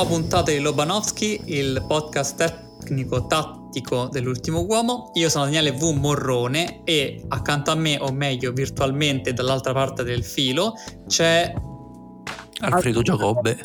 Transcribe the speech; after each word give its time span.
Nuova 0.00 0.16
puntata 0.16 0.50
di 0.50 0.60
Lobanowski, 0.60 1.42
il 1.44 1.84
podcast 1.86 2.34
tecnico 2.34 3.26
tattico 3.26 4.08
dell'ultimo 4.10 4.60
uomo. 4.60 5.10
Io 5.12 5.28
sono 5.28 5.44
Daniele 5.44 5.72
V. 5.72 5.94
Morrone 5.94 6.84
e 6.84 7.22
accanto 7.28 7.70
a 7.70 7.74
me, 7.74 7.98
o 8.00 8.10
meglio 8.10 8.50
virtualmente 8.52 9.34
dall'altra 9.34 9.74
parte 9.74 10.02
del 10.02 10.24
filo, 10.24 10.72
c'è 11.06 11.52
Alfredo 12.60 13.02
Giacobbe. 13.02 13.58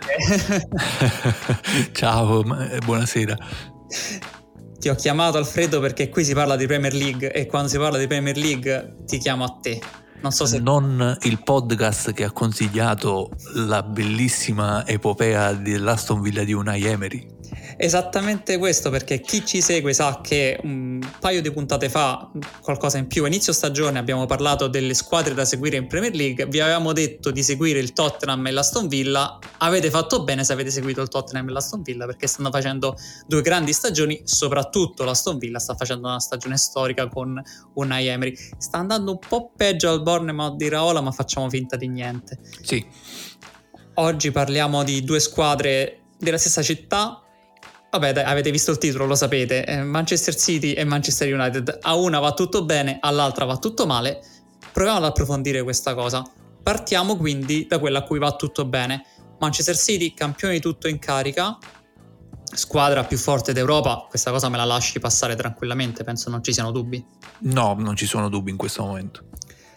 Ciao, 1.94 2.44
eh, 2.70 2.80
buonasera. 2.80 3.38
Ti 4.78 4.90
ho 4.90 4.96
chiamato 4.96 5.38
Alfredo 5.38 5.80
perché 5.80 6.10
qui 6.10 6.26
si 6.26 6.34
parla 6.34 6.58
di 6.58 6.68
Premier 6.68 6.94
League 6.94 7.32
e 7.32 7.46
quando 7.46 7.70
si 7.70 7.78
parla 7.78 7.98
di 7.98 8.08
Premier 8.08 8.36
League 8.36 9.04
ti 9.06 9.20
chiamo 9.20 9.46
a 9.46 9.58
te. 9.62 9.80
Non 10.26 10.34
so 10.34 10.48
se... 10.48 10.60
Non 10.60 11.16
il 11.22 11.44
podcast 11.44 12.12
che 12.12 12.24
ha 12.24 12.32
consigliato 12.32 13.30
la 13.54 13.84
bellissima 13.84 14.84
epopea 14.88 15.54
dell'Aston 15.54 16.20
Villa 16.20 16.44
di 16.44 16.52
Unai 16.52 16.84
Emery. 16.84 17.35
Esattamente 17.78 18.58
questo, 18.58 18.90
perché 18.90 19.20
chi 19.20 19.46
ci 19.46 19.62
segue 19.62 19.94
sa 19.94 20.22
che 20.22 20.58
un 20.64 21.00
paio 21.20 21.42
di 21.42 21.52
puntate 21.52 21.90
fa, 21.90 22.32
qualcosa 22.62 22.98
in 22.98 23.08
più, 23.08 23.24
a 23.24 23.28
inizio 23.28 23.52
stagione 23.54 24.00
abbiamo 24.00 24.26
parlato 24.26 24.68
delle 24.68 24.94
squadre 24.94 25.34
da 25.34 25.44
seguire 25.46 25.78
in 25.78 25.88
Premier 25.88 26.14
League, 26.14 26.46
vi 26.46 26.60
avevamo 26.60 26.94
detto 26.94 27.32
di 27.32 27.44
seguire 27.44 27.80
il 27.80 27.94
Tottenham 27.94 28.48
e 28.48 28.52
l'Aston 28.52 28.88
Villa, 28.88 29.38
avete 29.58 29.90
fatto 29.90 30.24
bene 30.24 30.44
se 30.44 30.54
avete 30.54 30.72
seguito 30.72 31.02
il 31.02 31.10
Tottenham 31.10 31.50
e 31.50 31.52
l'Aston 31.52 31.82
Villa 31.82 32.06
perché 32.06 32.28
stanno 32.28 32.50
facendo 32.50 32.96
due 33.28 33.42
grandi 33.42 33.74
stagioni, 33.74 34.22
soprattutto 34.24 35.04
l'Aston 35.04 35.38
Villa 35.38 35.60
sta 35.60 35.76
facendo 35.76 36.08
una 36.08 36.20
stagione 36.20 36.58
storica 36.58 37.08
con 37.08 37.42
Unai 37.74 38.08
Emery. 38.08 38.36
Sta 38.58 38.78
andando 38.78 39.12
un 39.12 39.20
po' 39.20 39.52
peggio 39.56 39.90
al 39.90 40.02
Bournemouth 40.02 40.56
di 40.56 40.70
Raola, 40.70 41.02
ma 41.02 41.12
facciamo 41.12 41.50
finta 41.50 41.76
di 41.76 41.88
niente. 41.88 42.40
Sì. 42.62 42.86
Oggi 43.96 44.32
parliamo 44.32 44.84
di 44.84 45.04
due 45.04 45.20
squadre 45.20 46.02
della 46.18 46.38
stessa 46.38 46.62
città, 46.62 47.25
Vabbè, 47.92 48.12
dai, 48.12 48.24
avete 48.24 48.52
visto 48.52 48.72
il 48.72 48.78
titolo, 48.78 49.06
lo 49.06 49.16
sapete. 49.16 49.66
Eh, 49.66 49.84
Manchester 49.84 50.36
City 50.36 50.74
e 50.74 50.84
Manchester 50.84 51.34
United. 51.34 51.80
A 51.82 51.96
una 51.96 52.20
va 52.20 52.34
tutto 52.34 52.66
bene, 52.66 52.98
all'altra 53.00 53.46
va 53.46 53.58
tutto 53.58 53.86
male. 53.86 54.22
Proviamo 54.72 54.98
ad 54.98 55.06
approfondire 55.06 55.64
questa 55.64 55.94
cosa. 55.94 56.24
Partiamo 56.62 57.16
quindi 57.16 57.68
da 57.68 57.80
quella 57.80 58.00
a 58.00 58.04
cui 58.04 58.20
va 58.20 58.36
tutto 58.36 58.66
bene. 58.66 59.06
Manchester 59.40 59.78
City, 59.78 60.14
campione 60.14 60.56
di 60.56 60.60
tutto 60.60 60.88
in 60.88 61.00
carica, 61.00 61.58
squadra 62.54 63.04
più 63.04 63.18
forte 63.18 63.54
d'Europa. 63.54 64.08
Questa 64.10 64.32
cosa 64.32 64.50
me 64.50 64.58
la 64.58 64.66
lasci 64.66 65.00
passare 65.00 65.36
tranquillamente, 65.36 66.04
penso 66.04 66.30
non 66.30 66.44
ci 66.44 66.54
siano 66.54 66.72
dubbi. 66.72 67.06
No, 67.42 67.76
non 67.78 67.96
ci 67.96 68.06
sono 68.06 68.30
dubbi 68.30 68.52
in 68.52 68.58
questo 68.58 68.84
momento. 68.84 69.26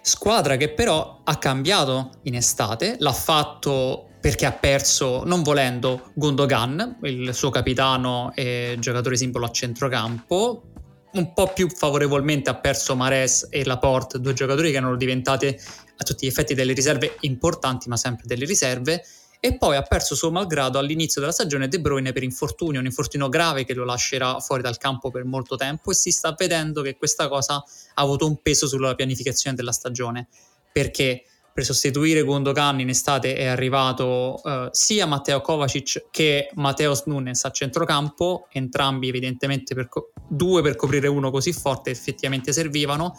Squadra 0.00 0.56
che 0.56 0.70
però 0.70 1.20
ha 1.24 1.36
cambiato 1.36 2.12
in 2.22 2.34
estate, 2.34 2.96
l'ha 2.98 3.12
fatto 3.12 4.07
perché 4.20 4.46
ha 4.46 4.52
perso, 4.52 5.24
non 5.24 5.42
volendo, 5.42 6.10
Gundogan, 6.14 6.98
il 7.02 7.32
suo 7.34 7.50
capitano 7.50 8.32
e 8.34 8.76
giocatore 8.78 9.16
simbolo 9.16 9.46
a 9.46 9.50
centrocampo. 9.50 10.62
Un 11.10 11.32
po' 11.32 11.52
più 11.52 11.68
favorevolmente 11.68 12.50
ha 12.50 12.56
perso 12.56 12.94
Mares 12.94 13.46
e 13.50 13.64
Laporte, 13.64 14.20
due 14.20 14.34
giocatori 14.34 14.70
che 14.70 14.76
erano 14.76 14.96
diventati 14.96 15.46
a 15.46 16.04
tutti 16.04 16.26
gli 16.26 16.28
effetti 16.28 16.54
delle 16.54 16.72
riserve 16.72 17.16
importanti, 17.20 17.88
ma 17.88 17.96
sempre 17.96 18.24
delle 18.26 18.44
riserve. 18.44 19.04
E 19.40 19.56
poi 19.56 19.76
ha 19.76 19.82
perso 19.82 20.16
suo 20.16 20.32
malgrado 20.32 20.80
all'inizio 20.80 21.20
della 21.20 21.32
stagione 21.32 21.68
De 21.68 21.80
Bruyne 21.80 22.12
per 22.12 22.24
infortunio, 22.24 22.80
un 22.80 22.86
infortunio 22.86 23.28
grave 23.28 23.64
che 23.64 23.72
lo 23.72 23.84
lascerà 23.84 24.40
fuori 24.40 24.62
dal 24.62 24.78
campo 24.78 25.12
per 25.12 25.24
molto 25.24 25.54
tempo 25.54 25.92
e 25.92 25.94
si 25.94 26.10
sta 26.10 26.34
vedendo 26.36 26.82
che 26.82 26.96
questa 26.96 27.28
cosa 27.28 27.54
ha 27.54 28.02
avuto 28.02 28.26
un 28.26 28.42
peso 28.42 28.66
sulla 28.66 28.96
pianificazione 28.96 29.54
della 29.54 29.70
stagione. 29.70 30.26
Perché? 30.72 31.22
Per 31.58 31.66
sostituire 31.66 32.22
Gundogan 32.22 32.78
in 32.78 32.88
estate 32.88 33.34
è 33.34 33.46
arrivato 33.46 34.40
uh, 34.44 34.68
sia 34.70 35.06
Matteo 35.06 35.40
Kovacic 35.40 36.04
che 36.08 36.50
Matteo 36.54 36.96
Nunes 37.06 37.44
a 37.44 37.50
centrocampo, 37.50 38.46
entrambi 38.52 39.08
evidentemente 39.08 39.74
per 39.74 39.88
co- 39.88 40.12
due 40.28 40.62
per 40.62 40.76
coprire 40.76 41.08
uno 41.08 41.32
così 41.32 41.52
forte 41.52 41.90
effettivamente 41.90 42.52
servivano, 42.52 43.18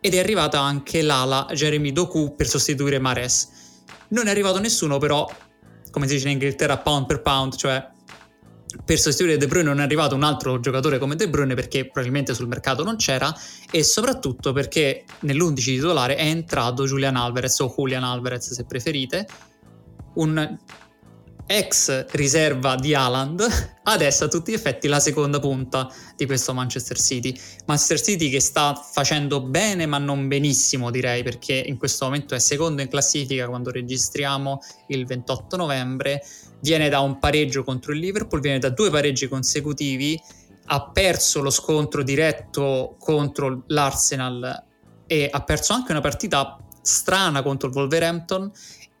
ed 0.00 0.14
è 0.14 0.20
arrivata 0.20 0.58
anche 0.58 1.02
l'ala 1.02 1.48
Jeremy 1.52 1.92
Doku 1.92 2.34
per 2.34 2.48
sostituire 2.48 2.98
Mares. 2.98 3.50
Non 4.08 4.28
è 4.28 4.30
arrivato 4.30 4.58
nessuno 4.58 4.96
però, 4.96 5.30
come 5.90 6.06
si 6.06 6.14
dice 6.14 6.28
in 6.28 6.32
Inghilterra, 6.32 6.78
pound 6.78 7.04
per 7.04 7.20
pound, 7.20 7.56
cioè 7.56 7.86
per 8.84 8.98
sostituire 8.98 9.36
De 9.38 9.46
Bruyne 9.46 9.68
non 9.68 9.80
è 9.80 9.82
arrivato 9.82 10.14
un 10.14 10.22
altro 10.22 10.60
giocatore 10.60 10.98
come 10.98 11.16
De 11.16 11.28
Bruyne 11.28 11.54
perché 11.54 11.84
probabilmente 11.84 12.34
sul 12.34 12.48
mercato 12.48 12.84
non 12.84 12.96
c'era 12.96 13.34
e 13.70 13.82
soprattutto 13.82 14.52
perché 14.52 15.04
nell'11 15.20 15.54
titolare 15.54 16.16
è 16.16 16.26
entrato 16.26 16.84
Julian 16.86 17.16
Alvarez 17.16 17.58
o 17.60 17.72
Julian 17.76 18.04
Alvarez 18.04 18.52
se 18.52 18.64
preferite, 18.64 19.26
un 20.14 20.58
ex 21.50 22.06
riserva 22.10 22.76
di 22.76 22.94
Haaland, 22.94 23.44
adesso 23.82 24.24
a 24.24 24.28
tutti 24.28 24.52
gli 24.52 24.54
effetti 24.54 24.86
la 24.86 25.00
seconda 25.00 25.40
punta 25.40 25.92
di 26.14 26.24
questo 26.24 26.54
Manchester 26.54 26.96
City. 26.96 27.36
Manchester 27.66 28.00
City 28.00 28.30
che 28.30 28.38
sta 28.38 28.74
facendo 28.74 29.40
bene 29.40 29.84
ma 29.86 29.98
non 29.98 30.28
benissimo 30.28 30.92
direi 30.92 31.24
perché 31.24 31.54
in 31.54 31.76
questo 31.76 32.04
momento 32.04 32.36
è 32.36 32.38
secondo 32.38 32.82
in 32.82 32.88
classifica 32.88 33.48
quando 33.48 33.72
registriamo 33.72 34.60
il 34.88 35.04
28 35.06 35.56
novembre, 35.56 36.22
viene 36.60 36.88
da 36.88 37.00
un 37.00 37.18
pareggio 37.18 37.64
contro 37.64 37.92
il 37.92 37.98
Liverpool, 37.98 38.40
viene 38.40 38.60
da 38.60 38.68
due 38.68 38.88
pareggi 38.88 39.26
consecutivi, 39.26 40.20
ha 40.66 40.88
perso 40.92 41.42
lo 41.42 41.50
scontro 41.50 42.04
diretto 42.04 42.94
contro 43.00 43.64
l'Arsenal 43.66 44.66
e 45.04 45.28
ha 45.28 45.42
perso 45.42 45.72
anche 45.72 45.90
una 45.90 46.00
partita 46.00 46.56
strana 46.82 47.42
contro 47.42 47.68
il 47.68 47.74
Wolverhampton 47.74 48.50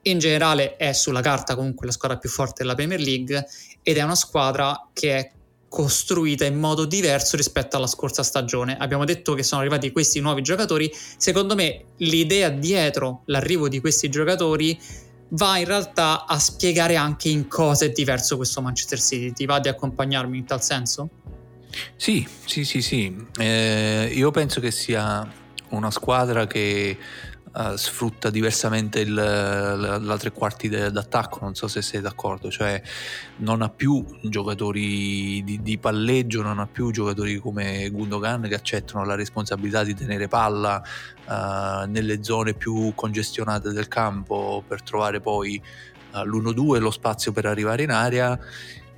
in 0.02 0.18
generale 0.18 0.76
è 0.76 0.92
sulla 0.92 1.20
carta 1.20 1.54
comunque 1.54 1.86
la 1.86 1.92
squadra 1.92 2.18
più 2.18 2.28
forte 2.28 2.62
della 2.62 2.74
Premier 2.74 3.00
League 3.00 3.46
ed 3.82 3.96
è 3.96 4.02
una 4.02 4.14
squadra 4.14 4.88
che 4.92 5.16
è 5.16 5.32
costruita 5.68 6.44
in 6.44 6.58
modo 6.58 6.84
diverso 6.84 7.36
rispetto 7.36 7.76
alla 7.76 7.86
scorsa 7.86 8.22
stagione. 8.24 8.76
Abbiamo 8.76 9.04
detto 9.04 9.34
che 9.34 9.44
sono 9.44 9.60
arrivati 9.60 9.92
questi 9.92 10.20
nuovi 10.20 10.42
giocatori, 10.42 10.90
secondo 11.16 11.54
me 11.54 11.84
l'idea 11.98 12.48
dietro 12.48 13.22
l'arrivo 13.26 13.68
di 13.68 13.80
questi 13.80 14.08
giocatori 14.08 14.78
va 15.30 15.58
in 15.58 15.66
realtà 15.66 16.26
a 16.26 16.38
spiegare 16.40 16.96
anche 16.96 17.28
in 17.28 17.46
cosa 17.46 17.84
è 17.84 17.90
diverso 17.90 18.36
questo 18.36 18.60
Manchester 18.60 19.00
City. 19.00 19.32
Ti 19.32 19.46
va 19.46 19.60
di 19.60 19.68
accompagnarmi 19.68 20.38
in 20.38 20.44
tal 20.44 20.62
senso? 20.62 21.08
Sì, 21.96 22.26
sì, 22.44 22.64
sì, 22.64 22.82
sì. 22.82 23.26
Eh, 23.38 24.10
io 24.12 24.32
penso 24.32 24.60
che 24.60 24.72
sia 24.72 25.32
una 25.68 25.90
squadra 25.92 26.48
che 26.48 26.96
uh, 27.52 27.76
sfrutta 27.76 28.30
diversamente 28.30 29.00
il, 29.00 29.12
la, 29.12 29.98
la, 29.98 30.18
tre 30.18 30.32
quarti 30.32 30.68
de, 30.68 30.90
d'attacco, 30.90 31.38
non 31.42 31.54
so 31.54 31.68
se 31.68 31.82
sei 31.82 32.00
d'accordo, 32.00 32.50
cioè 32.50 32.80
non 33.36 33.62
ha 33.62 33.68
più 33.68 34.04
giocatori 34.22 35.42
di, 35.44 35.60
di, 35.62 35.78
palleggio, 35.78 36.42
non 36.42 36.58
ha 36.58 36.66
più 36.66 36.90
giocatori 36.90 37.36
come 37.38 37.88
Gundogan 37.90 38.42
che 38.42 38.54
accettano 38.54 39.04
la 39.04 39.14
responsabilità 39.14 39.84
di 39.84 39.94
tenere 39.94 40.28
palla 40.28 40.82
uh, 41.26 41.88
nelle 41.88 42.22
zone 42.22 42.54
più 42.54 42.92
congestionate 42.94 43.72
del 43.72 43.88
campo 43.88 44.62
per 44.66 44.82
trovare 44.82 45.20
poi 45.20 45.60
uh, 46.12 46.18
l'1-2 46.20 46.78
lo 46.78 46.90
spazio 46.90 47.32
per 47.32 47.46
arrivare 47.46 47.82
in 47.82 47.90
area 47.90 48.38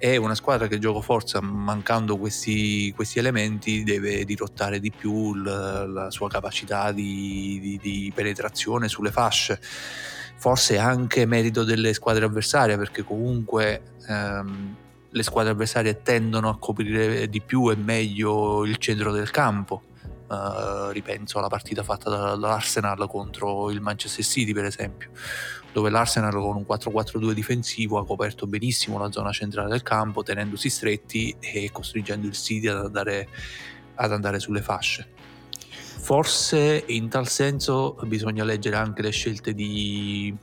è 0.02 0.16
una 0.16 0.34
squadra 0.34 0.66
che 0.66 0.80
gioco 0.80 1.00
forza, 1.00 1.40
mancando 1.40 2.16
questi, 2.16 2.92
questi 2.92 3.20
elementi, 3.20 3.84
deve 3.84 4.24
dirottare 4.24 4.80
di 4.80 4.90
più 4.90 5.32
la, 5.34 5.86
la 5.86 6.10
sua 6.10 6.28
capacità 6.28 6.90
di, 6.90 7.60
di, 7.62 7.78
di, 7.80 8.12
penetrazione 8.12 8.88
sulle 8.88 9.12
fasce. 9.12 9.60
Forse 10.34 10.76
anche 10.76 11.24
merito 11.24 11.62
delle 11.62 11.94
squadre 11.94 12.24
avversarie, 12.24 12.76
perché 12.76 13.04
comunque 13.04 13.94
ehm, 14.08 14.76
le 15.08 15.22
squadre 15.22 15.52
avversarie 15.52 16.02
tendono 16.02 16.48
a 16.48 16.58
coprire 16.58 17.28
di 17.28 17.40
più 17.40 17.70
e 17.70 17.76
meglio 17.76 18.64
il 18.64 18.78
centro 18.78 19.12
del 19.12 19.30
campo. 19.30 19.82
Uh, 20.32 20.88
ripenso 20.92 21.36
alla 21.36 21.48
partita 21.48 21.82
fatta 21.82 22.08
dall'Arsenal 22.08 23.06
contro 23.06 23.70
il 23.70 23.82
Manchester 23.82 24.24
City, 24.24 24.54
per 24.54 24.64
esempio 24.64 25.10
dove 25.72 25.90
l'Arsenal 25.90 26.32
con 26.32 26.56
un 26.56 26.66
4-4-2 26.68 27.32
difensivo 27.32 27.98
ha 27.98 28.04
coperto 28.04 28.46
benissimo 28.46 28.98
la 28.98 29.10
zona 29.10 29.32
centrale 29.32 29.70
del 29.70 29.82
campo, 29.82 30.22
tenendosi 30.22 30.68
stretti 30.68 31.34
e 31.40 31.70
costringendo 31.72 32.26
il 32.26 32.34
City 32.34 32.66
ad 32.68 32.84
andare, 32.84 33.28
ad 33.94 34.12
andare 34.12 34.38
sulle 34.38 34.60
fasce. 34.60 35.08
Forse 36.02 36.84
in 36.88 37.08
tal 37.08 37.28
senso 37.28 37.96
bisogna 38.04 38.44
leggere 38.44 38.76
anche 38.76 39.02
le 39.02 39.10
scelte 39.10 39.54
di, 39.54 40.34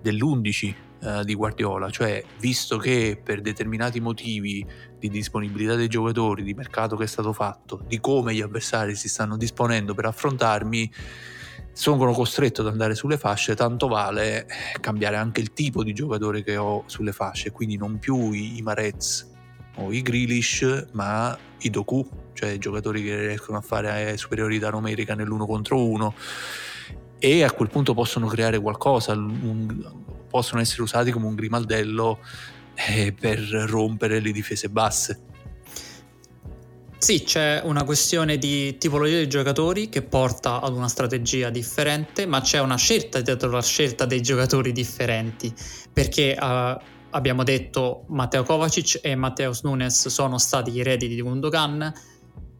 dell'11 0.00 0.74
eh, 1.02 1.24
di 1.24 1.34
Guardiola, 1.34 1.90
cioè 1.90 2.22
visto 2.38 2.78
che 2.78 3.20
per 3.22 3.40
determinati 3.40 4.00
motivi 4.00 4.64
di 4.98 5.08
disponibilità 5.08 5.74
dei 5.74 5.88
giocatori, 5.88 6.44
di 6.44 6.54
mercato 6.54 6.96
che 6.96 7.04
è 7.04 7.08
stato 7.08 7.32
fatto, 7.32 7.82
di 7.88 7.98
come 7.98 8.34
gli 8.34 8.40
avversari 8.40 8.94
si 8.94 9.08
stanno 9.08 9.36
disponendo 9.36 9.94
per 9.94 10.06
affrontarmi, 10.06 10.92
sono 11.72 12.12
costretto 12.12 12.60
ad 12.60 12.68
andare 12.68 12.94
sulle 12.94 13.16
fasce, 13.16 13.54
tanto 13.54 13.88
vale 13.88 14.46
cambiare 14.80 15.16
anche 15.16 15.40
il 15.40 15.52
tipo 15.52 15.82
di 15.82 15.92
giocatore 15.92 16.42
che 16.44 16.56
ho 16.56 16.84
sulle 16.86 17.12
fasce, 17.12 17.50
quindi 17.50 17.76
non 17.76 17.98
più 17.98 18.30
i, 18.30 18.58
i 18.58 18.62
Marez 18.62 19.28
o 19.76 19.90
i 19.90 20.02
Grealish, 20.02 20.86
ma 20.92 21.36
i 21.60 21.70
Doku, 21.70 22.06
cioè 22.34 22.58
giocatori 22.58 23.02
che 23.02 23.26
riescono 23.26 23.58
a 23.58 23.62
fare 23.62 24.16
superiorità 24.16 24.70
numerica 24.70 25.14
nell'uno 25.14 25.46
contro 25.46 25.82
uno. 25.82 26.14
E 27.18 27.42
a 27.44 27.52
quel 27.52 27.70
punto 27.70 27.94
possono 27.94 28.26
creare 28.26 28.58
qualcosa, 28.58 29.12
un, 29.12 30.02
possono 30.32 30.62
essere 30.62 30.80
usati 30.80 31.10
come 31.10 31.26
un 31.26 31.34
grimaldello 31.34 32.18
eh, 32.74 33.12
per 33.12 33.38
rompere 33.38 34.18
le 34.18 34.32
difese 34.32 34.70
basse. 34.70 35.20
Sì, 36.96 37.24
c'è 37.24 37.60
una 37.64 37.84
questione 37.84 38.38
di 38.38 38.78
tipologia 38.78 39.18
di 39.18 39.28
giocatori 39.28 39.88
che 39.88 40.02
porta 40.02 40.60
ad 40.60 40.72
una 40.72 40.88
strategia 40.88 41.50
differente, 41.50 42.26
ma 42.26 42.40
c'è 42.40 42.60
una 42.60 42.76
scelta 42.76 43.20
dietro 43.20 43.50
la 43.50 43.60
scelta 43.60 44.06
dei 44.06 44.22
giocatori 44.22 44.70
differenti, 44.70 45.52
perché 45.92 46.38
uh, 46.40 46.80
abbiamo 47.10 47.42
detto 47.42 48.04
Matteo 48.06 48.44
Kovacic 48.44 49.00
e 49.02 49.16
Matteus 49.16 49.62
Nunes 49.62 50.06
sono 50.06 50.38
stati 50.38 50.70
i 50.70 50.78
eredi 50.78 51.08
di 51.08 51.20
Gundogan, 51.20 51.92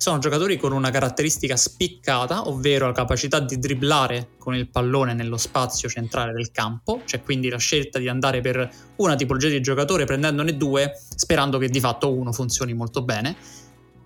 sono 0.03 0.19
giocatori 0.19 0.57
con 0.57 0.73
una 0.73 0.91
caratteristica 0.91 1.55
spiccata, 1.55 2.49
ovvero 2.49 2.87
la 2.87 2.93
capacità 2.93 3.39
di 3.39 3.57
dribblare 3.57 4.31
con 4.37 4.53
il 4.53 4.69
pallone 4.69 5.15
nello 5.15 5.37
spazio 5.37 5.89
centrale 5.89 6.33
del 6.33 6.51
campo, 6.51 7.03
cioè 7.05 7.23
quindi 7.23 7.49
la 7.49 7.59
scelta 7.59 8.01
di 8.01 8.09
andare 8.09 8.41
per 8.41 8.69
una 8.97 9.15
tipologia 9.15 9.47
di 9.47 9.61
giocatore 9.61 10.05
prendendone 10.05 10.57
due, 10.57 10.93
sperando 11.15 11.59
che 11.59 11.69
di 11.69 11.79
fatto 11.79 12.13
uno 12.13 12.33
funzioni 12.33 12.75
molto 12.75 13.05
bene. 13.05 13.37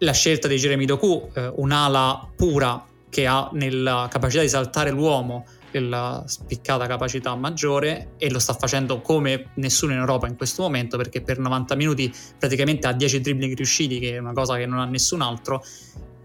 La 0.01 0.13
scelta 0.13 0.49
di 0.49 0.57
Jeremy 0.57 0.85
Doku, 0.85 1.31
eh, 1.33 1.51
un'ala 1.55 2.29
pura 2.37 2.85
che 3.09 3.27
ha 3.27 3.49
nella 3.55 4.07
capacità 4.11 4.43
di 4.43 4.51
saltare 4.51 4.91
l'uomo 4.91 5.47
la 5.81 6.23
spiccata 6.27 6.87
capacità 6.87 7.35
maggiore 7.35 8.13
e 8.19 8.31
lo 8.31 8.39
sta 8.39 8.55
facendo 8.55 9.01
come 9.01 9.51
nessuno 9.55 9.93
in 9.93 9.99
Europa 9.99 10.27
in 10.27 10.37
questo 10.37 10.63
momento 10.63 10.97
perché 10.97 11.23
per 11.23 11.39
90 11.39 11.75
minuti 11.75 12.13
praticamente 12.39 12.87
ha 12.87 12.93
10 12.93 13.21
dribbling 13.21 13.55
riusciti 13.55 13.99
che 13.99 14.15
è 14.15 14.19
una 14.19 14.33
cosa 14.33 14.57
che 14.57 14.67
non 14.67 14.79
ha 14.79 14.85
nessun 14.85 15.21
altro 15.23 15.63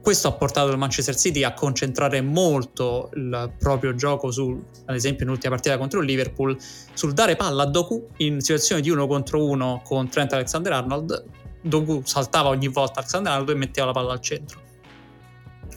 questo 0.01 0.27
ha 0.27 0.31
portato 0.31 0.71
il 0.71 0.77
Manchester 0.77 1.15
City 1.15 1.44
a 1.44 1.53
concentrare 1.53 2.21
molto 2.21 3.12
il 3.13 3.53
proprio 3.59 3.94
gioco 3.94 4.31
su, 4.31 4.59
ad 4.86 4.95
esempio 4.95 5.25
nell'ultima 5.25 5.54
partita 5.54 5.77
contro 5.77 6.00
il 6.00 6.07
Liverpool, 6.07 6.57
sul 6.94 7.13
dare 7.13 7.36
palla 7.36 7.63
a 7.63 7.65
Doku 7.68 8.07
in 8.18 8.42
situazione 8.42 8.81
di 8.81 8.89
uno 8.89 9.06
contro 9.06 9.45
uno 9.45 9.81
con 9.86 10.09
Trent 10.09 10.33
Alexander-Arnold. 10.33 11.24
Doku 11.62 12.01
saltava 12.04 12.50
ogni 12.50 12.68
volta 12.68 13.00
Alexander-Arnold 13.00 13.50
e 13.50 13.56
metteva 13.56 13.88
la 13.88 13.94
palla 13.94 14.13
al 14.13 14.21
centro 14.21 14.69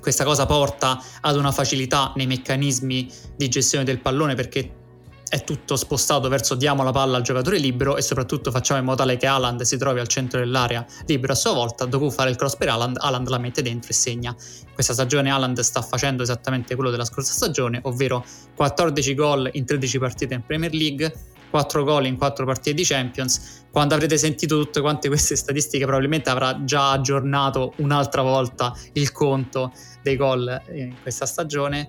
questa 0.05 0.25
cosa 0.25 0.45
porta 0.45 1.03
ad 1.23 1.35
una 1.35 1.51
facilità 1.51 2.13
nei 2.17 2.27
meccanismi 2.27 3.11
di 3.35 3.49
gestione 3.49 3.85
del 3.85 4.01
pallone 4.01 4.35
perché 4.35 4.83
è 5.31 5.43
tutto 5.45 5.77
spostato 5.77 6.29
verso 6.29 6.55
diamo 6.57 6.83
la 6.83 6.93
palla 6.93 7.17
al 7.17 7.23
giocatore 7.23 7.57
libero 7.57 7.97
e 7.97 8.03
soprattutto 8.03 8.51
facciamo 8.51 8.81
in 8.81 8.85
modo 8.85 8.99
tale 8.99 9.17
che 9.17 9.27
Haaland 9.27 9.63
si 9.63 9.79
trovi 9.79 10.01
al 10.01 10.09
centro 10.09 10.41
dell'area 10.41 10.85
libero 11.07 11.33
a 11.33 11.37
sua 11.37 11.55
volta, 11.55 11.87
dopo 11.87 12.11
fare 12.11 12.29
il 12.29 12.37
cross 12.37 12.57
per 12.57 12.69
Haaland, 12.69 12.99
Haaland 13.01 13.29
la 13.29 13.39
mette 13.39 13.63
dentro 13.63 13.93
e 13.93 13.95
segna. 13.95 14.37
Questa 14.75 14.93
stagione 14.93 15.31
Haaland 15.31 15.59
sta 15.61 15.81
facendo 15.81 16.23
esattamente 16.23 16.75
quello 16.75 16.91
della 16.91 17.07
scorsa 17.07 17.33
stagione, 17.33 17.81
ovvero 17.85 18.23
14 18.55 19.15
gol 19.15 19.49
in 19.55 19.65
13 19.65 19.99
partite 19.99 20.35
in 20.35 20.45
Premier 20.45 20.75
League, 20.75 21.13
4 21.55 21.85
gol 21.85 22.07
in 22.07 22.17
4 22.17 22.45
partite 22.45 22.75
di 22.75 22.85
Champions. 22.85 23.63
Quando 23.71 23.95
avrete 23.95 24.19
sentito 24.19 24.59
tutte 24.59 24.81
quante 24.81 25.07
queste 25.07 25.37
statistiche, 25.37 25.85
probabilmente 25.85 26.29
avrà 26.29 26.65
già 26.65 26.91
aggiornato 26.91 27.75
un'altra 27.77 28.23
volta 28.23 28.77
il 28.95 29.13
conto 29.13 29.73
dei 30.05 30.17
gol 30.17 30.63
in 30.73 30.95
questa 31.03 31.27
stagione. 31.27 31.89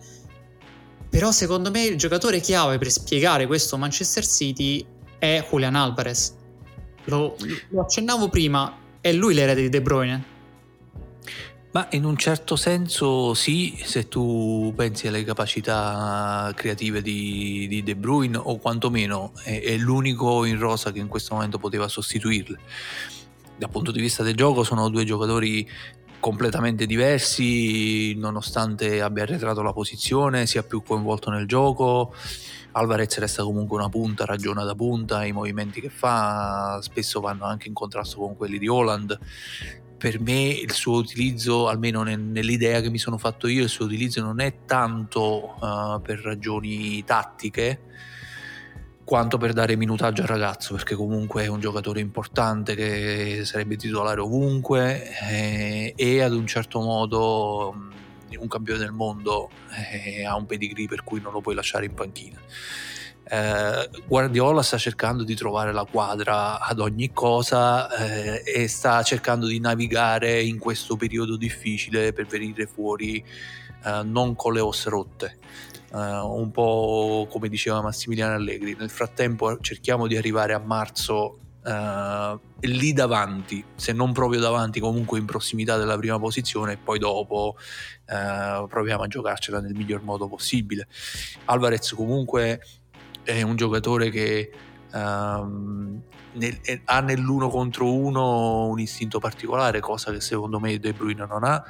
Però 1.10 1.32
secondo 1.32 1.70
me 1.70 1.84
il 1.84 1.98
giocatore 1.98 2.40
chiave 2.40 2.78
per 2.78 2.90
spiegare 2.90 3.46
questo 3.46 3.78
Manchester 3.78 4.26
City 4.26 4.84
è 5.20 5.46
Julian 5.48 5.76
Alvarez. 5.76 6.34
Lo, 7.06 7.36
lo 7.70 7.82
accennavo 7.82 8.30
prima, 8.30 8.76
è 9.00 9.12
lui 9.12 9.36
l'erede 9.36 9.62
di 9.62 9.70
De 9.70 9.82
Bruyne. 9.82 10.34
Ma 11.72 11.88
in 11.92 12.06
un 12.06 12.16
certo 12.16 12.56
senso 12.56 13.34
sì, 13.34 13.78
se 13.84 14.08
tu 14.08 14.72
pensi 14.78 15.08
alle 15.08 15.26
capacità 15.26 16.50
creative 16.56 17.02
di, 17.02 17.68
di 17.68 17.84
De 17.84 17.98
Bruyne 17.98 18.38
o 18.38 18.58
quantomeno 18.60 19.34
è, 19.44 19.62
è, 19.62 19.76
l'unico 19.76 20.46
in 20.46 20.58
rosa 20.58 20.94
che 20.94 21.00
in 21.00 21.10
questo 21.10 21.34
momento 21.34 21.60
poteva 21.60 21.90
sostituirle. 21.90 22.58
Dal 23.58 23.70
punto 23.70 23.92
di 23.92 24.00
vista 24.00 24.24
del 24.24 24.36
gioco 24.36 24.64
sono 24.64 24.88
due 24.88 25.04
giocatori 25.04 25.68
completamente 26.26 26.88
diversi 26.88 28.16
nonostante 28.16 29.00
abbia 29.00 29.22
arretrato 29.22 29.62
la 29.62 29.74
posizione, 29.74 30.48
sia 30.48 30.64
più 30.64 30.82
coinvolto 30.82 31.30
nel 31.30 31.46
gioco. 31.46 32.16
Alvarez 32.72 33.20
resta 33.20 33.44
comunque 33.44 33.78
una 33.78 33.90
punta, 33.90 34.26
ragiona 34.26 34.64
da 34.64 34.74
punta, 34.74 35.24
i 35.24 35.32
movimenti 35.32 35.82
che 35.82 35.92
fa 35.92 36.80
spesso 36.82 37.20
vanno 37.20 37.46
anche 37.46 37.68
in 37.68 37.76
contrasto 37.76 38.18
con 38.18 38.36
quelli 38.36 38.58
di 38.58 38.68
Holland 38.68 39.20
per 40.00 40.20
me 40.20 40.48
il 40.48 40.72
suo 40.72 40.98
utilizzo, 40.98 41.68
almeno 41.68 42.02
nell'idea 42.02 42.82
che 42.82 42.90
mi 42.90 42.98
sono 42.98 43.20
fatto 43.20 43.46
io, 43.48 43.62
il 43.62 43.70
suo 43.70 43.86
utilizzo 43.86 44.20
non 44.22 44.40
è 44.40 44.66
tanto 44.66 45.56
uh, 45.60 46.02
per 46.02 46.22
ragioni 46.22 47.04
tattiche 47.04 47.82
quanto 49.06 49.38
per 49.38 49.54
dare 49.54 49.78
minutaggio 49.78 50.24
al 50.24 50.28
ragazzo, 50.28 50.74
perché 50.74 50.96
comunque 50.96 51.44
è 51.44 51.48
un 51.48 51.62
giocatore 51.62 52.02
importante 52.02 52.76
che 52.76 53.42
sarebbe 53.46 53.78
titolare 53.78 54.20
ovunque 54.20 55.10
eh, 55.30 55.94
e 55.96 56.22
ad 56.22 56.34
un 56.34 56.46
certo 56.46 56.82
modo 56.82 57.74
un 58.38 58.48
campione 58.50 58.80
del 58.80 58.92
mondo 58.92 59.50
eh, 59.94 60.26
ha 60.26 60.36
un 60.36 60.46
pedigree 60.46 60.88
per 60.88 61.06
cui 61.06 61.22
non 61.22 61.32
lo 61.32 61.40
puoi 61.40 61.56
lasciare 61.56 61.86
in 61.86 61.94
panchina 61.94 62.38
eh, 63.28 63.90
Guardiola 64.06 64.62
sta 64.62 64.78
cercando 64.78 65.24
di 65.24 65.36
trovare 65.36 65.74
la 65.74 65.86
quadra 65.90 66.60
ad 66.60 66.80
ogni 66.80 67.12
cosa 67.12 67.90
eh, 67.90 68.44
e 68.46 68.68
sta 68.68 69.02
cercando 69.02 69.48
di 69.48 69.60
navigare 69.60 70.44
in 70.44 70.60
questo 70.60 70.96
periodo 70.96 71.36
difficile 71.36 72.14
per 72.14 72.28
venire 72.28 72.68
fuori 72.68 73.24
eh, 73.84 74.02
non 74.04 74.36
con 74.36 74.54
le 74.54 74.60
ossa 74.60 74.90
rotte. 74.90 75.38
Uh, 75.92 75.98
un 75.98 76.52
po' 76.52 77.28
come 77.30 77.48
diceva 77.48 77.82
Massimiliano 77.82 78.34
Allegri. 78.34 78.76
Nel 78.78 78.90
frattempo 78.90 79.60
cerchiamo 79.60 80.08
di 80.08 80.18
arrivare 80.18 80.54
a 80.54 80.60
marzo 80.60 81.38
uh, 81.64 82.40
lì 82.62 82.92
davanti, 82.92 83.64
se 83.76 83.94
non 83.94 84.12
proprio 84.12 84.42
davanti, 84.42 84.82
comunque 84.82 85.20
in 85.20 85.26
prossimità 85.26 85.78
della 85.78 85.96
prima 85.96 86.20
posizione 86.20 86.74
e 86.74 86.78
poi 86.78 87.00
dopo 87.00 87.56
uh, 87.58 88.68
proviamo 88.68 89.04
a 89.04 89.08
giocarcela 89.08 89.62
nel 89.62 89.74
miglior 89.74 90.02
modo 90.02 90.28
possibile. 90.28 90.88
Alvarez 91.46 91.94
comunque 91.94 92.60
è 93.24 93.42
un 93.42 93.56
giocatore 93.56 94.10
che 94.10 94.52
um, 94.92 96.02
nel, 96.34 96.60
ha 96.86 97.00
nell'uno 97.00 97.50
contro 97.50 97.94
uno 97.94 98.68
un 98.68 98.80
istinto 98.80 99.20
particolare, 99.20 99.80
cosa 99.80 100.12
che 100.12 100.20
secondo 100.20 100.60
me 100.60 100.78
De 100.78 100.94
Bruyne 100.94 101.26
non 101.26 101.44
ha. 101.44 101.64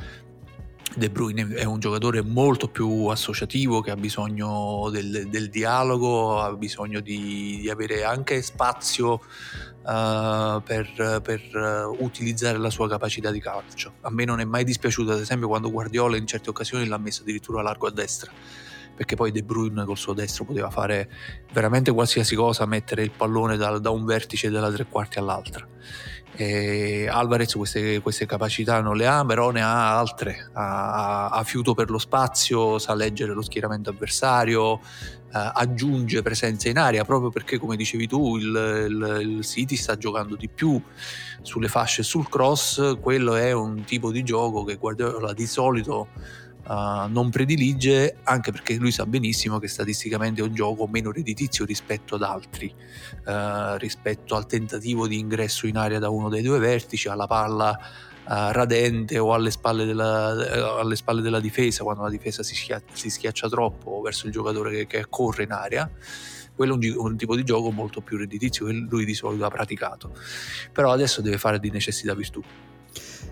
De 0.96 1.10
Bruyne 1.10 1.54
è 1.56 1.66
un 1.66 1.80
giocatore 1.80 2.22
molto 2.22 2.70
più 2.70 3.08
associativo 3.08 3.82
che 3.82 3.92
ha 3.92 3.98
bisogno 3.98 4.90
del, 4.90 5.28
del 5.28 5.50
dialogo, 5.50 6.40
ha 6.40 6.54
bisogno 6.56 7.02
di, 7.02 7.60
di 7.60 7.70
avere 7.70 8.06
anche 8.06 8.42
spazio 8.42 9.14
uh, 9.14 10.62
per, 10.64 11.20
per 11.22 11.42
uh, 11.54 12.02
utilizzare 12.02 12.58
la 12.58 12.70
sua 12.70 12.88
capacità 12.88 13.30
di 13.30 13.42
calcio. 13.42 13.96
A 14.02 14.10
me 14.10 14.24
non 14.24 14.40
è 14.40 14.46
mai 14.46 14.64
dispiaciuto, 14.64 15.12
ad 15.12 15.20
esempio, 15.20 15.50
quando 15.50 15.70
Guardiola 15.70 16.16
in 16.16 16.26
certe 16.26 16.50
occasioni 16.50 16.88
l'ha 16.88 16.98
messo 16.98 17.24
addirittura 17.24 17.62
largo 17.62 17.88
a 17.88 17.92
destra 17.92 18.32
perché 18.96 19.16
poi 19.18 19.32
De 19.32 19.44
Bruyne 19.44 19.84
col 19.84 19.98
suo 19.98 20.14
destro 20.14 20.46
poteva 20.46 20.70
fare 20.70 21.10
veramente 21.52 21.92
qualsiasi 21.92 22.34
cosa, 22.34 22.66
mettere 22.66 23.04
il 23.04 23.12
pallone 23.12 23.58
da, 23.58 23.78
da 23.78 23.90
un 23.90 24.06
vertice 24.06 24.50
della 24.50 24.72
tre 24.72 24.86
quarti 24.86 25.20
all'altra. 25.20 25.68
E 26.38 27.08
Alvarez 27.08 27.54
queste, 27.54 28.02
queste, 28.02 28.26
capacità 28.26 28.82
non 28.82 28.98
le 28.98 29.08
ha, 29.08 29.24
però 29.24 29.52
ne 29.52 29.62
ha 29.62 29.98
altre. 29.98 30.50
Ha, 30.54 31.30
ha, 31.30 31.44
fiuto 31.44 31.74
per 31.74 31.90
lo 31.90 31.98
spazio, 31.98 32.78
sa 32.78 32.94
leggere 32.94 33.34
lo 33.34 33.42
schieramento 33.42 33.90
avversario, 33.90 34.76
eh, 34.76 34.80
aggiunge 35.32 36.22
presenza 36.22 36.68
in 36.68 36.78
aria 36.78 37.06
proprio 37.06 37.30
perché, 37.30 37.58
come 37.58 37.78
dicevi 37.78 38.08
tu, 38.08 38.38
il, 38.38 38.88
il, 38.90 39.18
il, 39.22 39.46
City 39.46 39.78
sta 39.78 39.98
giocando 39.98 40.36
di 40.36 40.50
più 40.50 40.82
sulle 41.42 41.70
fasce 41.70 42.04
sul 42.04 42.28
cross. 42.28 43.00
Quello 43.00 43.36
è 43.36 43.54
un 43.54 43.84
tipo 43.86 44.12
di 44.12 44.24
gioco 44.24 44.64
che 44.64 44.76
Guardiola 44.76 45.32
di 45.32 45.48
solito 45.48 46.08
uh, 46.68 47.08
non 47.10 47.30
predilige 47.30 48.18
anche 48.24 48.52
perché 48.52 48.76
lui 48.76 48.92
sa 48.92 49.06
benissimo 49.06 49.60
che 49.60 49.68
statisticamente 49.68 50.42
è 50.42 50.44
un 50.44 50.54
gioco 50.54 50.88
meno 50.88 51.12
redditizio 51.12 51.66
rispetto 51.66 52.16
ad 52.16 52.24
altri, 52.24 52.74
uh, 53.26 53.76
rispetto 53.78 54.36
al 54.36 54.46
tentativo 54.46 55.08
di 55.08 55.20
ingresso 55.20 55.68
in 55.68 55.78
area 55.78 56.00
da 56.00 56.10
uno 56.10 56.30
dei 56.30 56.42
due 56.42 56.60
vertici, 56.60 57.08
alla 57.08 57.28
palla 57.28 57.70
uh, 57.72 58.52
radente 58.52 59.18
o 59.20 59.34
alle 59.34 59.52
spalle, 59.52 59.86
della, 59.86 60.80
alle 60.80 60.96
spalle, 60.96 61.22
della, 61.22 61.40
difesa, 61.40 61.84
quando 61.84 62.04
la 62.04 62.10
difesa 62.10 62.44
si, 62.44 62.56
schia- 62.56 62.82
si 62.94 63.10
schiaccia 63.10 63.48
troppo 63.50 64.02
verso 64.02 64.26
il 64.26 64.32
giocatore 64.32 64.72
che, 64.72 64.88
che 64.88 65.06
corre 65.10 65.44
in 65.44 65.52
area. 65.52 65.90
Quello 66.56 66.80
è 66.80 66.88
un, 66.96 67.06
un, 67.06 67.18
tipo 67.18 67.36
di 67.36 67.44
gioco 67.44 67.70
molto 67.70 68.00
più 68.00 68.18
redditizio 68.18 68.66
che 68.66 68.72
lui 68.72 69.04
di 69.04 69.14
solito 69.14 69.44
ha 69.44 69.50
praticato. 69.50 70.16
Però 70.72 70.92
adesso 70.92 71.22
deve 71.22 71.38
fare 71.38 71.60
di 71.60 71.70
necessità 71.70 72.14
virtù. 72.16 72.42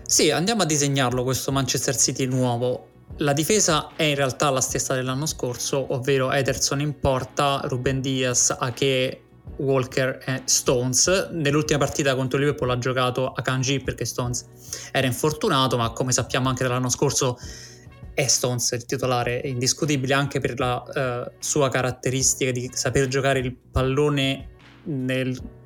Sì 0.06 0.30
andiamo 0.30 0.62
a 0.62 0.66
disegnarlo 0.66 1.24
questo 1.24 1.50
Manchester 1.50 1.96
City 1.96 2.26
nuovo 2.26 2.88
la 3.18 3.32
difesa 3.32 3.90
è 3.94 4.02
in 4.02 4.16
realtà 4.16 4.50
la 4.50 4.60
stessa 4.60 4.94
dell'anno 4.94 5.26
scorso, 5.26 5.92
ovvero 5.94 6.32
Ederson 6.32 6.80
in 6.80 6.98
porta, 6.98 7.60
Ruben 7.64 8.00
Diaz, 8.00 8.54
Ake, 8.58 9.22
Walker 9.58 10.20
e 10.24 10.42
Stones. 10.46 11.28
Nell'ultima 11.30 11.78
partita 11.78 12.14
contro 12.16 12.38
Liverpool 12.38 12.70
ha 12.70 12.78
giocato 12.78 13.30
a 13.30 13.40
Kanji 13.42 13.80
perché 13.80 14.04
Stones 14.04 14.46
era 14.90 15.06
infortunato, 15.06 15.76
ma 15.76 15.90
come 15.90 16.12
sappiamo 16.12 16.48
anche 16.48 16.64
dall'anno 16.64 16.88
scorso 16.88 17.38
è 18.14 18.26
Stones 18.26 18.70
il 18.72 18.84
titolare 18.86 19.40
indiscutibile 19.44 20.14
anche 20.14 20.40
per 20.40 20.58
la 20.58 20.82
uh, 21.26 21.32
sua 21.38 21.68
caratteristica 21.68 22.52
di 22.52 22.70
saper 22.72 23.08
giocare 23.08 23.40
il 23.40 23.54
pallone 23.54 24.50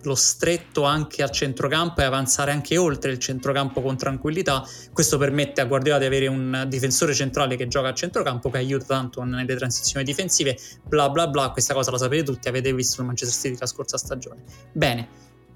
nello 0.01 0.15
stretto 0.15 0.85
anche 0.85 1.23
al 1.23 1.31
centrocampo 1.31 2.01
e 2.01 2.05
avanzare 2.05 2.53
anche 2.53 2.77
oltre 2.77 3.11
il 3.13 3.19
centrocampo 3.19 3.81
con 3.81 3.97
tranquillità. 3.97 4.67
Questo 4.93 5.19
permette 5.19 5.61
a 5.61 5.65
Guardiola 5.65 5.99
di 5.99 6.05
avere 6.07 6.27
un 6.27 6.65
difensore 6.69 7.15
centrale 7.15 7.57
che 7.57 7.69
gioca 7.69 7.89
a 7.89 7.95
centrocampo, 7.95 8.51
che 8.51 8.59
aiuta 8.59 8.85
tanto 8.87 9.23
nelle 9.23 9.57
transizioni 9.57 10.05
difensive, 10.05 10.57
bla 10.85 11.11
bla 11.11 11.29
bla, 11.29 11.51
questa 11.51 11.75
cosa 11.75 11.91
la 11.91 11.99
sapete 11.99 12.23
tutti, 12.25 12.49
avete 12.49 12.73
visto 12.73 13.01
il 13.01 13.07
Manchester 13.07 13.41
City 13.41 13.61
la 13.61 13.67
scorsa 13.67 13.99
stagione. 13.99 14.43
Bene, 14.73 15.09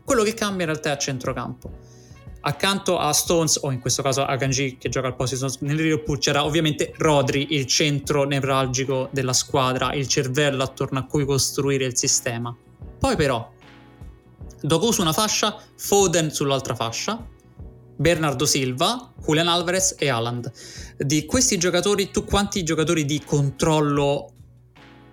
quello 0.04 0.22
che 0.22 0.34
cambia 0.34 0.64
in 0.66 0.72
realtà 0.72 0.90
è 0.90 0.92
a 0.92 0.98
centrocampo. 0.98 1.90
Accanto 2.44 2.98
a 2.98 3.12
Stones, 3.12 3.60
o 3.62 3.70
in 3.70 3.78
questo 3.78 4.02
caso 4.02 4.24
a 4.24 4.34
Ganji 4.34 4.76
che 4.76 4.88
gioca 4.88 5.06
al 5.06 5.14
posto 5.14 5.36
di 5.36 5.48
Stones 5.48 5.60
nel 5.60 5.80
Liverpool, 5.80 6.18
c'era 6.18 6.44
ovviamente 6.44 6.92
Rodri, 6.96 7.54
il 7.54 7.66
centro 7.66 8.24
nevralgico 8.24 9.08
della 9.12 9.32
squadra, 9.32 9.92
il 9.92 10.08
cervello 10.08 10.64
attorno 10.64 10.98
a 10.98 11.04
cui 11.04 11.24
costruire 11.24 11.84
il 11.84 11.96
sistema. 11.96 12.52
Poi 12.98 13.14
però, 13.14 13.48
Doku 14.62 14.92
su 14.92 15.00
una 15.00 15.12
fascia, 15.12 15.60
Foden 15.76 16.30
sull'altra 16.30 16.76
fascia, 16.76 17.28
Bernardo 17.96 18.46
Silva, 18.46 19.12
Julian 19.20 19.48
Alvarez 19.48 19.96
e 19.98 20.08
Haaland. 20.08 20.52
Di 20.96 21.26
questi 21.26 21.58
giocatori, 21.58 22.12
tu 22.12 22.24
quanti 22.24 22.62
giocatori 22.62 23.04
di 23.04 23.20
controllo 23.24 24.32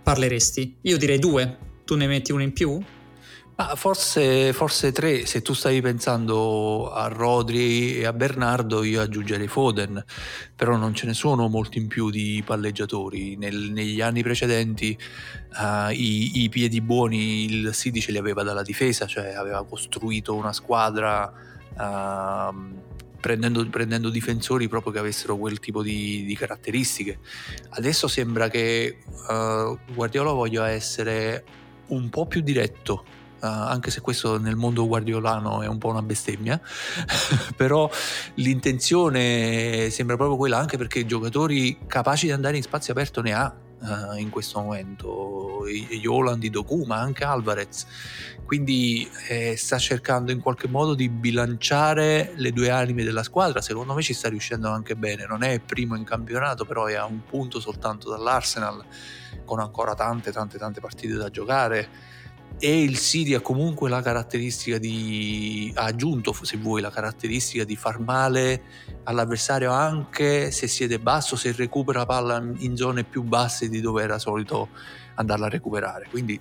parleresti? 0.04 0.78
Io 0.82 0.98
direi 0.98 1.18
due. 1.18 1.58
Tu 1.84 1.96
ne 1.96 2.06
metti 2.06 2.32
uno 2.32 2.44
in 2.44 2.54
più? 2.54 2.80
Ma 3.60 3.76
forse, 3.76 4.54
forse 4.54 4.94
tre, 4.94 5.26
se 5.26 5.42
tu 5.42 5.52
stavi 5.52 5.82
pensando 5.82 6.90
a 6.94 7.10
Rodri 7.10 7.98
e 7.98 8.06
a 8.06 8.14
Bernardo 8.14 8.84
io 8.84 9.02
aggiungerei 9.02 9.50
Foden, 9.50 10.02
però 10.56 10.78
non 10.78 10.94
ce 10.94 11.06
ne 11.08 11.14
sono 11.14 11.50
molti 11.50 11.78
in 11.78 11.88
più 11.88 12.10
di 12.10 12.42
palleggiatori. 12.46 13.36
Nel, 13.36 13.70
negli 13.74 14.00
anni 14.00 14.24
precedenti 14.24 14.98
uh, 15.58 15.92
i, 15.92 16.44
i, 16.44 16.48
piedi 16.48 16.80
buoni 16.80 17.52
il 17.52 17.74
City 17.74 18.00
ce 18.00 18.14
li 18.14 18.18
aveva 18.18 18.44
dalla 18.44 18.62
difesa, 18.62 19.06
cioè 19.08 19.34
aveva 19.34 19.66
costruito 19.66 20.36
una 20.36 20.54
squadra 20.54 21.30
uh, 21.30 22.56
prendendo, 23.20 23.68
prendendo, 23.68 24.10
difensori 24.10 24.70
proprio 24.70 24.94
che 24.94 25.00
avessero 25.00 25.36
quel 25.36 25.60
tipo 25.60 25.84
di, 25.84 26.24
di 26.24 26.36
caratteristiche. 26.38 27.20
Adesso 27.72 28.08
sembra 28.08 28.48
che 28.48 29.00
uh, 29.28 29.78
Guardiola 29.94 30.32
voglia 30.32 30.70
essere 30.70 31.44
un 31.88 32.08
po' 32.08 32.26
più 32.26 32.40
diretto 32.40 33.18
Uh, 33.42 33.46
anche 33.46 33.90
se 33.90 34.02
questo 34.02 34.38
nel 34.38 34.58
mondo 34.58 34.86
guardiolano 34.86 35.62
è 35.62 35.68
un 35.68 35.78
po' 35.78 35.88
una 35.88 36.02
bestemmia, 36.02 36.60
però 37.56 37.90
l'intenzione 38.36 39.90
sembra 39.90 40.18
proprio 40.18 40.38
quella, 40.38 40.58
anche 40.58 40.78
perché 40.78 41.06
giocatori 41.06 41.78
capaci 41.88 42.26
di 42.26 42.34
andare 42.34 42.58
in 42.58 42.64
spazio 42.64 42.92
aperto 42.92 43.22
ne 43.22 43.34
ha 43.34 43.56
uh, 43.80 44.18
in 44.18 44.30
questo 44.30 44.60
momento, 44.60 45.66
i 45.68 46.50
Doku, 46.50 46.84
ma 46.84 46.98
anche 46.98 47.24
Alvarez, 47.24 47.86
quindi 48.46 49.10
eh, 49.28 49.56
sta 49.56 49.78
cercando 49.78 50.32
in 50.32 50.40
qualche 50.40 50.68
modo 50.68 50.94
di 50.94 51.10
bilanciare 51.10 52.34
le 52.36 52.52
due 52.52 52.70
anime 52.70 53.04
della 53.04 53.24
squadra, 53.24 53.62
secondo 53.62 53.94
me 53.94 54.02
ci 54.02 54.14
sta 54.14 54.30
riuscendo 54.30 54.70
anche 54.70 54.96
bene, 54.96 55.26
non 55.26 55.44
è 55.44 55.60
primo 55.60 55.96
in 55.96 56.04
campionato, 56.04 56.66
però 56.66 56.86
è 56.86 56.96
a 56.96 57.06
un 57.06 57.24
punto 57.24 57.60
soltanto 57.60 58.10
dall'Arsenal, 58.10 58.84
con 59.46 59.60
ancora 59.60 59.96
tante 59.96 60.32
tante 60.32 60.58
tante 60.58 60.80
partite 60.80 61.16
da 61.16 61.30
giocare 61.30 62.18
e 62.58 62.84
il 62.84 62.98
City 62.98 63.34
ha 63.36 63.40
comunque 63.40 63.90
la 63.90 64.02
caratteristica 64.02 64.78
di 64.78 65.72
ha 65.76 65.84
aggiunto 65.84 66.34
se 66.42 66.58
vuoi 66.58 66.82
la 66.82 66.90
caratteristica 66.90 67.64
di 67.64 67.76
far 67.76 68.00
male 68.00 68.62
all'avversario 69.04 69.72
anche 69.72 70.52
se 70.52 70.68
siede 70.68 71.00
basso 71.00 71.36
se 71.36 71.54
recupera 71.54 72.06
palla 72.06 72.44
in 72.58 72.76
zone 72.76 73.04
più 73.04 73.24
basse 73.24 73.70
di 73.70 73.80
dove 73.80 74.04
era 74.04 74.20
solito 74.20 74.70
andarla 75.16 75.46
a 75.46 75.50
recuperare. 75.50 76.08
Quindi 76.10 76.40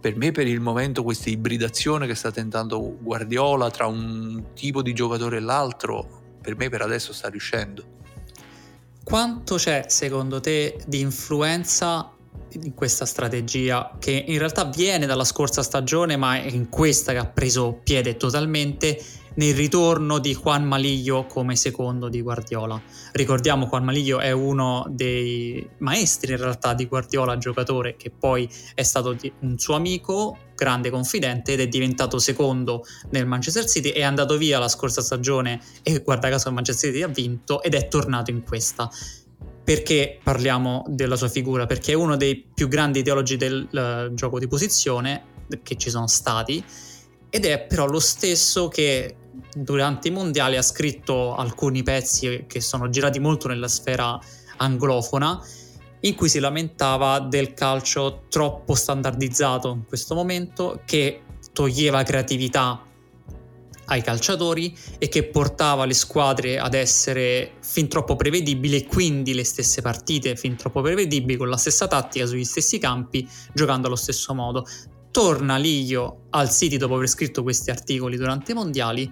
per 0.00 0.16
me 0.16 0.32
per 0.32 0.46
il 0.46 0.60
momento 0.60 1.02
questa 1.02 1.28
ibridazione 1.30 2.06
che 2.06 2.14
sta 2.14 2.30
tentando 2.30 2.96
Guardiola 3.00 3.70
tra 3.70 3.86
un 3.86 4.52
tipo 4.54 4.82
di 4.82 4.92
giocatore 4.92 5.38
e 5.38 5.40
l'altro 5.40 6.36
per 6.40 6.56
me 6.56 6.68
per 6.68 6.82
adesso 6.82 7.12
sta 7.12 7.28
riuscendo. 7.28 7.94
Quanto 9.02 9.56
c'è 9.56 9.84
secondo 9.88 10.40
te 10.40 10.78
di 10.86 11.00
influenza 11.00 12.15
in 12.52 12.74
questa 12.74 13.04
strategia 13.04 13.96
che 13.98 14.24
in 14.26 14.38
realtà 14.38 14.64
viene 14.64 15.06
dalla 15.06 15.24
scorsa 15.24 15.62
stagione 15.62 16.16
ma 16.16 16.36
è 16.36 16.46
in 16.46 16.68
questa 16.68 17.12
che 17.12 17.18
ha 17.18 17.26
preso 17.26 17.80
piede 17.82 18.16
totalmente 18.16 18.98
nel 19.36 19.54
ritorno 19.54 20.18
di 20.18 20.34
Juan 20.34 20.64
Maliglio 20.64 21.26
come 21.26 21.56
secondo 21.56 22.08
di 22.08 22.20
Guardiola. 22.20 22.80
Ricordiamo 23.12 23.66
Juan 23.66 23.84
Maliglio 23.84 24.18
è 24.18 24.30
uno 24.30 24.86
dei 24.88 25.68
maestri 25.78 26.32
in 26.32 26.38
realtà 26.38 26.74
di 26.74 26.86
Guardiola, 26.86 27.36
giocatore 27.38 27.96
che 27.96 28.10
poi 28.10 28.48
è 28.74 28.82
stato 28.82 29.16
un 29.40 29.58
suo 29.58 29.74
amico, 29.74 30.38
grande 30.54 30.90
confidente 30.90 31.52
ed 31.52 31.60
è 31.60 31.68
diventato 31.68 32.18
secondo 32.18 32.84
nel 33.10 33.26
Manchester 33.26 33.68
City, 33.68 33.90
è 33.90 34.02
andato 34.02 34.36
via 34.38 34.58
la 34.58 34.68
scorsa 34.68 35.02
stagione 35.02 35.60
e 35.82 36.00
guarda 36.00 36.30
caso 36.30 36.48
il 36.48 36.54
Manchester 36.54 36.90
City 36.90 37.02
ha 37.02 37.08
vinto 37.08 37.62
ed 37.62 37.74
è 37.74 37.88
tornato 37.88 38.30
in 38.30 38.42
questa. 38.42 38.90
Perché 39.66 40.20
parliamo 40.22 40.84
della 40.86 41.16
sua 41.16 41.26
figura? 41.26 41.66
Perché 41.66 41.90
è 41.90 41.96
uno 41.96 42.16
dei 42.16 42.36
più 42.36 42.68
grandi 42.68 43.00
ideologi 43.00 43.36
del 43.36 43.66
uh, 43.68 44.14
gioco 44.14 44.38
di 44.38 44.46
posizione 44.46 45.24
che 45.64 45.76
ci 45.76 45.90
sono 45.90 46.06
stati 46.06 46.64
ed 47.28 47.44
è 47.44 47.62
però 47.62 47.86
lo 47.86 47.98
stesso 47.98 48.68
che 48.68 49.16
durante 49.52 50.06
i 50.06 50.12
mondiali 50.12 50.56
ha 50.56 50.62
scritto 50.62 51.34
alcuni 51.34 51.82
pezzi 51.82 52.44
che 52.46 52.60
sono 52.60 52.88
girati 52.90 53.18
molto 53.18 53.48
nella 53.48 53.66
sfera 53.66 54.16
anglofona 54.58 55.44
in 56.02 56.14
cui 56.14 56.28
si 56.28 56.38
lamentava 56.38 57.18
del 57.18 57.52
calcio 57.52 58.26
troppo 58.28 58.76
standardizzato 58.76 59.72
in 59.72 59.84
questo 59.84 60.14
momento 60.14 60.80
che 60.84 61.22
toglieva 61.52 62.04
creatività 62.04 62.85
ai 63.86 64.02
calciatori 64.02 64.76
e 64.98 65.08
che 65.08 65.24
portava 65.24 65.84
le 65.84 65.94
squadre 65.94 66.58
ad 66.58 66.74
essere 66.74 67.52
fin 67.60 67.88
troppo 67.88 68.16
prevedibili 68.16 68.76
e 68.76 68.86
quindi 68.86 69.34
le 69.34 69.44
stesse 69.44 69.82
partite 69.82 70.36
fin 70.36 70.56
troppo 70.56 70.80
prevedibili 70.80 71.36
con 71.36 71.48
la 71.48 71.56
stessa 71.56 71.86
tattica 71.86 72.26
sugli 72.26 72.44
stessi 72.44 72.78
campi 72.78 73.28
giocando 73.52 73.86
allo 73.86 73.96
stesso 73.96 74.34
modo. 74.34 74.66
Torna 75.10 75.56
Liglio 75.56 76.26
al 76.30 76.50
City 76.50 76.76
dopo 76.76 76.96
aver 76.96 77.08
scritto 77.08 77.42
questi 77.42 77.70
articoli 77.70 78.16
durante 78.16 78.52
i 78.52 78.54
mondiali 78.54 79.10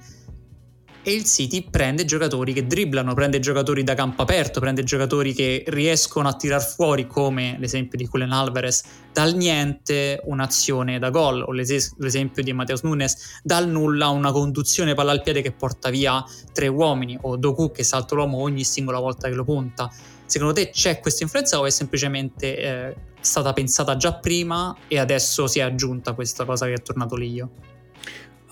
e 1.06 1.12
il 1.12 1.24
City 1.24 1.68
prende 1.68 2.06
giocatori 2.06 2.54
che 2.54 2.66
dribblano, 2.66 3.12
prende 3.12 3.38
giocatori 3.38 3.84
da 3.84 3.92
campo 3.92 4.22
aperto, 4.22 4.58
prende 4.58 4.82
giocatori 4.84 5.34
che 5.34 5.62
riescono 5.66 6.28
a 6.28 6.32
tirar 6.32 6.64
fuori, 6.64 7.06
come 7.06 7.56
l'esempio 7.58 7.98
di 7.98 8.08
Julian 8.10 8.32
Alvarez, 8.32 8.82
dal 9.12 9.34
niente 9.34 10.22
un'azione 10.24 10.98
da 10.98 11.10
gol, 11.10 11.42
o 11.42 11.52
l'es- 11.52 11.94
l'esempio 11.98 12.42
di 12.42 12.54
Mateus 12.54 12.80
Nunes, 12.82 13.40
dal 13.42 13.68
nulla 13.68 14.08
una 14.08 14.32
conduzione 14.32 14.94
palla 14.94 15.12
al 15.12 15.22
piede 15.22 15.42
che 15.42 15.52
porta 15.52 15.90
via 15.90 16.24
tre 16.54 16.68
uomini, 16.68 17.18
o 17.20 17.36
Doku 17.36 17.70
che 17.70 17.84
salta 17.84 18.14
l'uomo 18.14 18.38
ogni 18.38 18.64
singola 18.64 18.98
volta 18.98 19.28
che 19.28 19.34
lo 19.34 19.44
punta. 19.44 19.92
Secondo 20.24 20.54
te 20.54 20.70
c'è 20.70 21.00
questa 21.00 21.22
influenza 21.22 21.60
o 21.60 21.66
è 21.66 21.70
semplicemente 21.70 22.56
eh, 22.56 22.96
stata 23.20 23.52
pensata 23.52 23.96
già 23.96 24.14
prima 24.14 24.74
e 24.88 24.98
adesso 24.98 25.46
si 25.46 25.58
è 25.58 25.62
aggiunta 25.62 26.14
questa 26.14 26.46
cosa 26.46 26.64
che 26.64 26.72
è 26.72 26.82
tornato 26.82 27.14
lì 27.14 27.30
io? 27.30 27.73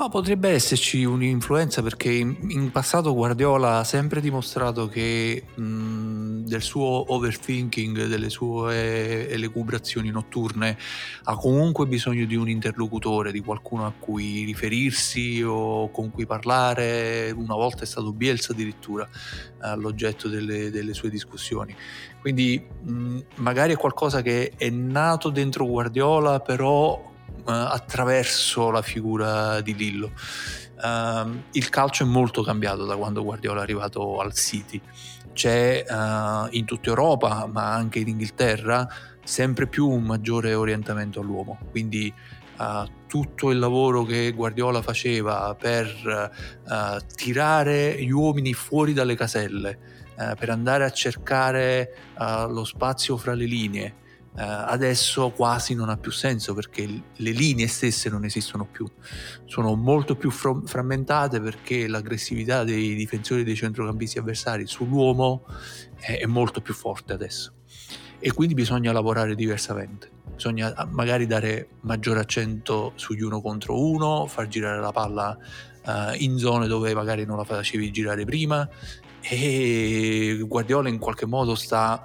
No, 0.02 0.08
potrebbe 0.08 0.48
esserci 0.48 1.04
un'influenza 1.04 1.80
perché 1.80 2.10
in, 2.10 2.36
in, 2.48 2.72
passato 2.72 3.14
Guardiola 3.14 3.78
ha 3.78 3.84
sempre 3.84 4.20
dimostrato 4.20 4.88
che 4.88 5.44
mh, 5.54 6.42
del 6.42 6.60
suo 6.60 7.14
overthinking, 7.14 8.06
delle 8.06 8.28
sue 8.28 9.30
elucubrazioni 9.30 10.10
notturne, 10.10 10.76
ha 11.22 11.36
comunque 11.36 11.86
bisogno 11.86 12.24
di 12.24 12.34
un 12.34 12.48
interlocutore, 12.48 13.30
di 13.30 13.38
qualcuno 13.38 13.86
a 13.86 13.92
cui 13.96 14.42
riferirsi 14.42 15.40
o 15.46 15.88
con 15.92 16.10
cui 16.10 16.26
parlare. 16.26 17.30
Una 17.30 17.54
volta 17.54 17.84
è 17.84 17.86
stato 17.86 18.12
Bielsa 18.12 18.54
addirittura 18.54 19.08
all'oggetto 19.60 20.26
delle, 20.26 20.72
delle 20.72 20.94
sue 20.94 21.10
discussioni. 21.10 21.76
Quindi 22.20 22.60
mh, 22.60 23.18
magari 23.36 23.74
è 23.74 23.76
qualcosa 23.76 24.20
che 24.20 24.50
è 24.56 24.68
nato 24.68 25.30
dentro 25.30 25.64
Guardiola, 25.64 26.40
però 26.40 27.10
attraverso 27.44 28.70
la 28.70 28.82
figura 28.82 29.60
di 29.60 29.74
Lillo. 29.74 30.12
Uh, 30.82 31.42
il 31.52 31.68
calcio 31.68 32.02
è 32.02 32.06
molto 32.06 32.42
cambiato 32.42 32.84
da 32.84 32.96
quando 32.96 33.22
Guardiola 33.22 33.60
è 33.60 33.62
arrivato 33.62 34.18
al 34.18 34.34
City. 34.34 34.80
C'è 35.32 35.84
uh, 35.88 36.48
in 36.50 36.64
tutta 36.64 36.88
Europa, 36.88 37.46
ma 37.46 37.72
anche 37.72 38.00
in 38.00 38.08
Inghilterra, 38.08 38.88
sempre 39.22 39.68
più 39.68 39.88
un 39.88 40.02
maggiore 40.02 40.54
orientamento 40.54 41.20
all'uomo. 41.20 41.58
Quindi 41.70 42.12
uh, 42.58 42.90
tutto 43.06 43.50
il 43.50 43.58
lavoro 43.58 44.04
che 44.04 44.32
Guardiola 44.32 44.82
faceva 44.82 45.54
per 45.58 46.30
tirare 47.14 48.02
gli 48.02 48.10
uomini 48.10 48.52
fuori 48.54 48.92
dalle 48.92 49.14
caselle, 49.14 49.78
per 50.14 50.48
andare 50.48 50.84
a 50.84 50.90
cercare 50.90 51.94
lo 52.48 52.64
spazio 52.64 53.18
fra 53.18 53.34
le 53.34 53.44
linee, 53.44 53.86
eh, 53.86 54.01
adesso 54.40 55.30
quasi 55.30 55.74
non 55.74 55.90
ha 55.90 55.96
più 55.96 56.10
senso 56.10 56.54
perché 56.54 56.86
le 56.86 57.30
linee 57.30 57.66
stesse 57.66 58.08
non 58.08 58.24
esistono 58.24 58.64
più, 58.64 58.88
sono 59.44 59.74
molto 59.74 60.16
più 60.16 60.30
fr- 60.30 60.66
frammentate 60.66 61.40
perché 61.40 61.86
l'aggressività 61.86 62.64
dei 62.64 62.94
difensori 62.94 63.44
dei 63.44 63.54
centrocampisti 63.54 64.18
avversari 64.18 64.66
sull'uomo 64.66 65.44
è, 65.98 66.18
è 66.18 66.26
molto 66.26 66.62
più 66.62 66.72
forte 66.72 67.12
adesso. 67.12 67.52
E 68.24 68.32
quindi 68.32 68.54
bisogna 68.54 68.92
lavorare 68.92 69.34
diversamente. 69.34 70.08
bisogna 70.34 70.72
ah, 70.76 70.86
magari 70.86 71.26
dare 71.26 71.70
maggiore 71.80 72.20
accento 72.20 72.92
sugli 72.94 73.22
uno 73.22 73.40
contro 73.40 73.84
uno, 73.84 74.26
far 74.26 74.46
girare 74.46 74.80
la 74.80 74.92
palla 74.92 75.36
uh, 75.84 75.90
in 76.18 76.38
zone 76.38 76.68
dove 76.68 76.94
magari 76.94 77.24
non 77.24 77.36
la 77.36 77.44
facevi 77.44 77.90
girare 77.90 78.24
prima. 78.24 78.66
E 79.20 80.40
Guardiola 80.46 80.88
in 80.88 80.98
qualche 80.98 81.26
modo 81.26 81.56
sta 81.56 82.02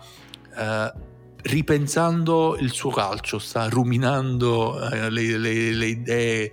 uh, 0.55 0.99
ripensando 1.43 2.57
il 2.59 2.71
suo 2.71 2.91
calcio, 2.91 3.39
sta 3.39 3.69
ruminando 3.69 4.75
uh, 4.75 5.09
le, 5.09 5.37
le, 5.37 5.71
le, 5.71 5.85
idee 5.85 6.51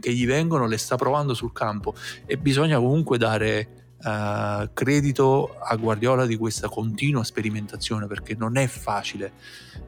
che 0.00 0.12
gli 0.12 0.26
vengono, 0.26 0.66
le 0.66 0.78
sta 0.78 0.96
provando 0.96 1.34
sul 1.34 1.52
campo 1.52 1.94
e 2.24 2.38
bisogna 2.38 2.78
comunque 2.78 3.18
dare 3.18 3.86
uh, 4.02 4.68
credito 4.72 5.56
a 5.58 5.76
Guardiola 5.76 6.24
di 6.24 6.36
questa 6.36 6.68
continua 6.68 7.24
sperimentazione 7.24 8.06
perché 8.06 8.34
non 8.34 8.56
è 8.56 8.66
facile 8.68 9.32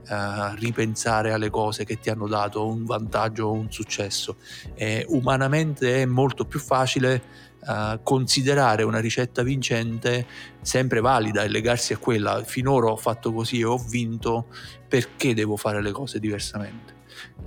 uh, 0.09 0.55
ripensare 0.57 1.33
alle 1.33 1.51
cose 1.51 1.85
che 1.85 1.99
ti 1.99 2.11
hanno 2.11 2.27
dato 2.27 2.67
un 2.67 2.85
vantaggio 2.85 3.47
o 3.47 3.53
un 3.53 3.71
successo. 3.71 4.37
Umanamente 5.07 6.03
è 6.03 6.05
molto 6.05 6.45
più 6.45 6.59
facile 6.59 7.47
Uh, 7.61 7.99
considerare 8.03 8.85
una 8.85 9.01
ricetta 9.01 9.43
vincente 9.43 10.25
sempre 10.63 11.01
valida 11.01 11.43
e 11.43 11.49
legarsi 11.49 11.93
a 11.93 11.99
quella. 11.99 12.43
Finora 12.45 12.87
ho 12.87 12.97
fatto 12.97 13.33
così 13.33 13.61
e 13.61 13.65
ho 13.65 13.77
vinto 13.77 14.47
perché 14.87 15.35
devo 15.35 15.57
fare 15.57 15.83
le 15.83 15.91
cose 15.91 16.19
diversamente? 16.21 16.95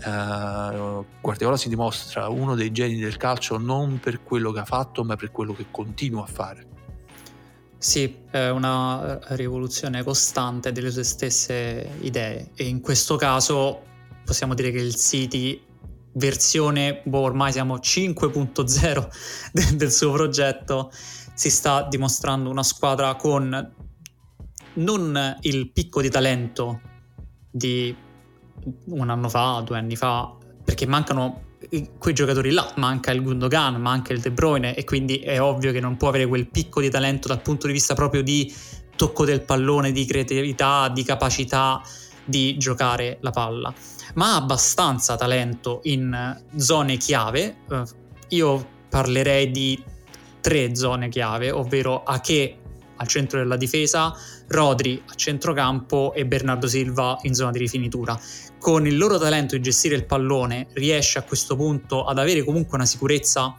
Uh, 0.03 1.05
Guardiola 1.21 1.57
si 1.57 1.69
dimostra 1.69 2.27
uno 2.27 2.55
dei 2.55 2.71
geni 2.71 2.99
del 2.99 3.17
calcio 3.17 3.57
non 3.57 3.99
per 3.99 4.21
quello 4.21 4.51
che 4.51 4.59
ha 4.59 4.65
fatto 4.65 5.03
ma 5.03 5.15
per 5.15 5.31
quello 5.31 5.53
che 5.53 5.67
continua 5.71 6.23
a 6.23 6.27
fare. 6.27 6.65
Sì, 7.77 8.17
è 8.29 8.49
una 8.49 9.19
rivoluzione 9.29 10.03
costante 10.03 10.71
delle 10.71 10.91
sue 10.91 11.03
stesse 11.03 11.89
idee. 12.01 12.51
E 12.53 12.67
in 12.67 12.79
questo 12.79 13.15
caso 13.15 13.81
possiamo 14.23 14.53
dire 14.53 14.69
che 14.69 14.77
il 14.77 14.93
City 14.93 15.59
versione, 16.13 17.01
boh, 17.03 17.19
ormai 17.19 17.51
siamo 17.51 17.77
5.0 17.77 19.07
de- 19.51 19.75
del 19.75 19.91
suo 19.91 20.11
progetto, 20.11 20.91
si 21.33 21.49
sta 21.49 21.87
dimostrando 21.89 22.49
una 22.49 22.63
squadra 22.63 23.15
con 23.15 23.73
non 24.73 25.37
il 25.41 25.71
picco 25.71 26.01
di 26.01 26.09
talento 26.09 26.81
di 27.49 27.95
un 28.85 29.09
anno 29.09 29.29
fa, 29.29 29.61
due 29.65 29.77
anni 29.77 29.95
fa, 29.95 30.35
perché 30.63 30.85
mancano 30.85 31.49
quei 31.97 32.13
giocatori 32.13 32.51
là, 32.51 32.71
manca 32.77 33.11
il 33.11 33.21
Gundogan, 33.21 33.79
manca 33.79 34.13
il 34.13 34.19
De 34.19 34.31
Bruyne 34.31 34.75
e 34.75 34.83
quindi 34.83 35.17
è 35.17 35.41
ovvio 35.41 35.71
che 35.71 35.79
non 35.79 35.95
può 35.95 36.09
avere 36.09 36.25
quel 36.27 36.47
picco 36.47 36.81
di 36.81 36.89
talento 36.89 37.27
dal 37.27 37.41
punto 37.41 37.67
di 37.67 37.73
vista 37.73 37.93
proprio 37.93 38.23
di 38.23 38.53
tocco 38.95 39.25
del 39.25 39.41
pallone, 39.41 39.91
di 39.91 40.05
creatività, 40.05 40.89
di 40.89 41.03
capacità 41.03 41.81
di 42.23 42.57
giocare 42.57 43.17
la 43.21 43.31
palla, 43.31 43.73
ma 44.15 44.33
ha 44.33 44.35
abbastanza 44.35 45.15
talento 45.15 45.81
in 45.83 46.41
zone 46.55 46.97
chiave. 46.97 47.55
Eh, 47.69 47.83
io 48.29 48.67
parlerei 48.89 49.51
di 49.51 49.81
tre 50.41 50.75
zone 50.75 51.09
chiave, 51.09 51.51
ovvero 51.51 52.03
Ake 52.03 52.57
al 52.95 53.07
centro 53.07 53.39
della 53.39 53.57
difesa, 53.57 54.13
Rodri 54.47 55.01
a 55.07 55.13
centrocampo 55.15 56.13
e 56.13 56.25
Bernardo 56.25 56.67
Silva 56.67 57.17
in 57.23 57.33
zona 57.33 57.51
di 57.51 57.59
rifinitura 57.59 58.19
con 58.61 58.85
il 58.85 58.95
loro 58.95 59.17
talento 59.17 59.55
di 59.55 59.61
gestire 59.61 59.95
il 59.95 60.05
pallone 60.05 60.67
riesce 60.73 61.17
a 61.17 61.23
questo 61.23 61.55
punto 61.55 62.05
ad 62.05 62.19
avere 62.19 62.43
comunque 62.43 62.77
una 62.77 62.85
sicurezza 62.85 63.57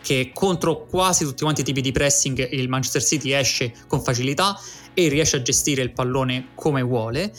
che 0.00 0.30
contro 0.32 0.86
quasi 0.86 1.24
tutti 1.24 1.42
quanti 1.42 1.60
i 1.60 1.64
tipi 1.64 1.82
di 1.82 1.92
pressing 1.92 2.48
il 2.52 2.68
Manchester 2.68 3.04
City 3.04 3.32
esce 3.32 3.74
con 3.86 4.00
facilità 4.00 4.58
e 4.94 5.08
riesce 5.08 5.36
a 5.36 5.42
gestire 5.42 5.82
il 5.82 5.92
pallone 5.92 6.48
come 6.54 6.80
vuole, 6.80 7.30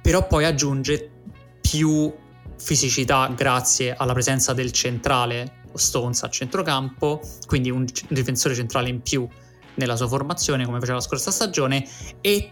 però 0.00 0.26
poi 0.26 0.46
aggiunge 0.46 1.10
più 1.72 2.12
fisicità 2.58 3.32
grazie 3.34 3.94
alla 3.96 4.12
presenza 4.12 4.52
del 4.52 4.72
centrale 4.72 5.60
Stones 5.72 6.22
a 6.22 6.28
centrocampo, 6.28 7.22
quindi 7.46 7.70
un 7.70 7.86
difensore 8.08 8.54
centrale 8.54 8.90
in 8.90 9.00
più 9.00 9.26
nella 9.76 9.96
sua 9.96 10.06
formazione 10.06 10.66
come 10.66 10.78
faceva 10.80 10.98
la 10.98 11.02
scorsa 11.02 11.30
stagione 11.30 11.88
e 12.20 12.50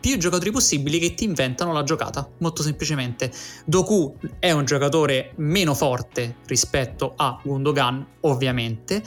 più 0.00 0.18
giocatori 0.18 0.50
possibili 0.50 0.98
che 0.98 1.14
ti 1.14 1.22
inventano 1.22 1.72
la 1.72 1.84
giocata, 1.84 2.28
molto 2.38 2.64
semplicemente. 2.64 3.30
Doku 3.64 4.16
è 4.40 4.50
un 4.50 4.64
giocatore 4.64 5.32
meno 5.36 5.72
forte 5.72 6.38
rispetto 6.46 7.12
a 7.14 7.40
Gundogan, 7.40 8.04
ovviamente, 8.22 9.00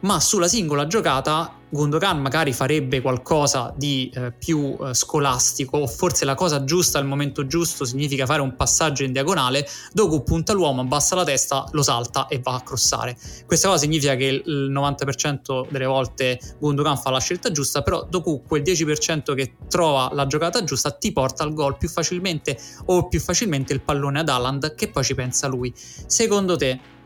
ma 0.00 0.20
sulla 0.20 0.48
singola 0.48 0.86
giocata 0.86 1.52
Gundogan 1.70 2.18
magari 2.20 2.52
farebbe 2.52 3.02
qualcosa 3.02 3.74
di 3.76 4.10
eh, 4.14 4.32
più 4.32 4.76
eh, 4.80 4.94
scolastico 4.94 5.76
o 5.78 5.86
forse 5.86 6.24
la 6.24 6.34
cosa 6.34 6.64
giusta 6.64 6.98
al 6.98 7.06
momento 7.06 7.46
giusto 7.46 7.84
significa 7.84 8.24
fare 8.24 8.40
un 8.40 8.56
passaggio 8.56 9.02
in 9.02 9.12
diagonale, 9.12 9.68
Doku 9.92 10.22
punta 10.22 10.54
l'uomo, 10.54 10.80
abbassa 10.80 11.14
la 11.14 11.24
testa, 11.24 11.66
lo 11.72 11.82
salta 11.82 12.26
e 12.26 12.40
va 12.42 12.54
a 12.54 12.62
crossare. 12.62 13.16
Questa 13.44 13.68
cosa 13.68 13.80
significa 13.80 14.14
che 14.14 14.24
il 14.24 14.70
90% 14.72 15.68
delle 15.68 15.84
volte 15.84 16.38
Gundogan 16.58 16.96
fa 16.96 17.10
la 17.10 17.20
scelta 17.20 17.50
giusta, 17.50 17.82
però 17.82 18.06
Doku 18.08 18.42
quel 18.46 18.62
10% 18.62 19.34
che 19.34 19.52
trova 19.68 20.08
la 20.12 20.26
giocata 20.26 20.64
giusta 20.64 20.90
ti 20.92 21.12
porta 21.12 21.42
al 21.42 21.52
gol 21.52 21.76
più 21.76 21.88
facilmente 21.88 22.58
o 22.86 23.08
più 23.08 23.20
facilmente 23.20 23.74
il 23.74 23.82
pallone 23.82 24.20
ad 24.20 24.28
Haaland 24.28 24.74
che 24.74 24.88
poi 24.88 25.04
ci 25.04 25.14
pensa 25.14 25.48
lui. 25.48 25.72
Secondo 25.74 26.56
te 26.56 26.96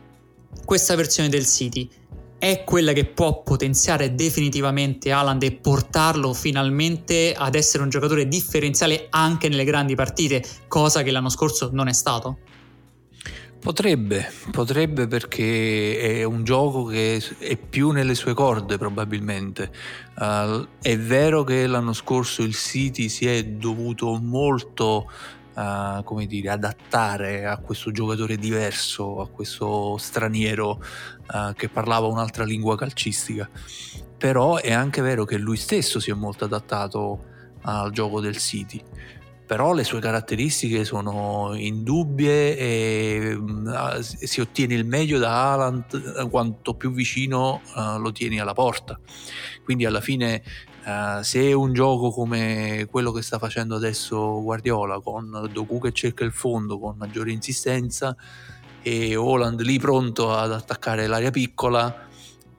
questa 0.65 0.95
versione 0.95 1.29
del 1.29 1.45
City 1.45 1.89
è 2.43 2.65
quella 2.65 2.91
che 2.91 3.05
può 3.05 3.41
potenziare 3.41 4.15
definitivamente 4.15 5.13
Haaland 5.13 5.43
e 5.43 5.53
portarlo 5.53 6.33
finalmente 6.33 7.33
ad 7.33 7.55
essere 7.55 7.83
un 7.83 7.89
giocatore 7.89 8.27
differenziale 8.27 9.07
anche 9.11 9.47
nelle 9.47 9.63
grandi 9.63 9.95
partite, 9.95 10.43
cosa 10.67 11.03
che 11.03 11.11
l'anno 11.11 11.29
scorso 11.29 11.69
non 11.71 11.87
è 11.87 11.93
stato? 11.93 12.39
Potrebbe, 13.61 14.29
potrebbe 14.51 15.07
perché 15.07 15.97
è 15.97 16.23
un 16.25 16.43
gioco 16.43 16.83
che 16.83 17.23
è 17.37 17.55
più 17.55 17.91
nelle 17.91 18.13
sue 18.13 18.33
corde 18.33 18.77
probabilmente. 18.77 19.71
Uh, 20.17 20.67
è 20.81 20.97
vero 20.97 21.45
che 21.45 21.65
l'anno 21.65 21.93
scorso 21.93 22.43
il 22.43 22.55
City 22.55 23.07
si 23.07 23.25
è 23.25 23.41
dovuto 23.45 24.19
molto 24.21 25.09
uh, 25.53 26.03
come 26.03 26.25
dire, 26.25 26.49
adattare 26.49 27.45
a 27.45 27.57
questo 27.57 27.91
giocatore 27.91 28.37
diverso, 28.37 29.21
a 29.21 29.27
questo 29.27 29.97
straniero 29.97 30.81
uh, 31.31 31.53
che 31.53 31.69
parlava 31.69 32.07
un'altra 32.07 32.43
lingua 32.43 32.77
calcistica. 32.77 33.49
Però 34.17 34.57
è 34.57 34.71
anche 34.71 35.01
vero 35.01 35.25
che 35.25 35.37
lui 35.37 35.57
stesso 35.57 35.99
si 35.99 36.11
è 36.11 36.13
molto 36.13 36.45
adattato 36.45 37.25
al 37.61 37.91
gioco 37.91 38.19
del 38.19 38.37
City. 38.37 38.81
Però 39.45 39.73
le 39.73 39.83
sue 39.83 39.99
caratteristiche 39.99 40.85
sono 40.85 41.53
indubbie 41.53 42.57
e 42.57 43.33
uh, 43.33 44.01
si 44.01 44.39
ottiene 44.39 44.73
il 44.73 44.85
meglio 44.85 45.19
da 45.19 45.51
Haaland 45.51 46.29
quanto 46.29 46.75
più 46.75 46.91
vicino 46.91 47.61
lo 47.75 48.11
tieni 48.11 48.39
alla 48.39 48.53
porta. 48.53 48.97
Quindi 49.63 49.85
alla 49.85 50.01
fine 50.01 50.41
Uh, 50.85 51.21
se 51.21 51.53
un 51.53 51.71
gioco 51.71 52.11
come 52.11 52.87
quello 52.91 53.13
che 53.13 53.21
sta 53.21 53.39
facendo 53.39 53.75
adesso 53.75 54.41
Guardiola 54.41 54.99
con 54.99 55.49
Doku 55.49 55.79
che 55.79 55.93
cerca 55.93 56.25
il 56.25 56.33
fondo 56.33 56.77
con 56.77 56.97
maggiore 56.97 57.31
insistenza 57.31 58.13
e 58.81 59.15
Holland 59.15 59.61
lì 59.61 59.79
pronto 59.79 60.33
ad 60.33 60.51
attaccare 60.51 61.07
l'area 61.07 61.31
piccola 61.31 62.09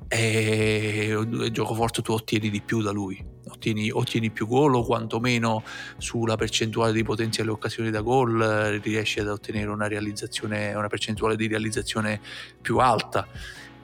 e 0.09 1.51
gioco 1.51 1.75
forte 1.75 2.01
tu 2.01 2.13
ottieni 2.13 2.49
di 2.49 2.63
più 2.63 2.81
da 2.81 2.93
lui. 2.93 3.23
Ottieni, 3.47 3.91
ottieni 3.91 4.31
più 4.31 4.47
gol 4.47 4.75
o 4.75 4.85
quantomeno 4.85 5.63
sulla 5.99 6.37
percentuale 6.37 6.93
di 6.93 7.03
potenziali 7.03 7.51
occasioni 7.51 7.91
da 7.91 8.01
gol 8.01 8.81
riesci 8.83 9.21
ad 9.21 9.29
ottenere 9.29 9.69
una, 9.69 9.87
una 9.87 10.89
percentuale 10.89 11.37
di 11.37 11.47
realizzazione 11.47 12.21
più 12.61 12.79
alta. 12.79 13.27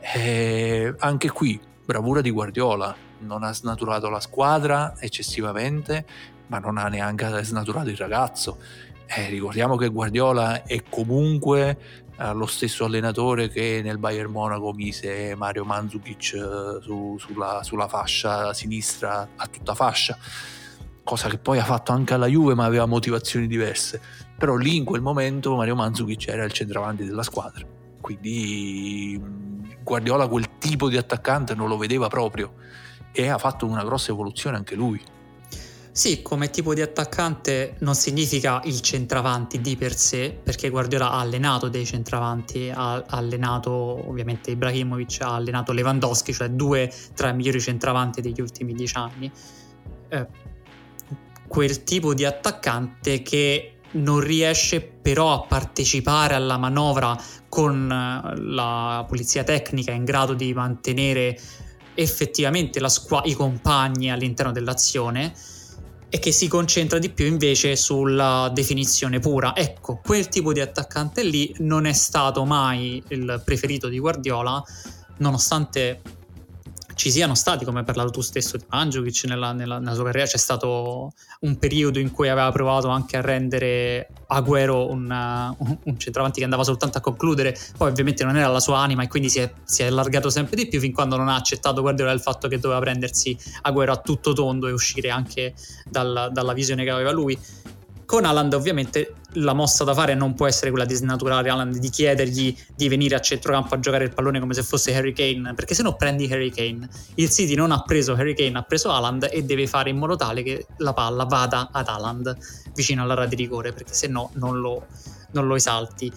E 0.01 0.95
anche 0.99 1.31
qui 1.31 1.61
bravura 1.85 2.23
di 2.23 2.31
Guardiola 2.31 3.09
non 3.21 3.43
ha 3.43 3.53
snaturato 3.53 4.09
la 4.09 4.21
squadra 4.21 4.95
eccessivamente, 4.99 6.05
ma 6.47 6.59
non 6.59 6.79
ha 6.79 6.89
neanche 6.89 7.43
snaturato 7.45 7.89
il 7.89 7.97
ragazzo. 7.97 8.59
Eh, 9.07 9.29
ricordiamo 9.29 9.77
che 9.77 9.89
Guardiola 9.89 10.63
è 10.63 10.83
comunque 10.89 11.79
eh, 12.17 12.33
lo 12.33 12.47
stesso 12.47 12.85
allenatore 12.85 13.49
che 13.49 13.81
nel 13.83 13.99
Bayern 13.99 14.31
Monaco 14.31 14.73
mise 14.73 15.35
Mario 15.35 15.65
Mandzukic 15.65 16.35
eh, 16.35 16.83
su, 16.83 17.17
sulla, 17.19 17.63
sulla 17.63 17.89
fascia 17.89 18.53
sinistra 18.55 19.31
a 19.37 19.47
tutta 19.47 19.75
fascia 19.75 20.17
cosa 21.03 21.29
che 21.29 21.39
poi 21.39 21.59
ha 21.59 21.65
fatto 21.65 21.91
anche 21.91 22.15
alla 22.15 22.27
Juve 22.27 22.55
ma 22.55 22.65
aveva 22.65 22.87
motivazioni 22.87 23.49
diverse. 23.49 24.01
Però 24.39 24.55
lì 24.55 24.77
in 24.77 24.85
quel 24.85 25.01
momento 25.01 25.57
Mario 25.57 25.75
Mandzukic 25.75 26.29
era 26.29 26.45
il 26.45 26.53
centravanti 26.53 27.05
della 27.05 27.25
squadra. 27.25 27.67
Quindi 28.01 29.21
Guardiola 29.83 30.29
quel 30.29 30.59
tipo 30.59 30.89
di 30.89 30.97
attaccante 30.97 31.55
non 31.55 31.69
lo 31.69 31.77
vedeva 31.77 32.07
proprio 32.07 32.55
e 33.13 33.29
ha 33.29 33.39
fatto 33.39 33.67
una 33.67 33.85
grossa 33.85 34.13
evoluzione 34.13 34.57
anche 34.57 34.75
lui. 34.75 35.01
Sì, 35.93 36.23
come 36.23 36.51
tipo 36.51 36.73
di 36.73 36.81
attaccante 36.81 37.75
non 37.81 37.95
significa 37.95 38.61
il 38.65 38.81
centravanti 38.81 39.61
di 39.61 39.77
per 39.77 39.97
sé, 39.97 40.39
perché 40.41 40.71
Guardiola 40.71 41.11
ha 41.11 41.19
allenato 41.19 41.69
dei 41.69 41.85
centravanti, 41.85 42.71
ha 42.73 43.05
allenato 43.09 43.71
ovviamente 44.09 44.53
Ibrahimovic, 44.53 45.19
ha 45.21 45.35
allenato 45.35 45.73
Lewandowski, 45.73 46.33
cioè 46.33 46.49
due 46.51 46.93
tra 47.15 47.31
i 47.31 47.35
migliori 47.35 47.61
centravanti 47.61 48.21
degli 48.21 48.41
ultimi 48.41 48.73
dieci 48.73 48.97
anni. 48.97 49.31
Eh, 50.09 50.27
quel 51.49 51.83
tipo 51.83 52.15
di 52.15 52.25
attaccante 52.25 53.23
che 53.23 53.81
non 53.93 54.21
riesce 54.21 54.81
però 54.81 55.33
a 55.33 55.41
partecipare 55.41 56.35
alla 56.35 56.57
manovra 56.57 57.17
con 57.49 57.91
eh, 57.91 58.41
la 58.41 59.05
polizia 59.09 59.43
tecnica 59.43 59.91
in 59.91 60.05
grado 60.05 60.35
di 60.35 60.55
mantenere 60.55 61.37
effettivamente 62.03 62.87
squa- 62.89 63.23
i 63.25 63.35
compagni 63.35 64.11
all'interno 64.11 64.53
dell'azione 64.53 65.33
e 66.09 66.19
che 66.19 66.33
si 66.33 66.49
concentra 66.49 66.99
di 66.99 67.11
più 67.11 67.27
invece 67.27 67.77
sulla 67.77 68.51
definizione 68.53 69.21
pura. 69.21 69.55
Ecco, 69.55 70.01
quel 70.03 70.29
tipo 70.29 70.53
di 70.53 70.61
attaccante 70.61 71.23
lì 71.23 71.55
non 71.59 71.87
è 71.87 71.93
stato 71.93 72.45
mai 72.45 73.03
il 73.09 73.41
preferito 73.45 73.89
di 73.89 73.99
Guardiola, 73.99 74.63
nonostante 75.19 76.01
ci 77.01 77.11
siano 77.11 77.35
stati, 77.35 77.65
come 77.65 77.79
hai 77.79 77.85
parlato 77.87 78.11
tu 78.11 78.21
stesso 78.21 78.59
di 78.59 78.65
Mandzukic 78.69 79.25
nella, 79.25 79.53
nella, 79.53 79.79
nella, 79.79 79.95
sua 79.95 80.05
carriera, 80.05 80.29
c'è 80.29 80.37
stato 80.37 81.15
un 81.41 81.59
periodo 81.59 81.99
in 81.99 82.11
cui 82.11 82.29
aveva 82.29 82.53
provato 82.53 82.89
anche 82.89 83.17
a 83.17 83.23
rendere 83.23 84.09
Agüero 84.27 84.91
un, 84.91 85.05
un, 85.57 85.79
un 85.83 85.99
centravanti 85.99 86.41
che 86.41 86.45
andava 86.45 86.63
soltanto 86.63 86.99
a 86.99 87.01
concludere, 87.01 87.57
poi 87.79 87.89
ovviamente 87.89 88.23
non 88.23 88.37
era 88.37 88.49
la 88.49 88.61
sua 88.61 88.81
anima 88.81 89.03
e 89.03 89.09
quindi 89.09 89.31
si 89.31 89.39
è, 89.39 89.51
si 89.65 89.81
è 89.81 89.87
allargato 89.87 90.29
sempre 90.29 90.57
di 90.57 90.69
più 90.69 90.79
fin 90.79 90.93
quando 90.93 91.17
non 91.17 91.29
ha 91.29 91.37
accettato 91.37 91.81
Guardiola 91.81 92.13
il 92.13 92.21
fatto 92.21 92.49
che 92.49 92.59
doveva 92.59 92.81
prendersi 92.81 93.35
Agüero 93.63 93.93
a 93.93 93.97
tutto 93.97 94.35
tondo 94.35 94.69
e 94.69 94.73
uscire 94.73 95.09
anche 95.09 95.55
dal, 95.89 96.29
dalla 96.31 96.53
visione 96.53 96.85
che 96.85 96.91
aveva 96.91 97.13
lui. 97.13 97.39
Con 98.05 98.27
Haaland 98.27 98.53
ovviamente 98.53 99.15
la 99.35 99.53
mossa 99.53 99.85
da 99.85 99.95
fare 99.95 100.15
non 100.15 100.35
può 100.35 100.47
essere 100.47 100.71
quella 100.71 100.85
di 100.85 100.95
snaturare 100.95 101.51
Haaland, 101.51 101.77
di 101.77 101.89
chiedergli 101.89 102.57
di 102.75 102.89
venire 102.89 103.15
a 103.15 103.21
centrocampo 103.21 103.75
a 103.75 103.81
giocare 103.81 104.05
il 104.05 104.13
pallone 104.13 104.41
come 104.41 104.55
se 104.55 104.63
fosse 104.63 104.95
Harry 104.95 105.13
Kane, 105.13 105.55
perché 105.55 105.75
se 105.75 105.83
no 105.83 105.95
prendi 105.95 106.31
Harry 106.31 106.51
Kane. 106.51 106.89
Il 107.15 107.31
City 107.31 107.55
non 107.55 107.71
ha 107.71 107.83
preso 107.83 108.15
Harry 108.15 108.35
Kane, 108.35 108.59
ha 108.59 108.63
preso 108.63 108.91
Haaland 108.91 109.29
e 109.31 109.45
deve 109.45 109.67
fare 109.67 109.91
in 109.91 109.99
modo 109.99 110.17
tale 110.17 110.43
che 110.43 110.67
la 110.79 110.93
palla 110.93 111.25
vada 111.25 111.69
ad 111.71 111.87
Haaland 111.87 112.37
vicino 112.75 113.03
alla 113.03 113.15
rete 113.15 113.37
di 113.37 113.43
rigore, 113.43 113.73
perché 113.73 113.93
se 113.95 114.09
no 114.09 114.31
non 114.35 114.61
lo, 114.61 114.87
non 115.33 115.47
lo 115.47 115.55
esalti. 115.55 116.13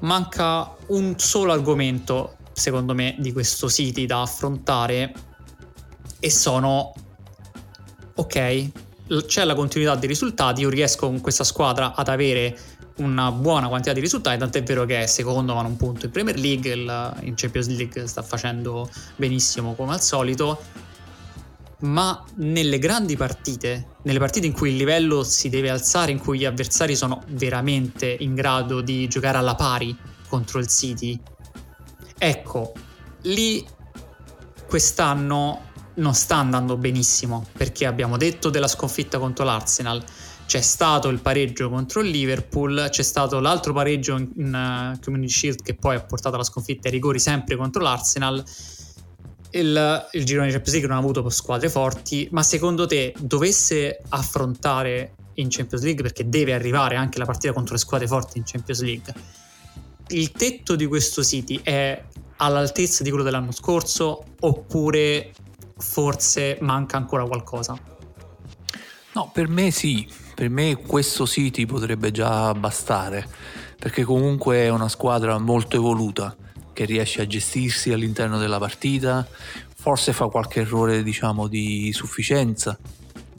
Manca 0.00 0.74
un 0.86 1.18
solo 1.18 1.52
argomento, 1.52 2.36
secondo 2.52 2.94
me, 2.94 3.16
di 3.18 3.32
questo 3.32 3.68
City 3.68 4.06
da 4.06 4.22
affrontare 4.22 5.12
e 6.18 6.30
sono 6.30 6.94
ok, 8.14 8.70
c'è 9.26 9.44
la 9.44 9.54
continuità 9.54 9.96
dei 9.96 10.08
risultati, 10.08 10.60
io 10.60 10.68
riesco 10.68 11.06
con 11.06 11.20
questa 11.20 11.44
squadra 11.44 11.94
ad 11.94 12.08
avere 12.08 12.56
una 12.96 13.32
buona 13.32 13.68
quantità 13.68 13.92
di 13.92 14.00
risultati, 14.00 14.38
tant'è 14.38 14.62
vero 14.62 14.84
che 14.84 15.02
è 15.02 15.06
secondo 15.06 15.54
ma 15.54 15.62
non 15.62 15.76
punto 15.76 16.06
in 16.06 16.12
Premier 16.12 16.38
League, 16.38 16.72
il, 16.72 17.16
in 17.22 17.34
Champions 17.34 17.68
League 17.68 18.06
sta 18.06 18.22
facendo 18.22 18.88
benissimo 19.16 19.74
come 19.74 19.92
al 19.92 20.00
solito, 20.00 20.62
ma 21.80 22.22
nelle 22.36 22.78
grandi 22.78 23.16
partite, 23.16 23.96
nelle 24.02 24.18
partite 24.18 24.46
in 24.46 24.52
cui 24.52 24.70
il 24.70 24.76
livello 24.76 25.24
si 25.24 25.48
deve 25.48 25.70
alzare, 25.70 26.12
in 26.12 26.18
cui 26.18 26.38
gli 26.38 26.44
avversari 26.44 26.94
sono 26.94 27.22
veramente 27.28 28.16
in 28.20 28.34
grado 28.34 28.80
di 28.80 29.08
giocare 29.08 29.38
alla 29.38 29.54
pari 29.54 29.96
contro 30.28 30.58
il 30.58 30.68
City, 30.68 31.18
ecco, 32.16 32.72
lì 33.22 33.66
quest'anno 34.66 35.69
non 36.00 36.14
sta 36.14 36.36
andando 36.36 36.76
benissimo 36.76 37.46
perché 37.52 37.86
abbiamo 37.86 38.16
detto 38.16 38.50
della 38.50 38.68
sconfitta 38.68 39.18
contro 39.18 39.44
l'Arsenal, 39.44 40.02
c'è 40.46 40.60
stato 40.60 41.08
il 41.08 41.20
pareggio 41.20 41.70
contro 41.70 42.00
il 42.00 42.10
Liverpool, 42.10 42.88
c'è 42.90 43.02
stato 43.02 43.38
l'altro 43.38 43.72
pareggio 43.72 44.16
in, 44.16 44.28
in 44.36 44.92
uh, 44.94 44.98
Community 45.00 45.32
Shield 45.32 45.62
che 45.62 45.74
poi 45.74 45.94
ha 45.94 46.00
portato 46.00 46.34
alla 46.34 46.44
sconfitta 46.44 46.88
ai 46.88 46.94
rigori 46.94 47.20
sempre 47.20 47.54
contro 47.56 47.82
l'Arsenal. 47.82 48.42
Il, 49.52 50.08
il 50.12 50.24
girone 50.24 50.46
di 50.46 50.52
Champions 50.52 50.72
League 50.72 50.88
non 50.88 50.96
ha 50.96 51.00
avuto 51.00 51.28
squadre 51.28 51.68
forti, 51.68 52.28
ma 52.32 52.42
secondo 52.42 52.86
te 52.86 53.14
dovesse 53.18 54.00
affrontare 54.08 55.14
in 55.34 55.48
Champions 55.50 55.84
League, 55.84 56.02
perché 56.02 56.28
deve 56.28 56.52
arrivare 56.52 56.96
anche 56.96 57.18
la 57.18 57.24
partita 57.24 57.52
contro 57.52 57.74
le 57.74 57.80
squadre 57.80 58.06
forti 58.06 58.38
in 58.38 58.44
Champions 58.44 58.80
League, 58.82 59.14
il 60.08 60.32
tetto 60.32 60.74
di 60.76 60.86
questo 60.86 61.22
City 61.22 61.60
è 61.62 62.02
all'altezza 62.38 63.02
di 63.02 63.10
quello 63.10 63.24
dell'anno 63.24 63.52
scorso 63.52 64.24
oppure 64.40 65.32
forse 65.80 66.58
manca 66.60 66.96
ancora 66.96 67.24
qualcosa. 67.24 67.76
No, 69.12 69.30
per 69.32 69.48
me 69.48 69.70
sì, 69.72 70.08
per 70.34 70.48
me 70.48 70.76
questo 70.76 71.26
City 71.26 71.66
potrebbe 71.66 72.12
già 72.12 72.54
bastare, 72.54 73.26
perché 73.76 74.04
comunque 74.04 74.58
è 74.58 74.68
una 74.68 74.88
squadra 74.88 75.36
molto 75.38 75.76
evoluta, 75.76 76.36
che 76.72 76.84
riesce 76.84 77.22
a 77.22 77.26
gestirsi 77.26 77.92
all'interno 77.92 78.38
della 78.38 78.58
partita, 78.58 79.26
forse 79.74 80.12
fa 80.12 80.28
qualche 80.28 80.60
errore 80.60 81.02
diciamo 81.02 81.48
di 81.48 81.92
sufficienza, 81.92 82.78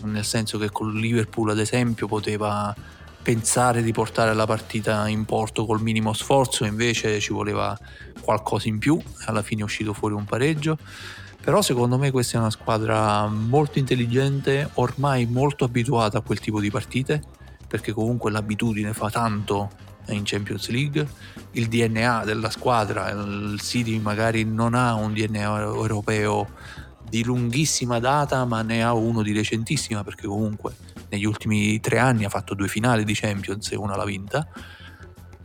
nel 0.03 0.25
senso 0.25 0.57
che 0.57 0.69
con 0.69 0.93
Liverpool 0.93 1.51
ad 1.51 1.59
esempio 1.59 2.07
poteva 2.07 2.75
pensare 3.21 3.83
di 3.83 3.91
portare 3.91 4.33
la 4.33 4.45
partita 4.45 5.07
in 5.07 5.25
porto 5.25 5.65
col 5.65 5.81
minimo 5.81 6.11
sforzo, 6.13 6.65
invece 6.65 7.19
ci 7.19 7.31
voleva 7.31 7.77
qualcosa 8.19 8.67
in 8.67 8.79
più, 8.79 9.01
alla 9.25 9.41
fine 9.41 9.61
è 9.61 9.63
uscito 9.63 9.93
fuori 9.93 10.15
un 10.15 10.25
pareggio. 10.25 10.77
Però 11.41 11.61
secondo 11.63 11.97
me 11.97 12.11
questa 12.11 12.37
è 12.37 12.39
una 12.39 12.51
squadra 12.51 13.25
molto 13.27 13.79
intelligente, 13.79 14.69
ormai 14.75 15.25
molto 15.25 15.65
abituata 15.65 16.19
a 16.19 16.21
quel 16.21 16.39
tipo 16.39 16.59
di 16.59 16.69
partite, 16.69 17.21
perché 17.67 17.93
comunque 17.93 18.29
l'abitudine 18.29 18.93
fa 18.93 19.09
tanto 19.09 19.69
in 20.09 20.21
Champions 20.23 20.69
League. 20.69 21.07
Il 21.51 21.67
DNA 21.67 22.25
della 22.25 22.51
squadra, 22.51 23.09
il 23.09 23.59
City 23.59 23.97
magari 23.97 24.43
non 24.43 24.75
ha 24.75 24.93
un 24.93 25.13
DNA 25.13 25.61
europeo 25.61 26.47
di 27.09 27.23
lunghissima 27.23 27.99
data, 27.99 28.45
ma 28.45 28.61
ne 28.61 28.83
ha 28.83 28.93
uno 28.93 29.23
di 29.23 29.33
recentissima, 29.33 30.03
perché 30.03 30.27
comunque 30.27 30.75
negli 31.09 31.25
ultimi 31.25 31.79
tre 31.79 31.97
anni 31.97 32.23
ha 32.23 32.29
fatto 32.29 32.53
due 32.53 32.67
finali 32.67 33.03
di 33.03 33.13
Champions 33.15 33.71
e 33.71 33.75
una 33.75 33.95
l'ha 33.95 34.05
vinta. 34.05 34.47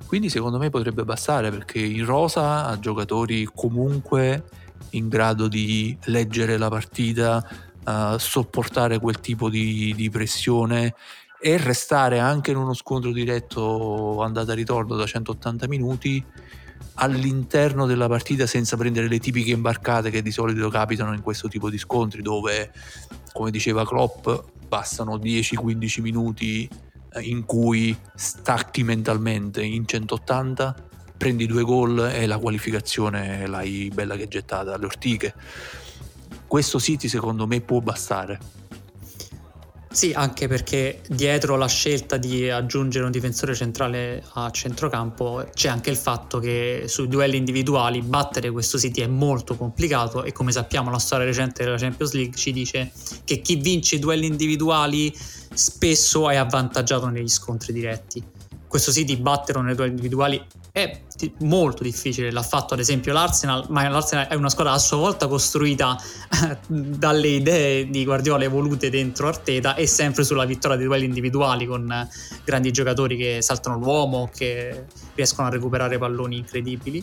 Quindi 0.06 0.28
secondo 0.28 0.58
me 0.58 0.70
potrebbe 0.70 1.04
bastare 1.04 1.50
perché 1.50 1.80
in 1.80 2.04
rosa 2.04 2.66
ha 2.66 2.78
giocatori 2.78 3.48
comunque 3.52 4.44
in 4.90 5.08
grado 5.08 5.48
di 5.48 5.96
leggere 6.04 6.56
la 6.56 6.68
partita, 6.68 7.46
uh, 7.84 8.16
sopportare 8.18 8.98
quel 8.98 9.20
tipo 9.20 9.48
di, 9.48 9.92
di, 9.94 10.10
pressione 10.10 10.94
e 11.40 11.56
restare 11.58 12.18
anche 12.18 12.50
in 12.50 12.56
uno 12.56 12.74
scontro 12.74 13.12
diretto 13.12 14.22
andata 14.22 14.52
e 14.52 14.56
ritorno 14.56 14.96
da 14.96 15.06
180 15.06 15.68
minuti 15.68 16.24
all'interno 16.94 17.86
della 17.86 18.08
partita 18.08 18.46
senza 18.46 18.76
prendere 18.76 19.08
le 19.08 19.18
tipiche 19.18 19.50
imbarcate 19.50 20.10
che 20.10 20.22
di 20.22 20.30
solito 20.30 20.68
capitano 20.68 21.12
in 21.12 21.20
questo 21.20 21.48
tipo 21.48 21.68
di 21.68 21.78
scontri 21.78 22.22
dove 22.22 22.72
come 23.32 23.50
diceva 23.50 23.84
Klopp 23.84 24.28
bastano 24.66 25.16
10-15 25.16 26.00
minuti 26.00 26.68
eh, 27.12 27.20
in 27.20 27.44
cui 27.44 27.96
stacchi 28.14 28.82
mentalmente 28.82 29.62
in 29.62 29.86
180 29.86 30.84
prendi 31.16 31.46
due 31.46 31.62
gol 31.62 32.10
e 32.12 32.26
la 32.26 32.38
qualificazione 32.38 33.46
l'hai 33.46 33.90
bella 33.92 34.16
che 34.16 34.28
gettata 34.28 34.74
alle 34.74 34.86
ortiche. 34.86 35.34
Questo 36.46 36.78
City 36.78 37.08
secondo 37.08 37.46
me 37.46 37.60
può 37.60 37.80
bastare. 37.80 38.56
Sì, 39.96 40.12
anche 40.12 40.46
perché 40.46 41.00
dietro 41.08 41.56
la 41.56 41.68
scelta 41.68 42.18
di 42.18 42.50
aggiungere 42.50 43.06
un 43.06 43.10
difensore 43.10 43.54
centrale 43.54 44.22
a 44.34 44.50
centrocampo 44.50 45.48
c'è 45.54 45.68
anche 45.70 45.88
il 45.88 45.96
fatto 45.96 46.38
che 46.38 46.84
sui 46.86 47.08
duelli 47.08 47.38
individuali 47.38 48.02
battere 48.02 48.50
questo 48.50 48.78
City 48.78 49.00
è 49.00 49.06
molto 49.06 49.56
complicato 49.56 50.22
e 50.22 50.32
come 50.32 50.52
sappiamo 50.52 50.90
la 50.90 50.98
storia 50.98 51.24
recente 51.24 51.64
della 51.64 51.78
Champions 51.78 52.12
League 52.12 52.36
ci 52.36 52.52
dice 52.52 52.92
che 53.24 53.40
chi 53.40 53.56
vince 53.56 53.94
i 53.94 53.98
duelli 53.98 54.26
individuali 54.26 55.10
spesso 55.16 56.28
è 56.28 56.36
avvantaggiato 56.36 57.08
negli 57.08 57.30
scontri 57.30 57.72
diretti. 57.72 58.22
Questo 58.68 58.92
City 58.92 59.16
battere 59.16 59.62
nei 59.62 59.74
duelli 59.74 59.92
individuali 59.92 60.44
è 60.76 61.00
molto 61.38 61.82
difficile, 61.82 62.30
l'ha 62.30 62.42
fatto 62.42 62.74
ad 62.74 62.80
esempio 62.80 63.14
l'Arsenal, 63.14 63.64
ma 63.70 63.88
l'Arsenal 63.88 64.26
è 64.26 64.34
una 64.34 64.50
squadra 64.50 64.74
a 64.74 64.78
sua 64.78 64.98
volta 64.98 65.26
costruita 65.26 65.96
dalle 66.68 67.28
idee 67.28 67.88
di 67.88 68.04
Guardiola 68.04 68.44
evolute 68.44 68.90
dentro 68.90 69.26
Arteta 69.26 69.74
e 69.74 69.86
sempre 69.86 70.22
sulla 70.22 70.44
vittoria 70.44 70.76
dei 70.76 70.84
duelli 70.84 71.06
individuali 71.06 71.64
con 71.64 72.06
grandi 72.44 72.72
giocatori 72.72 73.16
che 73.16 73.40
saltano 73.40 73.78
l'uomo, 73.78 74.28
che 74.30 74.84
riescono 75.14 75.46
a 75.46 75.50
recuperare 75.50 75.96
palloni 75.96 76.36
incredibili 76.36 77.02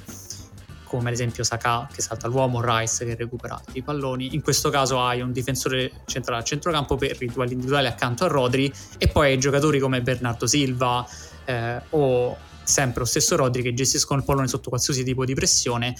come 0.83 1.07
ad 1.07 1.13
esempio 1.15 1.43
Saka 1.43 1.89
che 1.91 2.03
salta 2.03 2.27
l'uomo, 2.27 2.61
Rice 2.63 3.03
che 3.03 3.15
recupera 3.15 3.59
i 3.71 3.81
palloni. 3.81 4.35
In 4.35 4.43
questo 4.43 4.69
caso 4.69 5.01
hai 5.01 5.21
un 5.21 5.31
difensore 5.31 5.89
centrale 6.05 6.41
a 6.41 6.43
centrocampo 6.43 6.95
per 6.95 7.17
i 7.19 7.25
duelli 7.25 7.53
individuali 7.53 7.87
accanto 7.87 8.23
a 8.23 8.27
Rodri 8.27 8.71
e 8.99 9.07
poi 9.07 9.31
hai 9.31 9.39
giocatori 9.39 9.79
come 9.79 10.03
Bernardo 10.03 10.45
Silva 10.45 11.03
eh, 11.45 11.81
o 11.89 12.37
sempre 12.63 13.01
lo 13.01 13.05
stesso 13.05 13.35
Rodri 13.35 13.61
che 13.61 13.73
gestiscono 13.73 14.19
il 14.19 14.25
pallone 14.25 14.47
sotto 14.47 14.69
qualsiasi 14.69 15.03
tipo 15.03 15.25
di 15.25 15.33
pressione. 15.33 15.95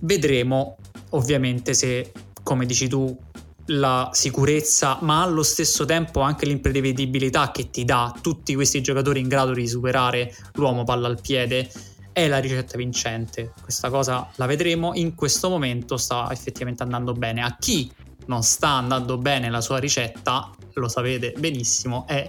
Vedremo 0.00 0.76
ovviamente 1.10 1.74
se, 1.74 2.12
come 2.42 2.66
dici 2.66 2.88
tu, 2.88 3.16
la 3.66 4.10
sicurezza, 4.12 4.98
ma 5.02 5.22
allo 5.22 5.42
stesso 5.42 5.84
tempo 5.84 6.20
anche 6.20 6.46
l'imprevedibilità 6.46 7.50
che 7.50 7.70
ti 7.70 7.84
dà 7.84 8.14
tutti 8.20 8.54
questi 8.54 8.80
giocatori 8.80 9.20
in 9.20 9.28
grado 9.28 9.52
di 9.52 9.68
superare 9.68 10.34
l'uomo 10.54 10.84
palla 10.84 11.06
al 11.06 11.20
piede 11.20 11.70
è 12.12 12.26
la 12.26 12.38
ricetta 12.38 12.76
vincente. 12.76 13.52
Questa 13.62 13.88
cosa 13.88 14.28
la 14.36 14.46
vedremo. 14.46 14.92
In 14.94 15.14
questo 15.14 15.48
momento 15.48 15.96
sta 15.96 16.28
effettivamente 16.32 16.82
andando 16.82 17.12
bene. 17.12 17.42
A 17.42 17.56
chi 17.58 17.90
non 18.26 18.42
sta 18.42 18.70
andando 18.70 19.18
bene 19.18 19.50
la 19.50 19.60
sua 19.60 19.78
ricetta, 19.78 20.50
lo 20.74 20.88
sapete 20.88 21.34
benissimo, 21.38 22.06
è 22.06 22.28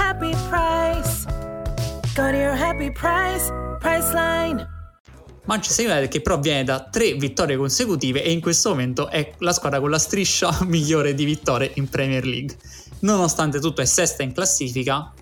happy 0.00 0.34
price. 0.48 1.26
Go 2.14 2.30
to 2.30 2.36
your 2.36 2.56
happy 2.56 2.90
price, 2.90 3.52
Priceline. 3.80 4.66
Manchester 5.44 5.86
United 5.86 6.08
che 6.08 6.20
però 6.20 6.38
viene 6.38 6.64
da 6.64 6.88
tre 6.90 7.14
vittorie 7.14 7.56
consecutive 7.56 8.22
e 8.22 8.30
in 8.30 8.40
questo 8.40 8.70
momento 8.70 9.08
è 9.08 9.34
la 9.38 9.52
squadra 9.52 9.80
con 9.80 9.90
la 9.90 9.98
striscia 9.98 10.56
migliore 10.64 11.14
di 11.14 11.24
vittorie 11.24 11.72
in 11.74 11.88
Premier 11.88 12.24
League. 12.24 12.56
Nonostante 13.00 13.60
tutto 13.60 13.80
è 13.80 13.84
sesta 13.84 14.22
in 14.22 14.32
classifica, 14.32 15.12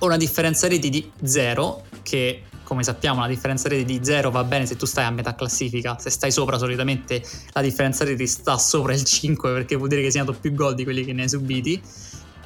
una 0.00 0.16
differenza 0.16 0.68
reti 0.68 0.88
di 0.88 1.10
0 1.22 1.84
che 2.02 2.44
come 2.62 2.84
sappiamo 2.84 3.20
la 3.20 3.26
differenza 3.26 3.68
reti 3.68 3.98
di 3.98 4.04
0 4.04 4.30
va 4.30 4.44
bene 4.44 4.64
se 4.64 4.76
tu 4.76 4.86
stai 4.86 5.04
a 5.04 5.10
metà 5.10 5.34
classifica, 5.34 5.98
se 5.98 6.10
stai 6.10 6.30
sopra 6.30 6.56
solitamente 6.56 7.20
la 7.52 7.62
differenza 7.62 8.04
reti 8.04 8.28
sta 8.28 8.58
sopra 8.58 8.92
il 8.92 9.02
5 9.02 9.52
perché 9.52 9.74
vuol 9.74 9.88
dire 9.88 10.00
che 10.00 10.06
hai 10.06 10.12
segnato 10.12 10.32
più 10.32 10.54
gol 10.54 10.76
di 10.76 10.84
quelli 10.84 11.04
che 11.04 11.12
ne 11.12 11.22
hai 11.22 11.28
subiti 11.28 11.82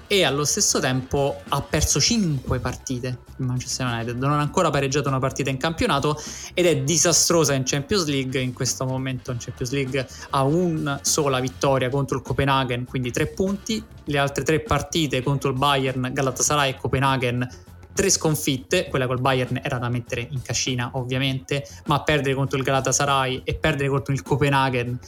e 0.06 0.24
allo 0.24 0.44
stesso 0.44 0.80
tempo 0.80 1.40
ha 1.48 1.62
perso 1.62 2.00
5 2.00 2.58
partite 2.58 3.18
il 3.38 3.46
Manchester 3.46 3.86
United, 3.86 4.16
non 4.18 4.32
ha 4.32 4.40
ancora 4.40 4.70
pareggiato 4.70 5.08
una 5.08 5.18
partita 5.18 5.50
in 5.50 5.56
campionato 5.56 6.20
ed 6.52 6.66
è 6.66 6.76
disastrosa 6.78 7.54
in 7.54 7.62
Champions 7.64 8.06
League, 8.06 8.40
in 8.40 8.52
questo 8.52 8.84
momento 8.84 9.30
in 9.32 9.38
Champions 9.38 9.72
League 9.72 10.06
ha 10.30 10.42
una 10.42 11.00
sola 11.02 11.40
vittoria 11.40 11.88
contro 11.88 12.18
il 12.18 12.22
Copenaghen, 12.22 12.84
quindi 12.84 13.10
3 13.10 13.28
punti, 13.28 13.82
le 14.04 14.18
altre 14.18 14.44
3 14.44 14.60
partite 14.60 15.22
contro 15.22 15.50
il 15.50 15.56
Bayern, 15.56 16.10
Galatasaray 16.12 16.70
e 16.70 16.76
Copenaghen 16.76 17.48
tre 17.94 18.10
sconfitte, 18.10 18.88
quella 18.88 19.06
col 19.06 19.20
Bayern 19.20 19.60
era 19.62 19.78
da 19.78 19.88
mettere 19.88 20.26
in 20.28 20.42
cascina 20.42 20.90
ovviamente, 20.94 21.64
ma 21.86 22.02
perdere 22.02 22.34
contro 22.34 22.58
il 22.58 22.64
Galatasaray 22.64 23.42
e 23.44 23.54
perdere 23.54 23.88
contro 23.88 24.12
il 24.12 24.22
Copenaghen 24.22 24.98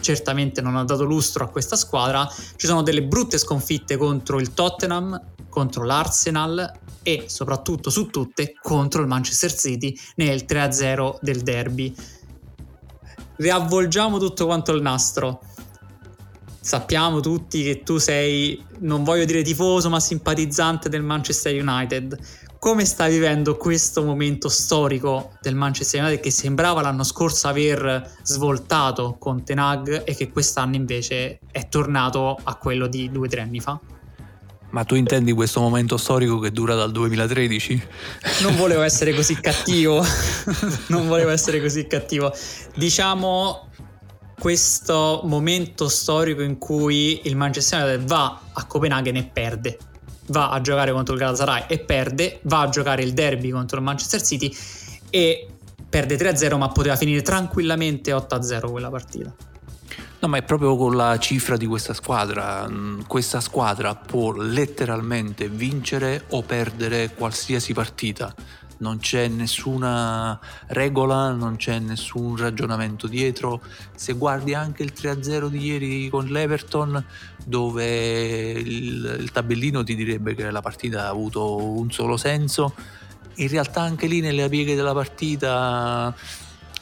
certamente 0.00 0.60
non 0.60 0.76
ha 0.76 0.84
dato 0.84 1.04
lustro 1.04 1.44
a 1.44 1.48
questa 1.48 1.76
squadra. 1.76 2.28
Ci 2.56 2.66
sono 2.66 2.82
delle 2.82 3.02
brutte 3.02 3.38
sconfitte 3.38 3.96
contro 3.96 4.38
il 4.40 4.54
Tottenham, 4.54 5.20
contro 5.48 5.84
l'Arsenal 5.84 6.72
e 7.02 7.24
soprattutto 7.28 7.88
su 7.88 8.06
tutte 8.06 8.54
contro 8.60 9.00
il 9.00 9.08
Manchester 9.08 9.54
City 9.54 9.96
nel 10.16 10.44
3-0 10.46 11.18
del 11.20 11.42
derby. 11.42 11.94
Riavvolgiamo 13.36 14.18
tutto 14.18 14.46
quanto 14.46 14.72
il 14.72 14.82
nastro. 14.82 15.40
Sappiamo 16.60 17.20
tutti 17.20 17.62
che 17.62 17.82
tu 17.84 17.98
sei, 17.98 18.60
non 18.80 19.04
voglio 19.04 19.24
dire 19.24 19.42
tifoso, 19.42 19.88
ma 19.88 20.00
simpatizzante 20.00 20.88
del 20.88 21.02
Manchester 21.02 21.54
United 21.54 22.18
come 22.66 22.84
sta 22.84 23.06
vivendo 23.06 23.56
questo 23.56 24.02
momento 24.02 24.48
storico 24.48 25.34
del 25.40 25.54
Manchester 25.54 26.00
United 26.00 26.20
che 26.20 26.32
sembrava 26.32 26.80
l'anno 26.80 27.04
scorso 27.04 27.46
aver 27.46 28.16
svoltato 28.24 29.14
con 29.20 29.44
Tenag 29.44 30.02
e 30.04 30.16
che 30.16 30.32
quest'anno 30.32 30.74
invece 30.74 31.38
è 31.52 31.68
tornato 31.68 32.36
a 32.42 32.56
quello 32.56 32.88
di 32.88 33.08
due 33.12 33.28
o 33.28 33.30
tre 33.30 33.42
anni 33.42 33.60
fa? 33.60 33.78
Ma 34.70 34.82
tu 34.82 34.96
intendi 34.96 35.30
questo 35.30 35.60
momento 35.60 35.96
storico 35.96 36.40
che 36.40 36.50
dura 36.50 36.74
dal 36.74 36.90
2013? 36.90 37.86
Non 38.40 38.56
volevo 38.56 38.82
essere 38.82 39.14
così 39.14 39.38
cattivo, 39.40 40.04
non 40.88 41.06
volevo 41.06 41.30
essere 41.30 41.60
così 41.60 41.86
cattivo. 41.86 42.32
Diciamo 42.74 43.70
questo 44.36 45.20
momento 45.22 45.88
storico 45.88 46.42
in 46.42 46.58
cui 46.58 47.20
il 47.28 47.36
Manchester 47.36 47.84
United 47.84 48.08
va 48.08 48.40
a 48.54 48.64
Copenaghen 48.64 49.14
e 49.14 49.24
perde 49.32 49.78
va 50.28 50.50
a 50.50 50.60
giocare 50.60 50.92
contro 50.92 51.14
il 51.14 51.20
Galatasaray 51.20 51.64
e 51.68 51.78
perde, 51.78 52.40
va 52.42 52.62
a 52.62 52.68
giocare 52.68 53.02
il 53.02 53.12
derby 53.12 53.50
contro 53.50 53.78
il 53.78 53.84
Manchester 53.84 54.22
City 54.22 54.54
e 55.10 55.48
perde 55.88 56.16
3-0 56.16 56.56
ma 56.56 56.68
poteva 56.68 56.96
finire 56.96 57.22
tranquillamente 57.22 58.12
8-0 58.12 58.70
quella 58.70 58.90
partita. 58.90 59.34
No, 60.18 60.28
ma 60.28 60.38
è 60.38 60.42
proprio 60.42 60.76
con 60.76 60.96
la 60.96 61.18
cifra 61.18 61.56
di 61.56 61.66
questa 61.66 61.92
squadra. 61.92 62.66
Mm, 62.68 63.02
questa 63.06 63.40
squadra 63.40 63.94
può 63.94 64.32
letteralmente 64.32 65.48
vincere 65.48 66.24
o 66.30 66.42
perdere 66.42 67.12
qualsiasi 67.14 67.74
partita 67.74 68.34
non 68.78 68.98
c'è 68.98 69.28
nessuna 69.28 70.38
regola, 70.68 71.30
non 71.32 71.56
c'è 71.56 71.78
nessun 71.78 72.36
ragionamento 72.36 73.06
dietro. 73.06 73.60
Se 73.94 74.12
guardi 74.14 74.54
anche 74.54 74.82
il 74.82 74.92
3-0 74.94 75.46
di 75.46 75.64
ieri 75.64 76.08
con 76.08 76.26
l'Everton, 76.26 77.04
dove 77.44 78.50
il, 78.50 79.16
il 79.20 79.30
tabellino 79.30 79.82
ti 79.82 79.94
direbbe 79.94 80.34
che 80.34 80.50
la 80.50 80.60
partita 80.60 81.04
ha 81.04 81.08
avuto 81.08 81.56
un 81.56 81.90
solo 81.90 82.16
senso, 82.16 82.74
in 83.36 83.48
realtà 83.48 83.82
anche 83.82 84.06
lì 84.06 84.20
nelle 84.20 84.48
pieghe 84.48 84.74
della 84.74 84.94
partita 84.94 86.14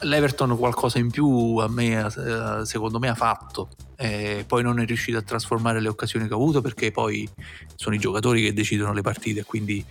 l'Everton 0.01 0.57
qualcosa 0.57 0.99
in 0.99 1.09
più 1.09 1.63
me, 1.69 2.05
eh, 2.05 2.65
secondo 2.65 2.99
me 2.99 3.09
ha 3.09 3.15
fatto 3.15 3.69
eh, 3.97 4.43
poi 4.45 4.61
non 4.61 4.79
è 4.79 4.85
riuscito 4.85 5.17
a 5.17 5.21
trasformare 5.21 5.79
le 5.79 5.87
occasioni 5.87 6.27
che 6.27 6.33
ha 6.33 6.35
avuto 6.35 6.61
perché 6.61 6.91
poi 6.91 7.27
sono 7.75 7.95
i 7.95 7.99
giocatori 7.99 8.41
che 8.41 8.53
decidono 8.53 8.93
le 8.93 9.01
partite 9.01 9.43
quindi 9.43 9.83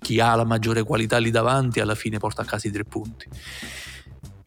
chi 0.00 0.18
ha 0.18 0.34
la 0.34 0.44
maggiore 0.44 0.82
qualità 0.82 1.18
lì 1.18 1.30
davanti 1.30 1.80
alla 1.80 1.94
fine 1.94 2.18
porta 2.18 2.42
a 2.42 2.44
casa 2.44 2.68
i 2.68 2.72
tre 2.72 2.84
punti 2.84 3.28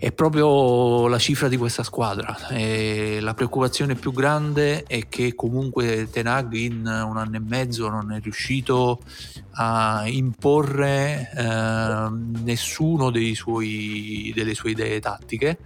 è 0.03 0.11
proprio 0.11 1.07
la 1.07 1.17
cifra 1.17 1.47
di 1.47 1.55
questa 1.55 1.81
squadra. 1.81 2.49
E 2.49 3.19
la 3.21 3.33
preoccupazione 3.33 3.95
più 3.95 4.11
grande 4.11 4.83
è 4.83 5.07
che 5.07 5.33
comunque 5.33 6.09
Tenag 6.11 6.51
in 6.55 6.79
un 6.79 7.15
anno 7.15 7.37
e 7.37 7.39
mezzo 7.39 7.87
non 7.87 8.11
è 8.11 8.19
riuscito 8.19 8.99
a 9.51 10.03
imporre 10.07 11.31
eh, 11.33 12.09
nessuno 12.43 13.13
suoi, 13.33 14.33
delle 14.35 14.53
sue 14.55 14.71
idee 14.71 14.99
tattiche. 14.99 15.57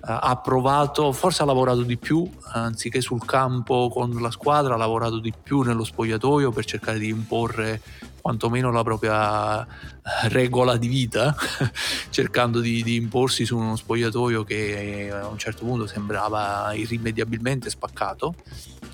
Uh, 0.00 0.16
ha 0.18 0.36
provato, 0.38 1.12
forse 1.12 1.42
ha 1.42 1.44
lavorato 1.44 1.82
di 1.82 1.98
più, 1.98 2.28
anziché 2.52 3.00
sul 3.00 3.24
campo 3.24 3.88
con 3.88 4.10
la 4.18 4.30
squadra, 4.30 4.74
ha 4.74 4.78
lavorato 4.78 5.20
di 5.20 5.32
più 5.40 5.60
nello 5.60 5.84
spogliatoio 5.84 6.50
per 6.50 6.64
cercare 6.64 6.98
di 6.98 7.08
imporre 7.08 7.80
quantomeno 8.20 8.70
la 8.70 8.82
propria 8.82 9.66
regola 10.28 10.76
di 10.76 10.88
vita, 10.88 11.34
cercando 12.10 12.60
di, 12.60 12.82
di, 12.82 12.96
imporsi 12.96 13.44
su 13.44 13.56
uno 13.56 13.76
spogliatoio 13.76 14.44
che 14.44 15.10
a 15.12 15.26
un 15.26 15.38
certo 15.38 15.64
punto 15.64 15.86
sembrava 15.86 16.72
irrimediabilmente 16.74 17.70
spaccato. 17.70 18.34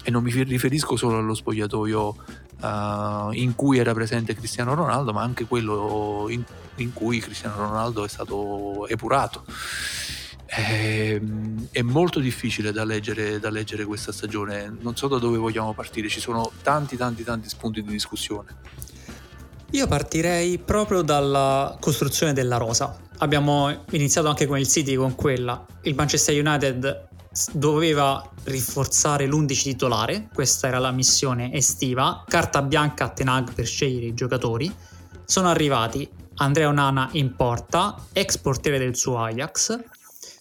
E 0.03 0.11
non 0.11 0.23
mi 0.23 0.31
riferisco 0.31 0.97
solo 0.97 1.19
allo 1.19 1.35
spogliatoio 1.35 2.17
uh, 2.61 3.33
in 3.33 3.55
cui 3.57 3.79
era 3.79 3.93
presente 3.93 4.35
Cristiano 4.35 4.75
Ronaldo, 4.75 5.13
ma 5.13 5.23
anche 5.23 5.47
quello 5.47 6.27
in, 6.29 6.45
in 6.77 6.93
cui 6.93 7.19
Cristiano 7.19 7.57
Ronaldo 7.57 8.05
è 8.05 8.09
stato 8.09 8.87
epurato. 8.87 9.45
È, 10.45 11.15
ehm, 11.15 11.69
è, 11.73 11.83
molto 11.83 12.21
difficile 12.21 12.71
da 12.71 12.85
leggere, 12.85 13.41
da 13.41 13.51
leggere 13.51 13.85
questa 13.85 14.13
stagione, 14.13 14.73
non 14.81 14.95
so 14.97 15.09
da 15.09 15.19
dove 15.19 15.39
vogliamo 15.39 15.75
partire, 15.75 16.09
ci 16.09 16.21
sono 16.21 16.53
tanti 16.63 16.97
tanti 16.97 17.25
tanti 17.25 17.49
spunti 17.49 17.83
di 17.83 17.91
discussione. 17.91 18.85
Io 19.73 19.87
partirei 19.89 20.59
proprio 20.59 21.03
dalla 21.03 21.77
costruzione 21.81 22.33
della 22.33 22.57
rosa. 22.57 22.97
Abbiamo 23.19 23.85
iniziato 23.91 24.29
anche 24.29 24.47
con 24.47 24.59
il 24.59 24.69
City 24.69 24.95
con 24.95 25.15
quella. 25.15 25.67
Il 25.83 25.95
Manchester 25.95 26.39
United 26.39 27.09
doveva 27.53 28.31
rinforzare 28.45 29.27
l'11 29.27 29.63
titolare, 29.63 30.29
questa 30.33 30.69
era 30.69 30.79
la 30.79 30.93
missione 30.93 31.53
estiva, 31.53 32.25
carta 32.27 32.63
bianca 32.63 33.07
a 33.07 33.09
Tenag 33.11 33.53
per 33.53 33.67
scegliere 33.67 34.07
i 34.07 34.15
giocatori. 34.15 34.73
Sono 35.25 35.49
arrivati 35.49 36.09
Andrea 36.37 36.69
Onana 36.69 37.09
in 37.13 37.35
porta, 37.35 37.95
ex 38.13 38.39
portiere 38.39 38.79
del 38.79 38.97
suo 38.97 39.19
Ajax, 39.19 39.79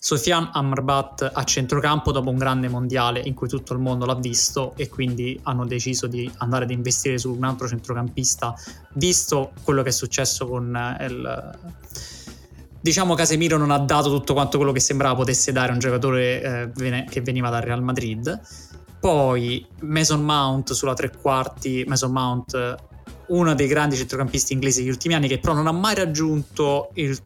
Sofian 0.06 0.52
Amrabat 0.54 1.32
a 1.34 1.44
centrocampo 1.46 2.12
dopo 2.12 2.30
un 2.30 2.38
grande 2.38 2.68
mondiale 2.68 3.20
in 3.22 3.34
cui 3.34 3.48
tutto 3.48 3.74
il 3.74 3.80
mondo 3.80 4.06
l'ha 4.06 4.14
visto 4.14 4.76
e 4.76 4.88
quindi 4.88 5.40
hanno 5.42 5.66
deciso 5.66 6.06
di 6.06 6.32
andare 6.38 6.66
ad 6.66 6.70
investire 6.70 7.18
su 7.18 7.34
un 7.34 7.44
altro 7.44 7.68
centrocampista 7.68 8.54
visto 8.94 9.52
quello 9.64 9.82
che 9.82 9.90
è 9.90 9.92
successo 9.92 10.48
con 10.48 10.76
eh, 10.76 11.06
il 11.08 11.58
diciamo 12.80 13.16
Casemiro 13.16 13.58
non 13.58 13.72
ha 13.72 13.80
dato 13.80 14.12
tutto 14.12 14.34
quanto 14.34 14.58
quello 14.58 14.72
che 14.72 14.80
sembrava 14.80 15.16
potesse 15.16 15.52
dare 15.52 15.72
un 15.72 15.80
giocatore 15.80 16.70
eh, 16.78 17.06
che 17.10 17.22
veniva 17.22 17.50
dal 17.50 17.64
Real 17.64 17.82
Madrid. 17.82 18.40
Poi 19.00 19.66
Mason 19.80 20.22
Mount 20.22 20.74
sulla 20.74 20.94
tre 20.94 21.10
quarti 21.20 21.84
Mason 21.88 22.12
Mount 22.12 22.76
uno 23.30 23.56
dei 23.56 23.66
grandi 23.66 23.96
centrocampisti 23.96 24.54
inglesi 24.54 24.82
degli 24.82 24.90
ultimi 24.90 25.16
anni 25.16 25.28
che 25.28 25.40
però 25.40 25.54
non 25.54 25.66
ha 25.66 25.72
mai 25.72 25.96
raggiunto 25.96 26.92
il 26.94 27.18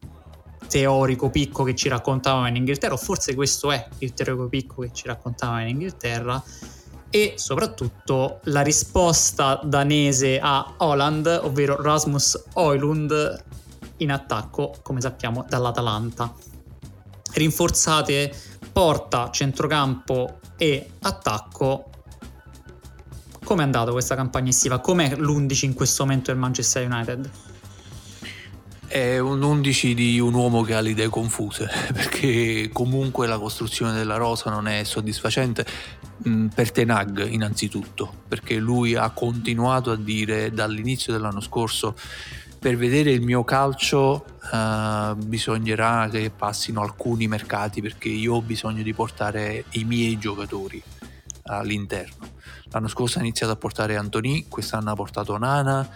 teorico 0.70 1.30
picco 1.30 1.64
che 1.64 1.74
ci 1.74 1.88
raccontavano 1.88 2.46
in 2.46 2.56
Inghilterra, 2.56 2.94
o 2.94 2.96
forse 2.96 3.34
questo 3.34 3.72
è 3.72 3.88
il 3.98 4.14
teorico 4.14 4.48
picco 4.48 4.82
che 4.82 4.90
ci 4.92 5.06
raccontavano 5.08 5.62
in 5.62 5.68
Inghilterra. 5.68 6.40
e 7.10 7.34
soprattutto 7.36 8.38
la 8.44 8.62
risposta 8.62 9.60
danese 9.64 10.38
a 10.40 10.74
Holland, 10.76 11.40
ovvero 11.42 11.82
Rasmus 11.82 12.44
Oilund 12.54 13.44
in 13.96 14.12
attacco, 14.12 14.76
come 14.82 15.00
sappiamo, 15.00 15.44
dall'Atalanta. 15.48 16.32
Rinforzate 17.32 18.32
porta, 18.72 19.30
centrocampo 19.30 20.38
e 20.56 20.92
attacco. 21.00 21.90
Come 23.42 23.62
è 23.62 23.64
andata 23.64 23.90
questa 23.90 24.14
campagna 24.14 24.50
estiva? 24.50 24.78
Com'è 24.78 25.16
l'11 25.16 25.64
in 25.64 25.74
questo 25.74 26.04
momento 26.04 26.30
del 26.30 26.38
Manchester 26.38 26.88
United? 26.88 27.30
È 28.90 29.20
un 29.20 29.40
11 29.40 29.94
di 29.94 30.18
un 30.18 30.34
uomo 30.34 30.62
che 30.62 30.74
ha 30.74 30.80
le 30.80 30.90
idee 30.90 31.08
confuse, 31.08 31.70
perché 31.94 32.70
comunque 32.72 33.28
la 33.28 33.38
costruzione 33.38 33.92
della 33.92 34.16
rosa 34.16 34.50
non 34.50 34.66
è 34.66 34.82
soddisfacente 34.82 35.64
mm, 36.26 36.48
per 36.48 36.72
Tenag 36.72 37.28
innanzitutto, 37.30 38.12
perché 38.26 38.56
lui 38.56 38.96
ha 38.96 39.08
continuato 39.10 39.92
a 39.92 39.96
dire 39.96 40.50
dall'inizio 40.50 41.12
dell'anno 41.12 41.40
scorso 41.40 41.94
per 42.58 42.76
vedere 42.76 43.12
il 43.12 43.22
mio 43.22 43.44
calcio 43.44 44.24
uh, 44.50 45.14
bisognerà 45.14 46.08
che 46.10 46.32
passino 46.36 46.82
alcuni 46.82 47.28
mercati 47.28 47.80
perché 47.80 48.08
io 48.08 48.34
ho 48.34 48.42
bisogno 48.42 48.82
di 48.82 48.92
portare 48.92 49.66
i 49.70 49.84
miei 49.84 50.18
giocatori 50.18 50.82
all'interno. 51.44 52.26
L'anno 52.72 52.88
scorso 52.88 53.18
ha 53.18 53.22
iniziato 53.22 53.52
a 53.52 53.56
portare 53.56 53.94
Antoni, 53.94 54.46
quest'anno 54.48 54.90
ha 54.90 54.94
portato 54.94 55.38
Nana, 55.38 55.88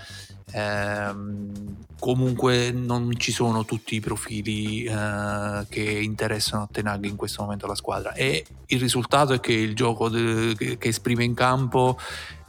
ehm, 0.52 1.76
comunque 1.98 2.70
non 2.70 3.12
ci 3.16 3.32
sono 3.32 3.64
tutti 3.64 3.94
i 3.94 4.00
profili 4.00 4.84
eh, 4.84 5.66
che 5.68 5.80
interessano 5.80 6.64
a 6.64 6.68
Tenag 6.70 7.04
in 7.04 7.16
questo 7.16 7.42
momento 7.42 7.66
la 7.66 7.74
squadra. 7.74 8.12
E 8.12 8.44
il 8.66 8.80
risultato 8.80 9.32
è 9.32 9.40
che 9.40 9.52
il 9.52 9.74
gioco 9.74 10.08
de- 10.08 10.54
che 10.56 10.88
esprime 10.88 11.24
in 11.24 11.34
campo 11.34 11.98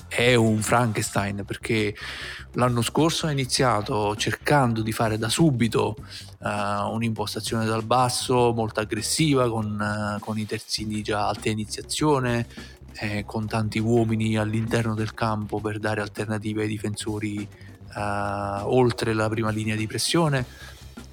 è 0.08 0.36
un 0.36 0.62
Frankenstein 0.62 1.44
perché 1.46 1.96
l'anno 2.54 2.82
scorso 2.82 3.28
ha 3.28 3.32
iniziato 3.32 4.16
cercando 4.16 4.82
di 4.82 4.92
fare 4.92 5.18
da 5.18 5.30
subito 5.30 5.96
uh, 6.40 6.94
un'impostazione 6.94 7.66
dal 7.66 7.84
basso 7.84 8.54
molto 8.54 8.80
aggressiva 8.80 9.50
con, 9.50 9.78
uh, 9.78 10.20
con 10.20 10.38
i 10.38 10.46
terzini 10.46 11.02
già 11.02 11.28
alta 11.28 11.50
iniziazione 11.50 12.48
eh, 13.00 13.26
con 13.26 13.48
tanti 13.48 13.80
uomini 13.80 14.38
all'interno 14.38 14.94
del 14.94 15.14
campo 15.14 15.60
per 15.60 15.80
dare 15.80 16.02
alternative 16.02 16.62
ai 16.62 16.70
difensori 16.70 17.48
oltre 18.00 19.14
la 19.14 19.30
prima 19.30 19.50
linea 19.50 19.76
di 19.76 19.88
pressione, 19.88 20.46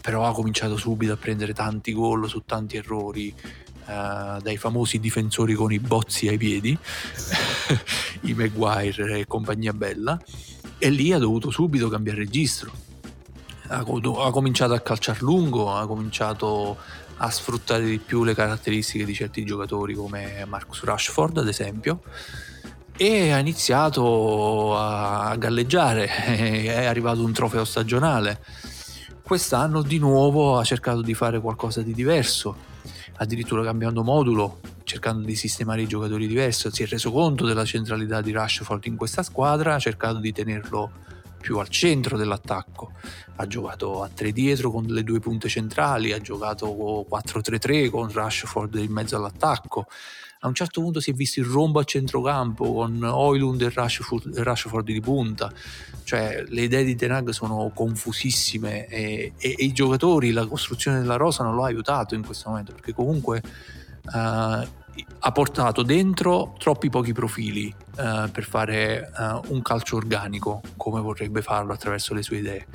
però 0.00 0.26
ha 0.26 0.32
cominciato 0.32 0.76
subito 0.76 1.12
a 1.12 1.16
prendere 1.16 1.52
tanti 1.52 1.92
gol 1.92 2.28
su 2.28 2.42
tanti 2.44 2.76
errori. 2.76 3.34
Uh, 3.82 4.40
dai 4.40 4.56
famosi 4.58 5.00
difensori 5.00 5.54
con 5.54 5.72
i 5.72 5.80
bozzi 5.80 6.28
ai 6.28 6.38
piedi, 6.38 6.78
i 8.22 8.32
Maguire 8.32 9.18
e 9.18 9.26
compagnia 9.26 9.72
bella, 9.72 10.16
e 10.78 10.88
lì 10.88 11.12
ha 11.12 11.18
dovuto 11.18 11.50
subito 11.50 11.88
cambiare 11.88 12.18
registro. 12.18 12.72
Ha, 13.66 13.78
ha 13.78 14.30
cominciato 14.30 14.72
a 14.72 14.78
calciare 14.78 15.18
lungo, 15.22 15.74
ha 15.74 15.84
cominciato 15.88 16.78
a 17.16 17.30
sfruttare 17.30 17.84
di 17.84 17.98
più 17.98 18.24
le 18.24 18.34
caratteristiche 18.34 19.04
di 19.04 19.14
certi 19.14 19.44
giocatori 19.44 19.94
come 19.94 20.44
Marcus 20.46 20.82
Rashford, 20.82 21.38
ad 21.38 21.48
esempio, 21.48 22.02
e 23.04 23.32
ha 23.32 23.38
iniziato 23.40 24.78
a 24.78 25.34
galleggiare, 25.34 26.06
è 26.06 26.84
arrivato 26.84 27.24
un 27.24 27.32
trofeo 27.32 27.64
stagionale. 27.64 28.38
Quest'anno 29.24 29.82
di 29.82 29.98
nuovo 29.98 30.56
ha 30.56 30.62
cercato 30.62 31.02
di 31.02 31.12
fare 31.12 31.40
qualcosa 31.40 31.82
di 31.82 31.94
diverso, 31.94 32.54
addirittura 33.16 33.64
cambiando 33.64 34.04
modulo, 34.04 34.60
cercando 34.84 35.26
di 35.26 35.34
sistemare 35.34 35.82
i 35.82 35.88
giocatori 35.88 36.28
diversi, 36.28 36.70
si 36.70 36.84
è 36.84 36.86
reso 36.86 37.10
conto 37.10 37.44
della 37.44 37.64
centralità 37.64 38.20
di 38.20 38.30
Rashford 38.30 38.86
in 38.86 38.96
questa 38.96 39.24
squadra, 39.24 39.74
ha 39.74 39.80
cercato 39.80 40.20
di 40.20 40.30
tenerlo 40.30 40.92
più 41.40 41.58
al 41.58 41.68
centro 41.68 42.16
dell'attacco. 42.16 42.92
Ha 43.34 43.46
giocato 43.48 44.04
a 44.04 44.10
tre 44.14 44.30
dietro 44.30 44.70
con 44.70 44.84
le 44.84 45.02
due 45.02 45.18
punte 45.18 45.48
centrali, 45.48 46.12
ha 46.12 46.20
giocato 46.20 47.04
4-3-3 47.10 47.90
con 47.90 48.12
Rashford 48.12 48.76
in 48.76 48.92
mezzo 48.92 49.16
all'attacco, 49.16 49.88
a 50.44 50.48
un 50.48 50.54
certo 50.54 50.80
punto 50.80 50.98
si 50.98 51.10
è 51.10 51.14
visto 51.14 51.38
il 51.38 51.46
rombo 51.46 51.78
a 51.78 51.84
centrocampo 51.84 52.72
con 52.72 53.00
Oilund 53.02 53.62
e 53.62 53.70
Rashford, 53.72 54.38
Rashford 54.38 54.84
di 54.84 55.00
punta, 55.00 55.52
cioè 56.02 56.42
le 56.48 56.62
idee 56.62 56.82
di 56.82 56.96
Tenag 56.96 57.30
sono 57.30 57.70
confusissime 57.72 58.86
e, 58.86 59.32
e, 59.38 59.54
e, 59.56 59.64
i 59.64 59.72
giocatori, 59.72 60.32
la 60.32 60.46
costruzione 60.46 60.98
della 60.98 61.14
rosa 61.14 61.44
non 61.44 61.54
lo 61.54 61.62
ha 61.62 61.68
aiutato 61.68 62.16
in 62.16 62.24
questo 62.24 62.48
momento 62.48 62.72
perché 62.72 62.92
comunque 62.92 63.40
uh, 63.40 64.10
ha 64.10 65.32
portato 65.32 65.82
dentro 65.82 66.54
troppi 66.58 66.90
pochi 66.90 67.12
profili 67.12 67.72
uh, 67.98 68.28
per 68.28 68.42
fare 68.42 69.12
uh, 69.16 69.52
un 69.52 69.62
calcio 69.62 69.94
organico 69.94 70.60
come 70.76 71.00
vorrebbe 71.00 71.40
farlo 71.40 71.72
attraverso 71.72 72.14
le 72.14 72.22
sue 72.22 72.38
idee. 72.38 72.66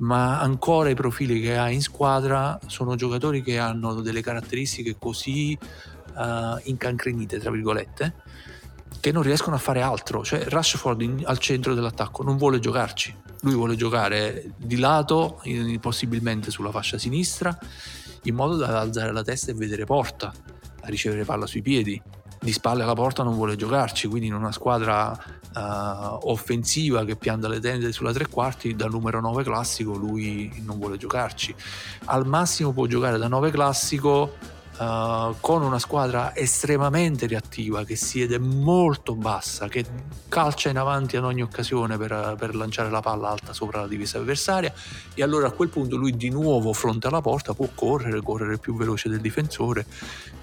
Ma 0.00 0.40
ancora 0.40 0.88
i 0.88 0.94
profili 0.94 1.40
che 1.40 1.58
ha 1.58 1.70
in 1.70 1.82
squadra 1.82 2.58
sono 2.66 2.94
giocatori 2.94 3.42
che 3.42 3.58
hanno 3.58 4.00
delle 4.00 4.22
caratteristiche 4.22 4.96
così 4.98 5.58
uh, 6.14 6.60
incancrenite, 6.64 7.38
tra 7.38 7.50
virgolette, 7.50 8.14
che 9.00 9.12
non 9.12 9.22
riescono 9.22 9.56
a 9.56 9.58
fare 9.58 9.80
altro. 9.80 10.24
Cioè, 10.24 10.44
Rashford 10.44 11.00
in, 11.00 11.22
al 11.24 11.38
centro 11.38 11.74
dell'attacco 11.74 12.22
non 12.22 12.36
vuole 12.36 12.58
giocarci. 12.58 13.14
Lui 13.42 13.54
vuole 13.54 13.76
giocare 13.76 14.52
di 14.56 14.76
lato, 14.76 15.40
in, 15.44 15.78
possibilmente 15.80 16.50
sulla 16.50 16.70
fascia 16.70 16.98
sinistra, 16.98 17.56
in 18.24 18.34
modo 18.34 18.56
da 18.56 18.78
alzare 18.78 19.12
la 19.12 19.22
testa 19.22 19.50
e 19.50 19.54
vedere 19.54 19.86
porta, 19.86 20.32
a 20.82 20.88
ricevere 20.88 21.24
palla 21.24 21.46
sui 21.46 21.62
piedi. 21.62 22.00
Di 22.42 22.52
spalle 22.52 22.82
alla 22.82 22.94
porta 22.94 23.22
non 23.22 23.34
vuole 23.34 23.56
giocarci, 23.56 24.08
quindi 24.08 24.28
in 24.28 24.34
una 24.34 24.52
squadra 24.52 25.10
uh, 25.54 26.28
offensiva 26.30 27.04
che 27.04 27.16
pianta 27.16 27.48
le 27.48 27.60
tende 27.60 27.92
sulla 27.92 28.12
tre 28.12 28.28
quarti, 28.28 28.74
da 28.74 28.86
numero 28.86 29.20
9 29.20 29.42
classico 29.42 29.94
lui 29.94 30.50
non 30.64 30.78
vuole 30.78 30.96
giocarci. 30.96 31.54
Al 32.06 32.26
massimo 32.26 32.72
può 32.72 32.86
giocare 32.86 33.18
da 33.18 33.28
9 33.28 33.50
classico 33.50 34.36
Uh, 34.80 35.36
con 35.40 35.60
una 35.60 35.78
squadra 35.78 36.34
estremamente 36.34 37.26
reattiva 37.26 37.84
che 37.84 37.96
siede 37.96 38.38
molto 38.38 39.14
bassa, 39.14 39.68
che 39.68 39.84
calcia 40.26 40.70
in 40.70 40.78
avanti 40.78 41.18
ad 41.18 41.24
ogni 41.24 41.42
occasione 41.42 41.98
per, 41.98 42.36
per, 42.38 42.54
lanciare 42.54 42.88
la 42.88 43.02
palla 43.02 43.28
alta 43.28 43.52
sopra 43.52 43.82
la 43.82 43.86
difesa 43.86 44.16
avversaria 44.16 44.72
e 45.12 45.22
allora 45.22 45.48
a 45.48 45.50
quel 45.50 45.68
punto 45.68 45.96
lui 45.96 46.16
di 46.16 46.30
nuovo 46.30 46.72
fronte 46.72 47.08
alla 47.08 47.20
porta 47.20 47.52
può 47.52 47.68
correre, 47.74 48.22
correre 48.22 48.56
più 48.56 48.74
veloce 48.74 49.10
del 49.10 49.20
difensore, 49.20 49.84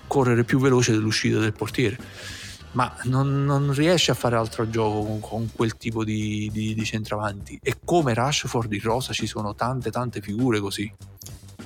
correre 0.06 0.44
più 0.44 0.60
veloce 0.60 0.92
dell'uscita 0.92 1.40
del 1.40 1.54
portiere. 1.54 1.98
Ma 2.74 2.96
non, 3.06 3.44
non 3.44 3.74
riesce 3.74 4.12
a 4.12 4.14
fare 4.14 4.36
altro 4.36 4.70
gioco 4.70 5.04
con, 5.04 5.20
con 5.20 5.50
quel 5.52 5.78
tipo 5.78 6.04
di, 6.04 6.48
di, 6.54 6.76
di 6.76 6.86
centravanti. 6.86 7.60
E 7.64 7.78
come 7.84 8.14
Rashford 8.14 8.72
in 8.72 8.82
rosa 8.82 9.14
ci 9.14 9.26
sono 9.26 9.56
tante 9.56 9.90
tante 9.90 10.22
figure 10.22 10.60
così. 10.60 10.94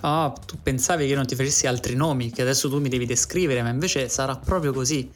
Ah, 0.02 0.34
tu 0.46 0.58
pensavi 0.62 1.04
che 1.04 1.12
io 1.12 1.16
non 1.16 1.28
ti 1.28 1.36
facessi 1.36 1.68
altri 1.68 1.96
nomi, 1.96 2.32
che 2.32 2.42
adesso 2.42 2.70
tu 2.70 2.80
mi 2.80 2.90
devi 2.90 3.06
descrivere, 3.06 3.62
ma 3.62 3.70
invece 3.70 4.10
sarà 4.10 4.36
proprio 4.36 4.74
così. 4.74 5.10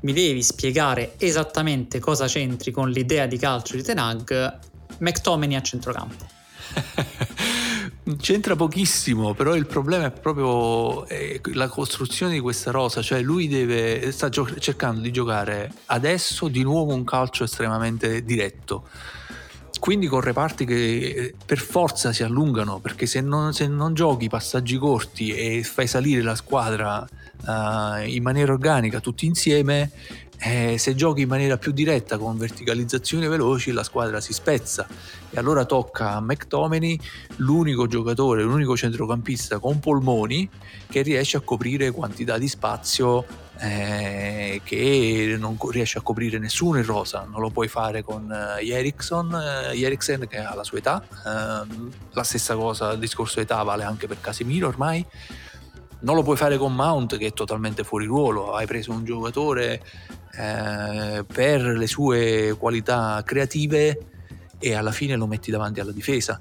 Mi 0.00 0.12
devi 0.12 0.42
spiegare 0.42 1.14
esattamente 1.18 1.98
cosa 1.98 2.26
c'entri 2.26 2.70
con 2.70 2.90
l'idea 2.90 3.26
di 3.26 3.36
calcio 3.36 3.76
di 3.76 3.82
Tenag, 3.82 4.58
McTominay 4.98 5.56
a 5.56 5.62
centrocampo. 5.62 6.26
C'entra 8.18 8.56
pochissimo, 8.56 9.34
però 9.34 9.54
il 9.54 9.66
problema 9.66 10.06
è 10.06 10.10
proprio 10.10 11.06
eh, 11.08 11.40
la 11.52 11.68
costruzione 11.68 12.32
di 12.32 12.40
questa 12.40 12.70
rosa, 12.70 13.02
cioè 13.02 13.20
lui 13.20 13.48
deve, 13.48 14.10
sta 14.12 14.30
gio- 14.30 14.58
cercando 14.58 15.00
di 15.00 15.12
giocare 15.12 15.70
adesso 15.86 16.48
di 16.48 16.62
nuovo 16.62 16.94
un 16.94 17.04
calcio 17.04 17.44
estremamente 17.44 18.24
diretto 18.24 18.88
quindi 19.78 20.06
con 20.06 20.20
reparti 20.20 20.64
che 20.64 20.74
eh, 20.74 21.34
per 21.44 21.58
forza 21.58 22.12
si 22.12 22.22
allungano 22.22 22.78
perché 22.78 23.06
se 23.06 23.20
non, 23.20 23.52
se 23.52 23.66
non 23.66 23.94
giochi 23.94 24.28
passaggi 24.28 24.76
corti 24.76 25.30
e 25.30 25.62
fai 25.62 25.86
salire 25.86 26.22
la 26.22 26.34
squadra 26.34 27.06
uh, 27.46 28.02
in 28.04 28.22
maniera 28.22 28.52
organica 28.52 29.00
tutti 29.00 29.26
insieme 29.26 29.90
eh, 30.40 30.78
se 30.78 30.94
giochi 30.94 31.22
in 31.22 31.28
maniera 31.28 31.58
più 31.58 31.72
diretta 31.72 32.16
con 32.16 32.38
verticalizzazioni 32.38 33.26
veloci 33.26 33.72
la 33.72 33.82
squadra 33.82 34.20
si 34.20 34.32
spezza. 34.32 34.86
E 35.30 35.38
allora 35.38 35.64
tocca 35.64 36.12
a 36.12 36.20
McTominay 36.20 36.98
l'unico 37.36 37.86
giocatore, 37.86 38.42
l'unico 38.42 38.76
centrocampista 38.76 39.58
con 39.58 39.80
polmoni 39.80 40.48
che 40.88 41.02
riesce 41.02 41.36
a 41.36 41.40
coprire 41.40 41.90
quantità 41.90 42.38
di 42.38 42.48
spazio 42.48 43.26
eh, 43.60 44.60
che 44.62 45.36
non 45.38 45.56
riesce 45.70 45.98
a 45.98 46.00
coprire 46.00 46.38
nessuno 46.38 46.78
in 46.78 46.86
rosa, 46.86 47.26
non 47.28 47.40
lo 47.40 47.50
puoi 47.50 47.66
fare 47.66 48.02
con 48.02 48.30
uh, 48.30 48.64
Eriksson, 48.64 49.32
uh, 49.32 49.74
Eriksen 49.74 50.28
che 50.28 50.38
ha 50.38 50.54
la 50.54 50.62
sua 50.62 50.78
età, 50.78 51.02
uh, 51.10 51.90
la 52.12 52.22
stessa 52.22 52.54
cosa, 52.54 52.92
il 52.92 53.00
discorso 53.00 53.40
età 53.40 53.62
vale 53.64 53.82
anche 53.82 54.06
per 54.06 54.20
Casemiro 54.20 54.68
ormai, 54.68 55.04
non 56.00 56.14
lo 56.14 56.22
puoi 56.22 56.36
fare 56.36 56.56
con 56.56 56.72
Mount 56.74 57.18
che 57.18 57.26
è 57.26 57.32
totalmente 57.32 57.82
fuori 57.82 58.06
ruolo, 58.06 58.54
hai 58.54 58.66
preso 58.66 58.92
un 58.92 59.04
giocatore 59.04 59.82
eh, 60.34 61.24
per 61.24 61.62
le 61.62 61.86
sue 61.86 62.54
qualità 62.58 63.22
creative 63.24 64.06
e 64.58 64.74
alla 64.74 64.92
fine 64.92 65.16
lo 65.16 65.26
metti 65.26 65.50
davanti 65.50 65.80
alla 65.80 65.92
difesa. 65.92 66.38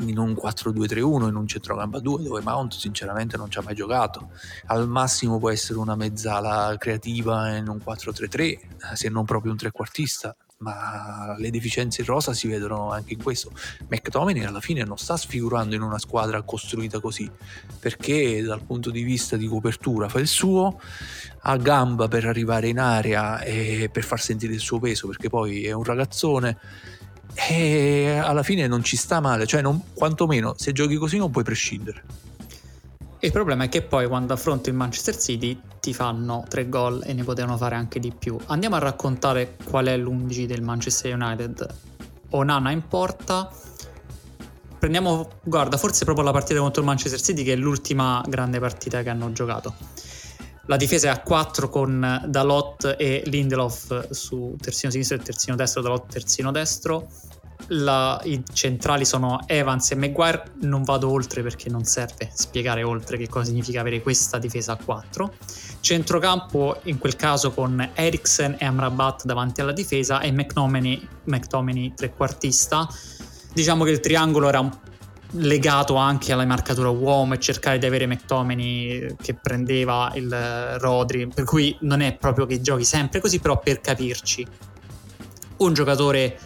in 0.00 0.16
un 0.16 0.30
4-2-3-1, 0.30 1.26
in 1.26 1.34
un 1.34 1.46
centrocampo 1.48 1.98
2 1.98 2.22
dove 2.22 2.40
Mount 2.40 2.74
sinceramente 2.74 3.36
non 3.36 3.50
ci 3.50 3.58
ha 3.58 3.62
mai 3.62 3.74
giocato. 3.74 4.30
Al 4.66 4.86
massimo 4.86 5.38
può 5.40 5.50
essere 5.50 5.80
una 5.80 5.96
mezzala 5.96 6.76
creativa 6.78 7.56
in 7.56 7.68
un 7.68 7.80
4-3-3, 7.84 8.94
se 8.94 9.08
non 9.08 9.24
proprio 9.24 9.50
un 9.50 9.58
trequartista, 9.58 10.36
ma 10.60 11.36
le 11.38 11.50
deficienze 11.50 12.00
in 12.00 12.08
rosa 12.08 12.32
si 12.32 12.48
vedono 12.48 12.90
anche 12.90 13.12
in 13.12 13.22
questo. 13.22 13.52
McTominay 13.88 14.44
alla 14.44 14.60
fine 14.60 14.82
non 14.82 14.98
sta 14.98 15.16
sfigurando 15.16 15.76
in 15.76 15.82
una 15.82 15.98
squadra 15.98 16.42
costruita 16.42 16.98
così, 17.00 17.30
perché 17.78 18.42
dal 18.42 18.64
punto 18.64 18.90
di 18.90 19.02
vista 19.02 19.36
di 19.36 19.46
copertura 19.46 20.08
fa 20.08 20.18
il 20.18 20.26
suo, 20.26 20.80
ha 21.42 21.56
gamba 21.56 22.08
per 22.08 22.26
arrivare 22.26 22.68
in 22.68 22.80
area 22.80 23.40
e 23.40 23.88
per 23.92 24.02
far 24.02 24.20
sentire 24.20 24.52
il 24.52 24.60
suo 24.60 24.80
peso, 24.80 25.06
perché 25.06 25.28
poi 25.28 25.64
è 25.64 25.72
un 25.72 25.84
ragazzone 25.84 26.58
e 27.34 28.18
alla 28.20 28.42
fine 28.42 28.66
non 28.66 28.82
ci 28.82 28.96
sta 28.96 29.20
male, 29.20 29.46
cioè 29.46 29.62
non, 29.62 29.80
quantomeno 29.94 30.54
se 30.56 30.72
giochi 30.72 30.96
così 30.96 31.18
non 31.18 31.30
puoi 31.30 31.44
prescindere. 31.44 32.27
Il 33.20 33.32
problema 33.32 33.64
è 33.64 33.68
che 33.68 33.82
poi 33.82 34.06
quando 34.06 34.32
affronti 34.32 34.68
il 34.68 34.76
Manchester 34.76 35.16
City 35.18 35.60
ti 35.80 35.92
fanno 35.92 36.44
tre 36.48 36.68
gol 36.68 37.02
e 37.04 37.12
ne 37.12 37.24
potevano 37.24 37.56
fare 37.56 37.74
anche 37.74 37.98
di 37.98 38.12
più. 38.16 38.38
Andiamo 38.46 38.76
a 38.76 38.78
raccontare 38.78 39.56
qual 39.64 39.86
è 39.86 39.96
l'11 39.96 40.44
del 40.44 40.62
Manchester 40.62 41.14
United. 41.14 41.66
Onana 42.30 42.70
in 42.70 42.86
porta. 42.86 43.50
Prendiamo, 44.78 45.28
guarda, 45.42 45.76
forse 45.76 46.04
proprio 46.04 46.24
la 46.24 46.30
partita 46.30 46.60
contro 46.60 46.80
il 46.80 46.86
Manchester 46.86 47.20
City 47.20 47.42
che 47.42 47.54
è 47.54 47.56
l'ultima 47.56 48.22
grande 48.28 48.60
partita 48.60 49.02
che 49.02 49.08
hanno 49.08 49.32
giocato. 49.32 49.74
La 50.66 50.76
difesa 50.76 51.08
è 51.08 51.10
a 51.10 51.20
4 51.20 51.68
con 51.68 52.24
Dalot 52.26 52.94
e 52.96 53.24
Lindelof 53.26 54.10
su 54.10 54.54
terzino 54.60 54.92
sinistro 54.92 55.16
e 55.16 55.20
terzino 55.20 55.56
destro, 55.56 55.82
Dalot 55.82 56.06
terzino 56.08 56.52
destro 56.52 57.08
la, 57.68 58.20
i 58.24 58.42
centrali 58.52 59.04
sono 59.04 59.40
Evans 59.46 59.90
e 59.90 59.94
Maguire, 59.94 60.52
non 60.60 60.82
vado 60.82 61.10
oltre 61.10 61.42
perché 61.42 61.68
non 61.68 61.84
serve 61.84 62.30
spiegare 62.32 62.82
oltre 62.82 63.16
che 63.16 63.28
cosa 63.28 63.46
significa 63.46 63.80
avere 63.80 64.00
questa 64.00 64.38
difesa 64.38 64.72
a 64.72 64.78
4. 64.82 65.34
Centrocampo 65.80 66.80
in 66.84 66.98
quel 66.98 67.16
caso 67.16 67.52
con 67.52 67.90
Eriksen 67.94 68.56
e 68.58 68.64
Amrabat 68.64 69.24
davanti 69.24 69.60
alla 69.60 69.72
difesa 69.72 70.20
e 70.20 70.32
McTominay, 70.32 71.06
McTominay 71.24 71.94
trequartista. 71.94 72.88
Diciamo 73.52 73.84
che 73.84 73.90
il 73.90 74.00
triangolo 74.00 74.48
era 74.48 74.60
un 74.60 74.70
legato 75.32 75.96
anche 75.96 76.32
alla 76.32 76.46
marcatura 76.46 76.88
uomo 76.88 77.34
e 77.34 77.38
cercare 77.38 77.78
di 77.78 77.86
avere 77.86 78.06
McTominay 78.06 79.16
che 79.20 79.34
prendeva 79.34 80.10
il 80.14 80.78
Rodri, 80.78 81.28
per 81.28 81.44
cui 81.44 81.76
non 81.80 82.00
è 82.00 82.14
proprio 82.14 82.46
che 82.46 82.60
giochi 82.60 82.84
sempre 82.84 83.20
così, 83.20 83.38
però 83.38 83.58
per 83.58 83.80
capirci. 83.80 84.46
Un 85.58 85.74
giocatore 85.74 86.38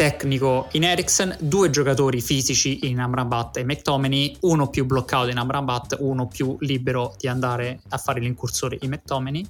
tecnico 0.00 0.68
in 0.72 0.84
Eriksen, 0.84 1.36
due 1.40 1.68
giocatori 1.68 2.22
fisici 2.22 2.88
in 2.88 3.00
Amrabat 3.00 3.58
e 3.58 3.64
McTominay, 3.64 4.34
uno 4.40 4.70
più 4.70 4.86
bloccato 4.86 5.28
in 5.28 5.36
Amrabat, 5.36 5.98
uno 6.00 6.26
più 6.26 6.56
libero 6.60 7.14
di 7.18 7.28
andare 7.28 7.80
a 7.90 7.98
fare 7.98 8.18
l'incursore 8.20 8.78
in 8.80 8.92
McTominay. 8.92 9.46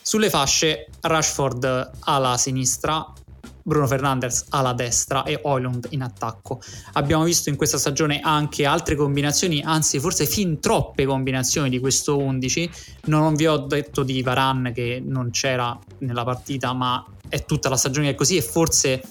Sulle 0.00 0.30
fasce 0.30 0.86
Rashford 1.00 1.90
alla 1.98 2.36
sinistra, 2.36 3.12
Bruno 3.60 3.88
Fernandes 3.88 4.44
alla 4.50 4.72
destra 4.72 5.24
e 5.24 5.40
Oilund 5.42 5.88
in 5.90 6.02
attacco. 6.02 6.60
Abbiamo 6.92 7.24
visto 7.24 7.48
in 7.48 7.56
questa 7.56 7.76
stagione 7.76 8.20
anche 8.20 8.64
altre 8.64 8.94
combinazioni, 8.94 9.62
anzi 9.64 9.98
forse 9.98 10.26
fin 10.26 10.60
troppe 10.60 11.06
combinazioni 11.06 11.68
di 11.68 11.80
questo 11.80 12.18
11. 12.18 12.70
Non 13.06 13.34
vi 13.34 13.48
ho 13.48 13.56
detto 13.56 14.04
di 14.04 14.22
Varan 14.22 14.70
che 14.72 15.02
non 15.04 15.32
c'era 15.32 15.76
nella 15.98 16.22
partita, 16.22 16.72
ma 16.72 17.04
è 17.28 17.44
tutta 17.44 17.68
la 17.68 17.76
stagione 17.76 18.06
che 18.06 18.12
è 18.12 18.16
così 18.16 18.36
e 18.36 18.42
forse 18.42 19.02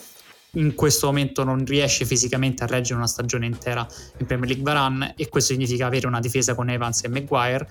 in 0.56 0.76
questo 0.76 1.06
momento 1.06 1.44
non 1.46 1.64
riesce 1.64 2.06
fisicamente 2.06 2.64
a 2.64 2.68
reggere 2.68 2.98
una 2.98 3.08
stagione 3.08 3.46
intera 3.46 3.88
in 4.18 4.26
Premier 4.26 4.50
League 4.50 4.64
Varan 4.64 5.14
e 5.16 5.30
questo 5.30 5.54
significa 5.54 5.86
avere 5.86 6.08
una 6.08 6.20
difesa 6.20 6.56
con 6.56 6.70
Evans 6.70 7.04
e 7.04 7.08
Maguire. 7.08 7.70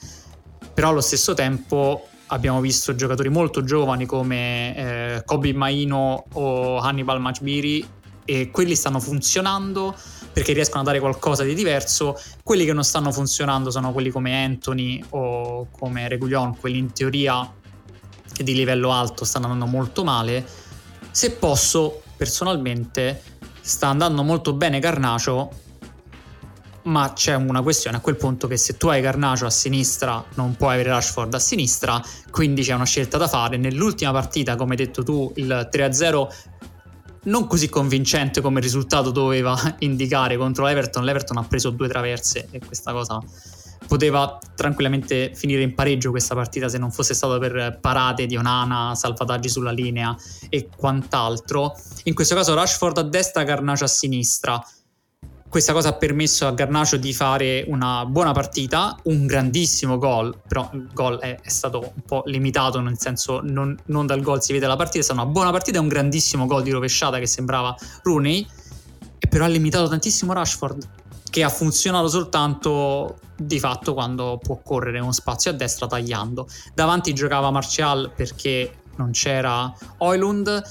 Però 0.72 0.88
allo 0.88 1.02
stesso 1.02 1.34
tempo 1.34 2.06
abbiamo 2.28 2.60
visto 2.60 2.94
giocatori 2.94 3.28
molto 3.28 3.64
giovani 3.64 4.06
come 4.06 4.76
eh, 4.76 5.22
Kobe 5.24 5.52
Maino 5.52 6.24
o 6.32 6.78
Hannibal 6.78 7.20
Majbiri 7.20 7.86
e 8.24 8.50
quelli 8.50 8.74
stanno 8.74 9.00
funzionando 9.00 9.94
perché 10.32 10.52
riescono 10.52 10.80
a 10.82 10.84
dare 10.84 11.00
qualcosa 11.00 11.42
di 11.42 11.54
diverso. 11.54 12.18
Quelli 12.42 12.64
che 12.64 12.72
non 12.72 12.84
stanno 12.84 13.12
funzionando 13.12 13.70
sono 13.70 13.92
quelli 13.92 14.08
come 14.08 14.42
Anthony 14.42 15.04
o 15.10 15.68
come 15.70 16.08
Regulion 16.08 16.56
quelli 16.56 16.78
in 16.78 16.92
teoria 16.92 17.52
di 18.42 18.54
livello 18.54 18.90
alto 18.92 19.26
stanno 19.26 19.46
andando 19.46 19.66
molto 19.66 20.02
male. 20.02 20.46
Se 21.10 21.32
posso 21.32 22.02
personalmente 22.20 23.22
sta 23.62 23.86
andando 23.86 24.22
molto 24.22 24.52
bene 24.52 24.78
Garnacio, 24.78 25.48
ma 26.82 27.14
c'è 27.14 27.34
una 27.34 27.62
questione 27.62 27.96
a 27.96 28.00
quel 28.00 28.16
punto 28.16 28.46
che 28.46 28.58
se 28.58 28.76
tu 28.76 28.88
hai 28.88 29.00
Garnacio 29.00 29.46
a 29.46 29.50
sinistra 29.50 30.22
non 30.34 30.54
puoi 30.54 30.74
avere 30.74 30.90
Rashford 30.90 31.32
a 31.32 31.38
sinistra, 31.38 31.98
quindi 32.30 32.60
c'è 32.60 32.74
una 32.74 32.84
scelta 32.84 33.16
da 33.16 33.26
fare. 33.26 33.56
Nell'ultima 33.56 34.12
partita, 34.12 34.54
come 34.56 34.72
hai 34.72 34.76
detto 34.76 35.02
tu, 35.02 35.32
il 35.36 35.70
3-0 35.72 36.28
non 37.22 37.46
così 37.46 37.70
convincente 37.70 38.42
come 38.42 38.60
risultato 38.60 39.10
doveva 39.10 39.56
indicare 39.80 40.36
contro 40.36 40.66
l'Everton, 40.66 41.02
l'Everton 41.02 41.38
ha 41.38 41.44
preso 41.44 41.70
due 41.70 41.88
traverse 41.88 42.48
e 42.50 42.60
questa 42.62 42.92
cosa 42.92 43.18
poteva 43.91 44.38
tranquillamente 44.55 45.32
finire 45.34 45.62
in 45.62 45.74
pareggio 45.74 46.11
questa 46.11 46.36
partita 46.36 46.68
se 46.68 46.78
non 46.78 46.93
fosse 46.93 47.12
stato 47.12 47.41
per 47.41 47.78
parate 47.80 48.26
di 48.26 48.36
Onana, 48.36 48.95
salvataggi 48.95 49.49
sulla 49.49 49.72
linea 49.72 50.16
e 50.49 50.68
quant'altro. 50.76 51.76
In 52.05 52.14
questo 52.14 52.36
caso 52.36 52.55
Rashford 52.55 52.99
a 52.99 53.03
destra, 53.03 53.43
Garnacio 53.43 53.82
a 53.82 53.88
sinistra. 53.88 54.64
Questa 55.49 55.72
cosa 55.72 55.88
ha 55.88 55.95
permesso 55.95 56.47
a 56.47 56.53
Garnacio 56.53 56.99
di 56.99 57.12
fare 57.12 57.64
una 57.66 58.07
buona 58.07 58.30
partita, 58.30 58.97
un 59.05 59.26
grandissimo 59.26 59.99
gol, 59.99 60.41
però 60.47 60.70
il 60.74 60.88
gol 60.93 61.18
è, 61.18 61.41
è 61.43 61.49
stato 61.49 61.80
un 61.80 62.03
po' 62.07 62.22
limitato, 62.26 62.78
nel 62.78 62.97
senso 62.97 63.41
non, 63.43 63.76
non 63.86 64.07
dal 64.07 64.20
gol 64.20 64.41
si 64.41 64.53
vede 64.53 64.68
la 64.68 64.76
partita, 64.76 65.01
è 65.01 65.03
stata 65.03 65.20
una 65.20 65.28
buona 65.32 65.51
partita 65.51 65.78
e 65.78 65.80
un 65.80 65.88
grandissimo 65.88 66.47
gol 66.47 66.62
di 66.62 66.70
rovesciata 66.70 67.18
che 67.18 67.26
sembrava 67.26 67.74
Rooney, 68.05 68.47
però 69.28 69.47
ha 69.47 69.49
limitato 69.49 69.88
tantissimo 69.88 70.32
Rashford 70.32 70.99
che 71.30 71.44
ha 71.44 71.48
funzionato 71.48 72.08
soltanto 72.08 73.18
di 73.36 73.58
fatto 73.58 73.94
quando 73.94 74.38
può 74.42 74.60
correre 74.62 74.98
uno 74.98 75.12
spazio 75.12 75.50
a 75.50 75.54
destra 75.54 75.86
tagliando. 75.86 76.46
Davanti 76.74 77.14
giocava 77.14 77.50
Martial 77.50 78.12
perché 78.14 78.74
non 78.96 79.12
c'era 79.12 79.72
Oilund. 79.98 80.62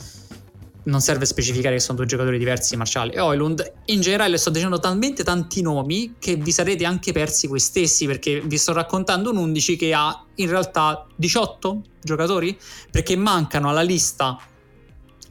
Non 0.81 1.01
serve 1.01 1.25
specificare 1.25 1.75
che 1.75 1.81
sono 1.81 1.97
due 1.97 2.07
giocatori 2.07 2.37
diversi, 2.37 2.75
Martial 2.75 3.11
e 3.13 3.19
Oilund. 3.19 3.73
In 3.85 4.01
generale 4.01 4.37
sto 4.37 4.49
dicendo 4.49 4.79
talmente 4.79 5.23
tanti 5.23 5.61
nomi 5.61 6.15
che 6.19 6.35
vi 6.35 6.51
sarete 6.51 6.85
anche 6.85 7.11
persi 7.11 7.47
voi 7.47 7.59
stessi 7.59 8.05
perché 8.05 8.41
vi 8.41 8.57
sto 8.57 8.73
raccontando 8.73 9.31
un 9.31 9.37
11 9.37 9.75
che 9.75 9.93
ha 9.93 10.23
in 10.35 10.49
realtà 10.49 11.05
18 11.15 11.81
giocatori 12.01 12.57
perché 12.91 13.15
mancano 13.15 13.69
alla 13.69 13.81
lista. 13.81 14.37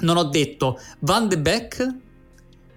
Non 0.01 0.17
ho 0.17 0.25
detto 0.25 0.79
Van 1.01 1.29
de 1.29 1.39
Beek, 1.39 1.95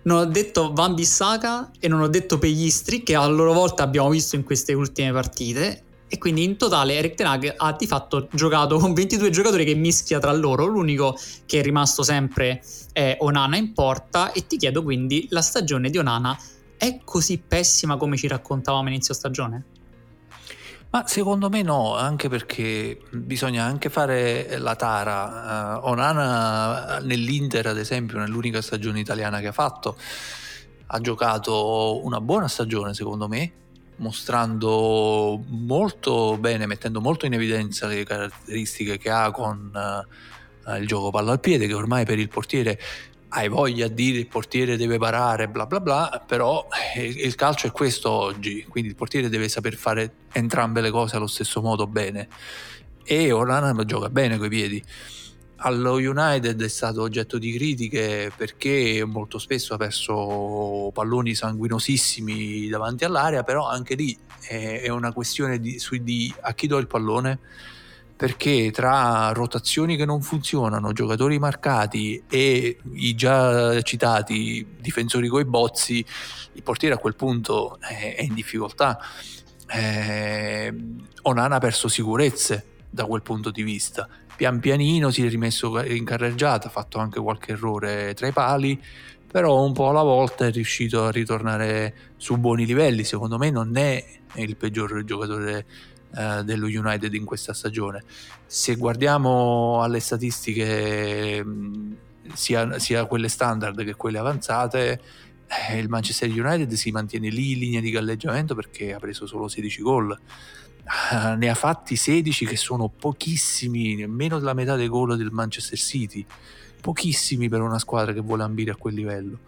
non 0.03 0.17
ho 0.17 0.25
detto 0.25 0.73
Van 0.73 0.93
Bissaka 0.93 1.71
e 1.79 1.87
non 1.87 2.01
ho 2.01 2.07
detto 2.07 2.39
Pegistri 2.39 3.03
che 3.03 3.15
a 3.15 3.25
loro 3.27 3.53
volta 3.53 3.83
abbiamo 3.83 4.09
visto 4.09 4.35
in 4.35 4.43
queste 4.43 4.73
ultime 4.73 5.11
partite 5.11 5.83
e 6.07 6.17
quindi 6.17 6.43
in 6.43 6.57
totale 6.57 6.95
Eric 6.95 7.15
Tenag 7.15 7.53
ha 7.55 7.73
di 7.73 7.87
fatto 7.87 8.27
giocato 8.33 8.77
con 8.77 8.93
22 8.93 9.29
giocatori 9.29 9.63
che 9.63 9.75
mischia 9.75 10.19
tra 10.19 10.33
loro, 10.33 10.65
l'unico 10.65 11.17
che 11.45 11.59
è 11.59 11.61
rimasto 11.63 12.03
sempre 12.03 12.61
è 12.91 13.15
Onana 13.19 13.55
in 13.55 13.71
porta 13.73 14.31
e 14.33 14.45
ti 14.45 14.57
chiedo 14.57 14.83
quindi 14.83 15.27
la 15.29 15.41
stagione 15.41 15.89
di 15.89 15.97
Onana 15.97 16.37
è 16.75 16.99
così 17.05 17.37
pessima 17.37 17.95
come 17.95 18.17
ci 18.17 18.27
raccontavamo 18.27 18.89
inizio 18.89 19.13
stagione? 19.13 19.65
Ma 20.93 21.07
secondo 21.07 21.47
me 21.49 21.61
no, 21.61 21.95
anche 21.95 22.27
perché 22.27 22.99
bisogna 23.11 23.63
anche 23.63 23.89
fare 23.89 24.57
la 24.57 24.75
tara. 24.75 25.79
Uh, 25.79 25.87
Onana 25.87 26.99
nell'Inter, 26.99 27.67
ad 27.67 27.77
esempio, 27.77 28.17
nell'unica 28.17 28.61
stagione 28.61 28.99
italiana 28.99 29.39
che 29.39 29.47
ha 29.47 29.53
fatto, 29.53 29.95
ha 30.87 30.99
giocato 30.99 32.03
una 32.03 32.19
buona 32.19 32.49
stagione, 32.49 32.93
secondo 32.93 33.29
me, 33.29 33.51
mostrando 33.97 35.41
molto 35.47 36.37
bene, 36.37 36.65
mettendo 36.65 36.99
molto 36.99 37.25
in 37.25 37.35
evidenza 37.35 37.87
le 37.87 38.03
caratteristiche 38.03 38.97
che 38.97 39.09
ha 39.09 39.31
con 39.31 39.71
uh, 39.73 40.75
il 40.75 40.87
gioco 40.87 41.09
palla 41.09 41.31
al 41.31 41.39
piede, 41.39 41.67
che 41.67 41.73
ormai 41.73 42.03
per 42.03 42.19
il 42.19 42.27
portiere 42.27 42.77
hai 43.33 43.47
voglia 43.47 43.87
di 43.87 43.93
dire 43.93 44.17
il 44.19 44.27
portiere 44.27 44.75
deve 44.75 44.97
parare, 44.97 45.47
bla 45.47 45.65
bla 45.65 45.79
bla, 45.79 46.23
però 46.25 46.67
eh, 46.95 47.05
il 47.05 47.35
calcio 47.35 47.67
è 47.67 47.71
questo 47.71 48.09
oggi, 48.09 48.65
quindi 48.67 48.89
il 48.89 48.95
portiere 48.95 49.29
deve 49.29 49.47
saper 49.47 49.75
fare 49.75 50.13
entrambe 50.33 50.81
le 50.81 50.89
cose 50.89 51.15
allo 51.15 51.27
stesso 51.27 51.61
modo 51.61 51.87
bene. 51.87 52.27
E 53.03 53.31
Orlando 53.31 53.73
lo 53.73 53.85
gioca 53.85 54.09
bene 54.09 54.37
coi 54.37 54.49
piedi. 54.49 54.83
Allo 55.63 55.93
United 55.93 56.61
è 56.61 56.67
stato 56.67 57.01
oggetto 57.03 57.37
di 57.37 57.53
critiche 57.53 58.31
perché 58.35 59.03
molto 59.05 59.37
spesso 59.37 59.75
ha 59.75 59.77
perso 59.77 60.89
palloni 60.91 61.35
sanguinosissimi 61.35 62.67
davanti 62.67 63.05
all'area, 63.05 63.43
però 63.43 63.67
anche 63.67 63.95
lì 63.95 64.17
è 64.47 64.89
una 64.89 65.13
questione 65.13 65.59
di, 65.59 65.79
di 66.01 66.33
a 66.41 66.53
chi 66.53 66.67
do 66.67 66.77
il 66.77 66.87
pallone 66.87 67.39
perché 68.21 68.69
tra 68.69 69.31
rotazioni 69.33 69.95
che 69.95 70.05
non 70.05 70.21
funzionano, 70.21 70.93
giocatori 70.93 71.39
marcati 71.39 72.21
e 72.29 72.77
i 72.93 73.15
già 73.15 73.81
citati 73.81 74.75
difensori 74.79 75.27
coi 75.27 75.43
bozzi, 75.43 76.05
il 76.51 76.61
portiere 76.61 76.93
a 76.93 76.99
quel 76.99 77.15
punto 77.15 77.79
è, 77.79 78.13
è 78.17 78.21
in 78.21 78.35
difficoltà. 78.35 78.99
Eh, 79.65 80.71
Onana 81.23 81.55
ha 81.55 81.59
perso 81.59 81.87
sicurezze 81.87 82.65
da 82.91 83.05
quel 83.05 83.23
punto 83.23 83.49
di 83.49 83.63
vista. 83.63 84.07
Pian 84.35 84.59
pianino 84.59 85.09
si 85.09 85.25
è 85.25 85.27
rimesso 85.27 85.81
in 85.81 86.05
carreggiata, 86.05 86.67
ha 86.67 86.71
fatto 86.71 86.99
anche 86.99 87.19
qualche 87.19 87.53
errore 87.53 88.13
tra 88.13 88.27
i 88.27 88.31
pali, 88.31 88.79
però 89.31 89.63
un 89.63 89.73
po' 89.73 89.89
alla 89.89 90.03
volta 90.03 90.45
è 90.45 90.51
riuscito 90.51 91.05
a 91.05 91.09
ritornare 91.09 92.11
su 92.17 92.37
buoni 92.37 92.67
livelli. 92.67 93.03
Secondo 93.03 93.39
me 93.39 93.49
non 93.49 93.75
è 93.77 94.05
il 94.35 94.55
peggior 94.57 95.03
giocatore 95.05 95.65
eh, 96.15 96.43
dello 96.43 96.65
United 96.65 97.13
in 97.13 97.25
questa 97.25 97.53
stagione. 97.53 98.03
Se 98.45 98.75
guardiamo 98.75 99.81
alle 99.81 99.99
statistiche 99.99 101.45
sia, 102.33 102.79
sia 102.79 103.05
quelle 103.05 103.29
standard 103.29 103.83
che 103.83 103.95
quelle 103.95 104.17
avanzate, 104.17 105.01
eh, 105.69 105.77
il 105.77 105.89
Manchester 105.89 106.29
United 106.29 106.71
si 106.73 106.91
mantiene 106.91 107.29
lì 107.29 107.53
in 107.53 107.59
linea 107.59 107.81
di 107.81 107.91
galleggiamento 107.91 108.55
perché 108.55 108.93
ha 108.93 108.99
preso 108.99 109.25
solo 109.25 109.47
16 109.47 109.81
gol. 109.81 110.17
Uh, 110.83 111.37
ne 111.37 111.47
ha 111.47 111.53
fatti 111.53 111.95
16 111.95 112.45
che 112.45 112.57
sono 112.57 112.89
pochissimi, 112.89 114.05
meno 114.07 114.39
della 114.39 114.53
metà 114.53 114.75
dei 114.75 114.87
gol 114.87 115.15
del 115.15 115.31
Manchester 115.31 115.77
City, 115.77 116.25
pochissimi 116.81 117.47
per 117.49 117.61
una 117.61 117.79
squadra 117.79 118.11
che 118.13 118.19
vuole 118.19 118.43
ambire 118.43 118.71
a 118.71 118.75
quel 118.75 118.95
livello 118.95 119.39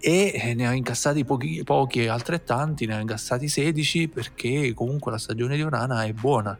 e 0.00 0.32
eh, 0.34 0.54
ne 0.54 0.66
ha 0.66 0.72
incassati 0.72 1.24
pochi, 1.24 1.62
pochi 1.62 2.08
altrettanti, 2.08 2.86
ne 2.86 2.94
ha 2.94 3.00
incassati 3.00 3.48
16 3.48 4.08
perché 4.08 4.72
comunque 4.72 5.12
la 5.12 5.18
stagione 5.18 5.56
di 5.56 5.62
Onana 5.62 6.04
è 6.04 6.12
buona. 6.12 6.58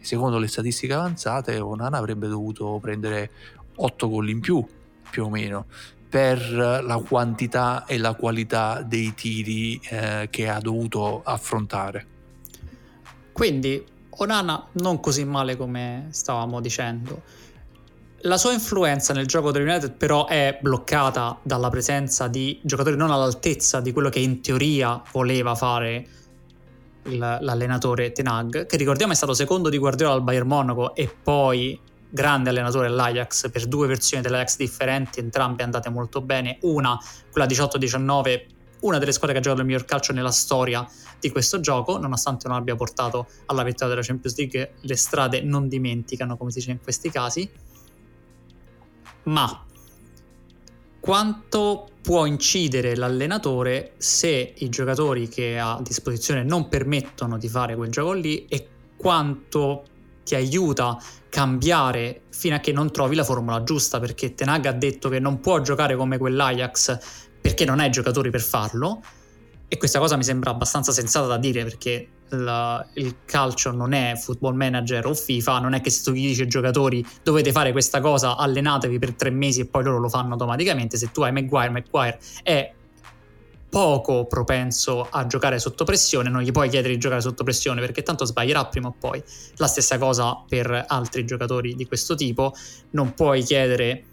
Secondo 0.00 0.38
le 0.38 0.46
statistiche 0.46 0.94
avanzate 0.94 1.58
Onana 1.58 1.98
avrebbe 1.98 2.28
dovuto 2.28 2.78
prendere 2.80 3.30
8 3.76 4.08
gol 4.08 4.30
in 4.30 4.40
più, 4.40 4.66
più 5.10 5.24
o 5.24 5.28
meno, 5.28 5.66
per 6.08 6.40
la 6.50 7.02
quantità 7.06 7.84
e 7.84 7.98
la 7.98 8.14
qualità 8.14 8.82
dei 8.82 9.12
tiri 9.14 9.78
eh, 9.90 10.28
che 10.30 10.48
ha 10.48 10.58
dovuto 10.58 11.22
affrontare. 11.22 12.06
Quindi 13.32 13.84
Onana 14.10 14.66
non 14.72 14.98
così 14.98 15.24
male 15.24 15.56
come 15.56 16.08
stavamo 16.10 16.60
dicendo. 16.60 17.22
La 18.22 18.36
sua 18.36 18.52
influenza 18.52 19.12
nel 19.12 19.26
gioco 19.26 19.52
dell'United 19.52 19.92
però 19.92 20.26
è 20.26 20.58
bloccata 20.60 21.38
dalla 21.40 21.70
presenza 21.70 22.26
di 22.26 22.58
giocatori 22.64 22.96
non 22.96 23.12
all'altezza 23.12 23.80
di 23.80 23.92
quello 23.92 24.08
che 24.08 24.18
in 24.18 24.40
teoria 24.40 25.00
voleva 25.12 25.54
fare 25.54 26.04
l'allenatore 27.04 28.10
Tenag, 28.10 28.66
che 28.66 28.76
ricordiamo 28.76 29.12
è 29.12 29.14
stato 29.14 29.34
secondo 29.34 29.68
di 29.68 29.78
Guardiola 29.78 30.14
al 30.14 30.24
Bayern 30.24 30.48
Monaco 30.48 30.96
e 30.96 31.08
poi 31.22 31.78
grande 32.10 32.50
allenatore 32.50 32.88
all'Ajax 32.88 33.50
per 33.52 33.66
due 33.66 33.86
versioni 33.86 34.20
dell'Ajax 34.20 34.56
differenti, 34.56 35.20
entrambe 35.20 35.62
andate 35.62 35.88
molto 35.88 36.20
bene, 36.20 36.58
una, 36.62 36.98
quella 37.30 37.46
18-19, 37.46 38.46
una 38.80 38.98
delle 38.98 39.12
squadre 39.12 39.34
che 39.34 39.38
ha 39.38 39.42
giocato 39.42 39.60
il 39.62 39.68
miglior 39.68 39.84
calcio 39.84 40.12
nella 40.12 40.32
storia 40.32 40.84
di 41.20 41.30
questo 41.30 41.60
gioco, 41.60 41.98
nonostante 41.98 42.48
non 42.48 42.56
abbia 42.56 42.74
portato 42.74 43.28
alla 43.46 43.62
vittoria 43.62 43.94
della 43.94 44.04
Champions 44.04 44.36
League, 44.36 44.72
le 44.80 44.96
strade 44.96 45.40
non 45.40 45.68
dimenticano, 45.68 46.36
come 46.36 46.50
si 46.50 46.58
dice 46.58 46.72
in 46.72 46.80
questi 46.82 47.10
casi 47.10 47.48
ma 49.28 49.64
quanto 51.00 51.88
può 52.02 52.26
incidere 52.26 52.96
l'allenatore 52.96 53.92
se 53.98 54.54
i 54.56 54.68
giocatori 54.68 55.28
che 55.28 55.58
ha 55.58 55.76
a 55.76 55.82
disposizione 55.82 56.42
non 56.42 56.68
permettono 56.68 57.38
di 57.38 57.48
fare 57.48 57.76
quel 57.76 57.90
gioco 57.90 58.12
lì 58.12 58.46
e 58.46 58.68
quanto 58.96 59.84
ti 60.24 60.34
aiuta 60.34 60.88
a 60.88 61.02
cambiare 61.28 62.22
fino 62.30 62.56
a 62.56 62.58
che 62.58 62.72
non 62.72 62.90
trovi 62.90 63.14
la 63.14 63.24
formula 63.24 63.62
giusta? 63.62 64.00
Perché 64.00 64.34
Tenag 64.34 64.66
ha 64.66 64.72
detto 64.72 65.08
che 65.08 65.18
non 65.18 65.40
può 65.40 65.60
giocare 65.60 65.96
come 65.96 66.18
quell'Ajax 66.18 66.98
perché 67.40 67.64
non 67.64 67.80
ha 67.80 67.86
i 67.86 67.90
giocatori 67.90 68.30
per 68.30 68.40
farlo 68.40 69.02
e 69.68 69.76
questa 69.76 69.98
cosa 69.98 70.16
mi 70.16 70.24
sembra 70.24 70.50
abbastanza 70.50 70.92
sensata 70.92 71.26
da 71.26 71.36
dire 71.36 71.62
perché 71.62 72.08
la, 72.30 72.86
il 72.94 73.16
calcio 73.24 73.70
non 73.70 73.92
è 73.92 74.14
football 74.16 74.54
manager 74.54 75.06
o 75.06 75.14
FIFA, 75.14 75.60
non 75.60 75.74
è 75.74 75.80
che 75.80 75.90
se 75.90 76.02
tu 76.02 76.12
gli 76.12 76.26
dici 76.26 76.42
ai 76.42 76.48
giocatori 76.48 77.04
dovete 77.22 77.52
fare 77.52 77.72
questa 77.72 78.00
cosa, 78.00 78.36
allenatevi 78.36 78.98
per 78.98 79.14
tre 79.14 79.30
mesi 79.30 79.60
e 79.60 79.66
poi 79.66 79.84
loro 79.84 79.98
lo 79.98 80.08
fanno 80.08 80.32
automaticamente. 80.32 80.96
Se 80.96 81.10
tu 81.10 81.22
hai 81.22 81.32
Maguire, 81.32 81.70
Maguire 81.70 82.18
è 82.42 82.72
poco 83.68 84.26
propenso 84.26 85.06
a 85.10 85.26
giocare 85.26 85.58
sotto 85.58 85.84
pressione, 85.84 86.30
non 86.30 86.42
gli 86.42 86.50
puoi 86.50 86.68
chiedere 86.68 86.94
di 86.94 86.98
giocare 86.98 87.20
sotto 87.20 87.44
pressione 87.44 87.80
perché 87.80 88.02
tanto 88.02 88.24
sbaglierà 88.24 88.64
prima 88.66 88.88
o 88.88 88.94
poi. 88.98 89.22
La 89.56 89.66
stessa 89.66 89.98
cosa 89.98 90.42
per 90.48 90.84
altri 90.86 91.24
giocatori 91.24 91.74
di 91.74 91.86
questo 91.86 92.14
tipo, 92.14 92.54
non 92.90 93.14
puoi 93.14 93.42
chiedere 93.42 94.04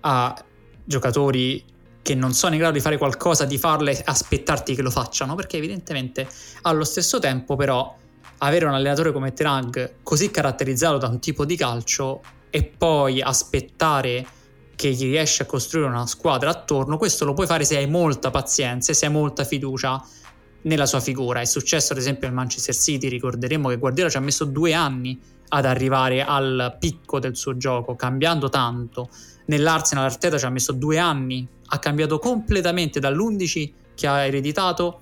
a 0.00 0.44
giocatori 0.84 1.62
che 2.08 2.14
non 2.14 2.32
sono 2.32 2.54
in 2.54 2.60
grado 2.60 2.72
di 2.72 2.80
fare 2.80 2.96
qualcosa, 2.96 3.44
di 3.44 3.58
farle 3.58 4.00
aspettarti 4.02 4.74
che 4.74 4.80
lo 4.80 4.90
facciano, 4.90 5.34
perché 5.34 5.58
evidentemente 5.58 6.26
allo 6.62 6.84
stesso 6.84 7.18
tempo 7.18 7.54
però 7.54 7.94
avere 8.38 8.64
un 8.64 8.72
allenatore 8.72 9.12
come 9.12 9.34
Tenag 9.34 9.96
così 10.02 10.30
caratterizzato 10.30 10.96
da 10.96 11.08
un 11.08 11.18
tipo 11.18 11.44
di 11.44 11.54
calcio 11.54 12.22
e 12.48 12.64
poi 12.64 13.20
aspettare 13.20 14.26
che 14.74 14.90
gli 14.90 15.02
riesci 15.02 15.42
a 15.42 15.44
costruire 15.44 15.86
una 15.86 16.06
squadra 16.06 16.48
attorno, 16.48 16.96
questo 16.96 17.26
lo 17.26 17.34
puoi 17.34 17.46
fare 17.46 17.66
se 17.66 17.76
hai 17.76 17.86
molta 17.86 18.30
pazienza 18.30 18.90
e 18.92 18.94
se 18.94 19.04
hai 19.04 19.12
molta 19.12 19.44
fiducia 19.44 20.02
nella 20.62 20.86
sua 20.86 21.00
figura. 21.00 21.42
È 21.42 21.44
successo 21.44 21.92
ad 21.92 21.98
esempio 21.98 22.26
al 22.26 22.32
Manchester 22.32 22.74
City, 22.74 23.08
ricorderemo 23.08 23.68
che 23.68 23.76
Guardiola 23.76 24.08
ci 24.08 24.16
ha 24.16 24.20
messo 24.20 24.46
due 24.46 24.72
anni 24.72 25.20
ad 25.48 25.66
arrivare 25.66 26.24
al 26.24 26.74
picco 26.80 27.18
del 27.18 27.36
suo 27.36 27.58
gioco, 27.58 27.96
cambiando 27.96 28.48
tanto. 28.48 29.10
Nell'Arsenal 29.48 30.04
Arteta 30.04 30.38
ci 30.38 30.44
ha 30.44 30.50
messo 30.50 30.72
due 30.72 30.98
anni 30.98 31.46
ha 31.70 31.78
cambiato 31.78 32.18
completamente 32.18 33.00
dall'11 33.00 33.72
che 33.94 34.06
ha 34.06 34.24
ereditato 34.24 35.00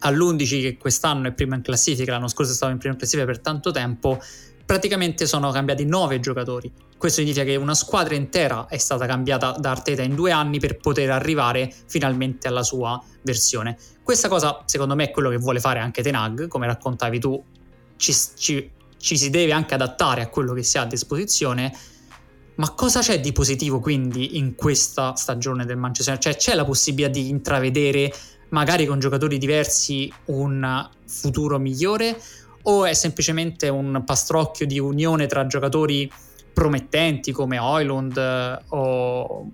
all'11 0.00 0.60
che 0.60 0.76
quest'anno 0.78 1.28
è 1.28 1.32
prima 1.32 1.54
in 1.54 1.62
classifica, 1.62 2.12
l'anno 2.12 2.28
scorso 2.28 2.52
stava 2.52 2.72
in 2.72 2.78
prima 2.78 2.94
in 2.94 2.98
classifica 2.98 3.26
per 3.26 3.40
tanto 3.40 3.70
tempo, 3.70 4.18
praticamente 4.64 5.26
sono 5.26 5.50
cambiati 5.50 5.84
9 5.84 6.20
giocatori. 6.20 6.70
Questo 6.96 7.20
significa 7.20 7.44
che 7.44 7.56
una 7.56 7.74
squadra 7.74 8.14
intera 8.14 8.66
è 8.68 8.78
stata 8.78 9.06
cambiata 9.06 9.52
da 9.52 9.70
Arteta 9.70 10.02
in 10.02 10.14
due 10.14 10.32
anni 10.32 10.58
per 10.58 10.78
poter 10.78 11.10
arrivare 11.10 11.72
finalmente 11.86 12.48
alla 12.48 12.62
sua 12.62 13.02
versione. 13.22 13.76
Questa 14.02 14.28
cosa, 14.28 14.62
secondo 14.64 14.94
me, 14.94 15.04
è 15.04 15.10
quello 15.10 15.30
che 15.30 15.36
vuole 15.36 15.60
fare 15.60 15.78
anche 15.78 16.02
Tenag, 16.02 16.48
come 16.48 16.66
raccontavi 16.66 17.18
tu, 17.20 17.42
ci, 17.96 18.14
ci, 18.36 18.70
ci 18.96 19.18
si 19.18 19.30
deve 19.30 19.52
anche 19.52 19.74
adattare 19.74 20.22
a 20.22 20.28
quello 20.28 20.54
che 20.54 20.62
si 20.62 20.78
ha 20.78 20.82
a 20.82 20.86
disposizione 20.86 21.72
ma 22.56 22.70
cosa 22.70 23.00
c'è 23.00 23.20
di 23.20 23.32
positivo 23.32 23.80
quindi 23.80 24.38
in 24.38 24.54
questa 24.54 25.14
stagione 25.14 25.64
del 25.64 25.76
Manchester 25.76 26.14
United? 26.14 26.32
Cioè 26.32 26.42
c'è 26.42 26.56
la 26.56 26.64
possibilità 26.64 27.12
di 27.12 27.28
intravedere 27.28 28.12
magari 28.50 28.86
con 28.86 28.98
giocatori 28.98 29.38
diversi 29.38 30.12
un 30.26 30.88
futuro 31.06 31.58
migliore 31.58 32.18
o 32.62 32.84
è 32.84 32.94
semplicemente 32.94 33.68
un 33.68 34.02
pastrocchio 34.04 34.66
di 34.66 34.78
unione 34.78 35.26
tra 35.26 35.46
giocatori 35.46 36.10
promettenti 36.52 37.32
come 37.32 37.58
Oilund 37.58 38.16
eh, 38.16 38.58
o 38.68 39.50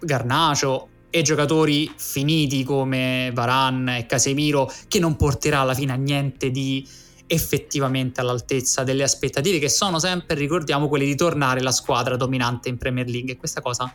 Garnacio 0.00 0.88
e 1.10 1.20
giocatori 1.22 1.92
finiti 1.94 2.64
come 2.64 3.30
Varan 3.34 3.88
e 3.90 4.06
Casemiro 4.06 4.70
che 4.88 4.98
non 4.98 5.16
porterà 5.16 5.60
alla 5.60 5.74
fine 5.74 5.92
a 5.92 5.96
niente 5.96 6.50
di 6.50 6.88
effettivamente 7.32 8.20
all'altezza 8.20 8.84
delle 8.84 9.02
aspettative 9.02 9.58
che 9.58 9.70
sono 9.70 9.98
sempre, 9.98 10.34
ricordiamo, 10.34 10.86
quelle 10.86 11.06
di 11.06 11.14
tornare 11.14 11.62
la 11.62 11.72
squadra 11.72 12.16
dominante 12.16 12.68
in 12.68 12.76
Premier 12.76 13.08
League 13.08 13.32
e 13.32 13.36
questa 13.38 13.62
cosa 13.62 13.90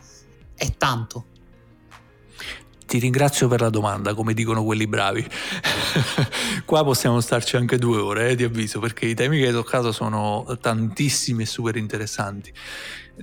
è 0.56 0.74
tanto. 0.76 1.26
Ti 2.84 2.98
ringrazio 2.98 3.46
per 3.46 3.60
la 3.60 3.68
domanda, 3.68 4.14
come 4.14 4.34
dicono 4.34 4.64
quelli 4.64 4.88
bravi. 4.88 5.24
Qua 6.64 6.82
possiamo 6.82 7.20
starci 7.20 7.56
anche 7.56 7.78
due 7.78 7.98
ore, 7.98 8.30
eh, 8.30 8.34
ti 8.34 8.42
avviso, 8.42 8.80
perché 8.80 9.06
i 9.06 9.14
temi 9.14 9.38
che 9.38 9.46
hai 9.46 9.52
toccato 9.52 9.92
sono 9.92 10.44
tantissimi 10.60 11.44
e 11.44 11.46
super 11.46 11.76
interessanti. 11.76 12.52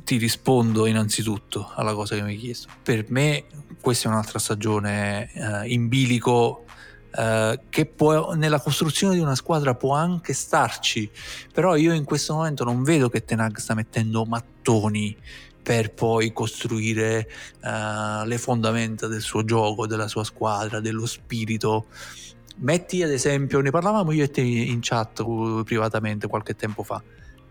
Ti 0.02 0.18
rispondo 0.18 0.86
innanzitutto 0.86 1.72
alla 1.76 1.94
cosa 1.94 2.16
che 2.16 2.22
mi 2.22 2.32
hai 2.32 2.38
chiesto. 2.38 2.70
Per 2.84 3.06
me 3.10 3.46
questa 3.82 4.08
è 4.08 4.12
un'altra 4.12 4.40
stagione 4.40 5.32
eh, 5.34 5.68
in 5.68 5.90
bilico 5.90 6.65
eh, 7.18 7.60
che 7.70 7.86
può, 7.86 8.34
nella 8.34 8.60
costruzione 8.60 9.16
di 9.16 9.22
una 9.22 9.36
squadra 9.36 9.74
può 9.74 9.94
anche 9.94 10.34
starci, 10.34 11.10
però 11.54 11.76
io 11.76 11.94
in 11.94 12.04
questo 12.04 12.34
momento 12.34 12.64
non 12.64 12.84
vedo 12.84 13.10
che 13.10 13.24
Tenag 13.24 13.58
sta 13.58 13.74
mettendo 13.74 14.26
mattoni 14.26 15.16
per 15.66 15.94
poi 15.94 16.32
costruire 16.32 17.28
uh, 17.64 18.24
le 18.28 18.38
fondamenta 18.38 19.08
del 19.08 19.22
suo 19.22 19.44
gioco, 19.44 19.88
della 19.88 20.08
sua 20.08 20.24
squadra, 20.24 20.80
dello 20.80 21.08
spirito. 21.08 21.88
Metti 22.58 23.02
ad 23.02 23.10
esempio, 23.10 23.62
ne 23.62 23.72
parlavamo 23.72 24.12
io 24.12 24.26
e 24.26 24.30
te 24.30 24.42
in 24.42 24.80
chat 24.82 25.20
uh, 25.26 25.64
privatamente 25.64 26.28
qualche 26.28 26.56
tempo 26.56 26.84
fa. 26.84 27.02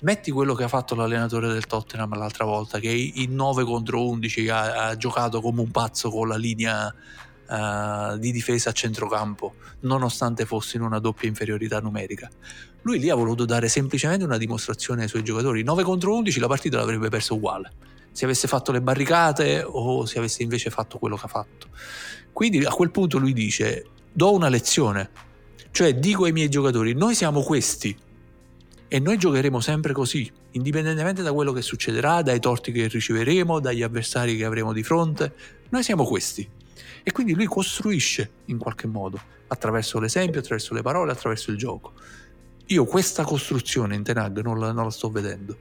Metti 0.02 0.30
quello 0.30 0.54
che 0.54 0.62
ha 0.62 0.68
fatto 0.68 0.94
l'allenatore 0.94 1.48
del 1.48 1.66
Tottenham 1.66 2.16
l'altra 2.16 2.44
volta, 2.44 2.78
che 2.78 2.90
in 2.90 3.34
9 3.34 3.64
contro 3.64 4.06
11 4.06 4.48
ha, 4.48 4.88
ha 4.88 4.96
giocato 4.96 5.40
come 5.40 5.60
un 5.60 5.72
pazzo 5.72 6.08
con 6.10 6.28
la 6.28 6.36
linea 6.36 6.94
uh, 7.48 8.18
di 8.18 8.32
difesa 8.32 8.70
a 8.70 8.72
centrocampo, 8.72 9.54
nonostante 9.80 10.46
fosse 10.46 10.76
in 10.76 10.82
una 10.82 10.98
doppia 10.98 11.28
inferiorità 11.28 11.80
numerica. 11.80 12.30
Lui 12.82 12.98
lì 12.98 13.10
ha 13.10 13.14
voluto 13.14 13.44
dare 13.44 13.68
semplicemente 13.68 14.24
una 14.24 14.36
dimostrazione 14.36 15.02
ai 15.02 15.08
suoi 15.08 15.22
giocatori. 15.22 15.62
9 15.62 15.82
contro 15.82 16.14
11 16.14 16.40
la 16.40 16.48
partita 16.48 16.76
l'avrebbe 16.76 17.08
persa 17.08 17.34
uguale. 17.34 17.72
Se 18.12 18.24
avesse 18.24 18.46
fatto 18.46 18.72
le 18.72 18.80
barricate 18.80 19.64
o 19.66 20.04
se 20.04 20.18
avesse 20.18 20.42
invece 20.42 20.70
fatto 20.70 20.98
quello 20.98 21.16
che 21.16 21.24
ha 21.24 21.28
fatto. 21.28 21.68
Quindi 22.32 22.64
a 22.64 22.70
quel 22.70 22.90
punto 22.90 23.18
lui 23.18 23.32
dice, 23.32 23.86
do 24.12 24.32
una 24.32 24.48
lezione. 24.48 25.10
Cioè 25.70 25.94
dico 25.94 26.24
ai 26.24 26.32
miei 26.32 26.48
giocatori, 26.48 26.94
noi 26.94 27.14
siamo 27.14 27.42
questi, 27.42 27.96
e 28.94 29.00
noi 29.00 29.18
giocheremo 29.18 29.58
sempre 29.58 29.92
così, 29.92 30.30
indipendentemente 30.52 31.22
da 31.22 31.32
quello 31.32 31.50
che 31.50 31.62
succederà, 31.62 32.22
dai 32.22 32.38
torti 32.38 32.70
che 32.70 32.86
riceveremo, 32.86 33.58
dagli 33.58 33.82
avversari 33.82 34.36
che 34.36 34.44
avremo 34.44 34.72
di 34.72 34.84
fronte. 34.84 35.32
Noi 35.70 35.82
siamo 35.82 36.04
questi. 36.04 36.48
E 37.06 37.12
quindi 37.12 37.34
lui 37.34 37.44
costruisce 37.44 38.30
in 38.46 38.58
qualche 38.58 38.86
modo, 38.86 39.20
attraverso 39.48 40.00
l'esempio, 40.00 40.40
attraverso 40.40 40.72
le 40.74 40.82
parole, 40.82 41.12
attraverso 41.12 41.50
il 41.50 41.58
gioco. 41.58 41.92
Io 42.68 42.86
questa 42.86 43.24
costruzione 43.24 43.94
in 43.94 44.02
Tenag 44.02 44.40
non 44.40 44.58
la, 44.58 44.72
non 44.72 44.84
la 44.84 44.90
sto 44.90 45.10
vedendo. 45.10 45.58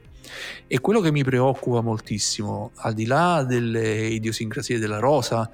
E 0.67 0.79
quello 0.79 1.01
che 1.01 1.11
mi 1.11 1.23
preoccupa 1.23 1.81
moltissimo, 1.81 2.71
al 2.75 2.93
di 2.93 3.05
là 3.05 3.43
delle 3.43 4.07
idiosincrasie 4.07 4.79
della 4.79 4.99
rosa, 4.99 5.51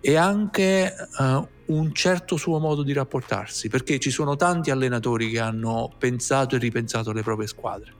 è 0.00 0.14
anche 0.14 0.94
uh, 1.18 1.46
un 1.74 1.92
certo 1.92 2.36
suo 2.36 2.60
modo 2.60 2.84
di 2.84 2.92
rapportarsi, 2.92 3.68
perché 3.68 3.98
ci 3.98 4.10
sono 4.10 4.36
tanti 4.36 4.70
allenatori 4.70 5.28
che 5.28 5.40
hanno 5.40 5.92
pensato 5.98 6.54
e 6.54 6.58
ripensato 6.58 7.12
le 7.12 7.22
proprie 7.22 7.48
squadre, 7.48 7.94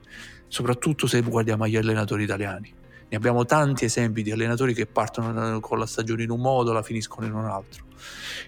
soprattutto 0.47 1.09
se 1.09 1.21
guardiamo 1.23 1.65
agli 1.65 1.77
allenatori 1.77 2.23
italiani. 2.23 2.73
Ne 3.11 3.17
abbiamo 3.17 3.45
tanti 3.45 3.85
esempi 3.85 4.23
di 4.23 4.31
allenatori 4.31 4.73
che 4.73 4.87
partono 4.87 5.61
con 5.61 5.79
la 5.79 5.85
stagione 5.85 6.23
in 6.23 6.31
un 6.31 6.41
modo, 6.41 6.73
la 6.73 6.83
finiscono 6.83 7.27
in 7.27 7.35
un 7.35 7.45
altro. 7.45 7.85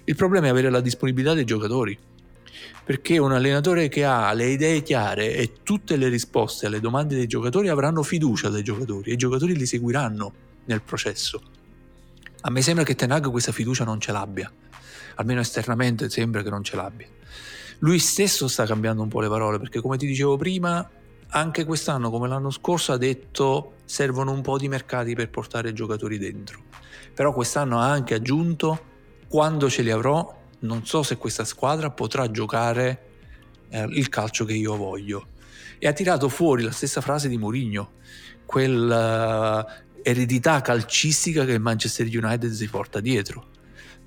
Il 0.05 0.17
problema 0.17 0.47
è 0.47 0.51
avere 0.51 0.71
la 0.71 0.81
disponibilità 0.81 1.35
dei 1.35 1.45
giocatori, 1.45 1.99
perché 2.85 3.19
un 3.19 3.33
allenatore 3.33 3.89
che 3.89 4.05
ha 4.05 4.33
le 4.33 4.47
idee 4.47 4.83
chiare 4.83 5.35
e 5.35 5.53
tutte 5.63 5.97
le 5.97 6.09
risposte 6.09 6.67
alle 6.67 6.81
domande 6.81 7.17
dei 7.17 7.27
giocatori 7.27 7.69
avranno 7.69 8.03
fiducia 8.03 8.49
dai 8.49 8.63
giocatori 8.63 9.11
e 9.11 9.15
i 9.15 9.17
giocatori 9.17 9.55
li 9.55 9.67
seguiranno 9.67 10.33
nel 10.65 10.81
processo. 10.81 11.43
A 12.43 12.51
me 12.51 12.63
sembra 12.63 12.85
che 12.85 12.95
Tenag 12.95 13.31
questa 13.31 13.53
fiducia 13.53 13.85
non 13.85 14.01
ce 14.01 14.13
l'abbia 14.13 14.51
almeno 15.17 15.41
esternamente 15.41 16.09
sembra 16.09 16.43
che 16.43 16.51
non 16.51 16.63
ce 16.63 16.77
l'abbia. 16.77 17.07
Lui 17.79 17.99
stesso 17.99 18.49
sta 18.49 18.65
cambiando 18.65 19.03
un 19.03 19.09
po' 19.09 19.21
le 19.21 19.29
parole 19.29 19.59
perché 19.59 19.81
come 19.81 19.97
ti 19.97 20.07
dicevo 20.07 20.37
prima, 20.37 20.89
anche 21.35 21.65
quest'anno 21.65 22.11
come 22.11 22.29
l'anno 22.29 22.51
scorso 22.51 22.93
ha 22.93 22.97
detto 22.97 23.75
servono 23.85 24.33
un 24.33 24.43
po' 24.43 24.59
di 24.59 24.69
mercati 24.69 25.15
per 25.15 25.31
portare 25.31 25.73
giocatori 25.73 26.19
dentro. 26.19 26.61
Però 27.15 27.33
quest'anno 27.33 27.79
ha 27.79 27.91
anche 27.91 28.15
aggiunto 28.15 28.91
quando 29.29 29.69
ce 29.71 29.83
li 29.83 29.91
avrò 29.91 30.41
non 30.61 30.85
so 30.85 31.03
se 31.03 31.17
questa 31.17 31.45
squadra 31.45 31.91
potrà 31.91 32.31
giocare 32.31 33.11
eh, 33.69 33.87
il 33.91 34.09
calcio 34.09 34.45
che 34.45 34.53
io 34.53 34.77
voglio. 34.77 35.29
E 35.79 35.89
ha 35.89 35.93
tirato 35.93 36.29
fuori 36.29 36.63
la 36.63 36.71
stessa 36.71 37.01
frase 37.01 37.29
di 37.29 37.39
Mourinho, 37.39 37.93
quella 38.45 39.65
uh, 39.65 39.99
eredità 40.03 40.61
calcistica 40.61 41.45
che 41.45 41.53
il 41.53 41.61
Manchester 41.61 42.07
United 42.07 42.51
si 42.53 42.69
porta 42.69 43.01
dietro 43.01 43.51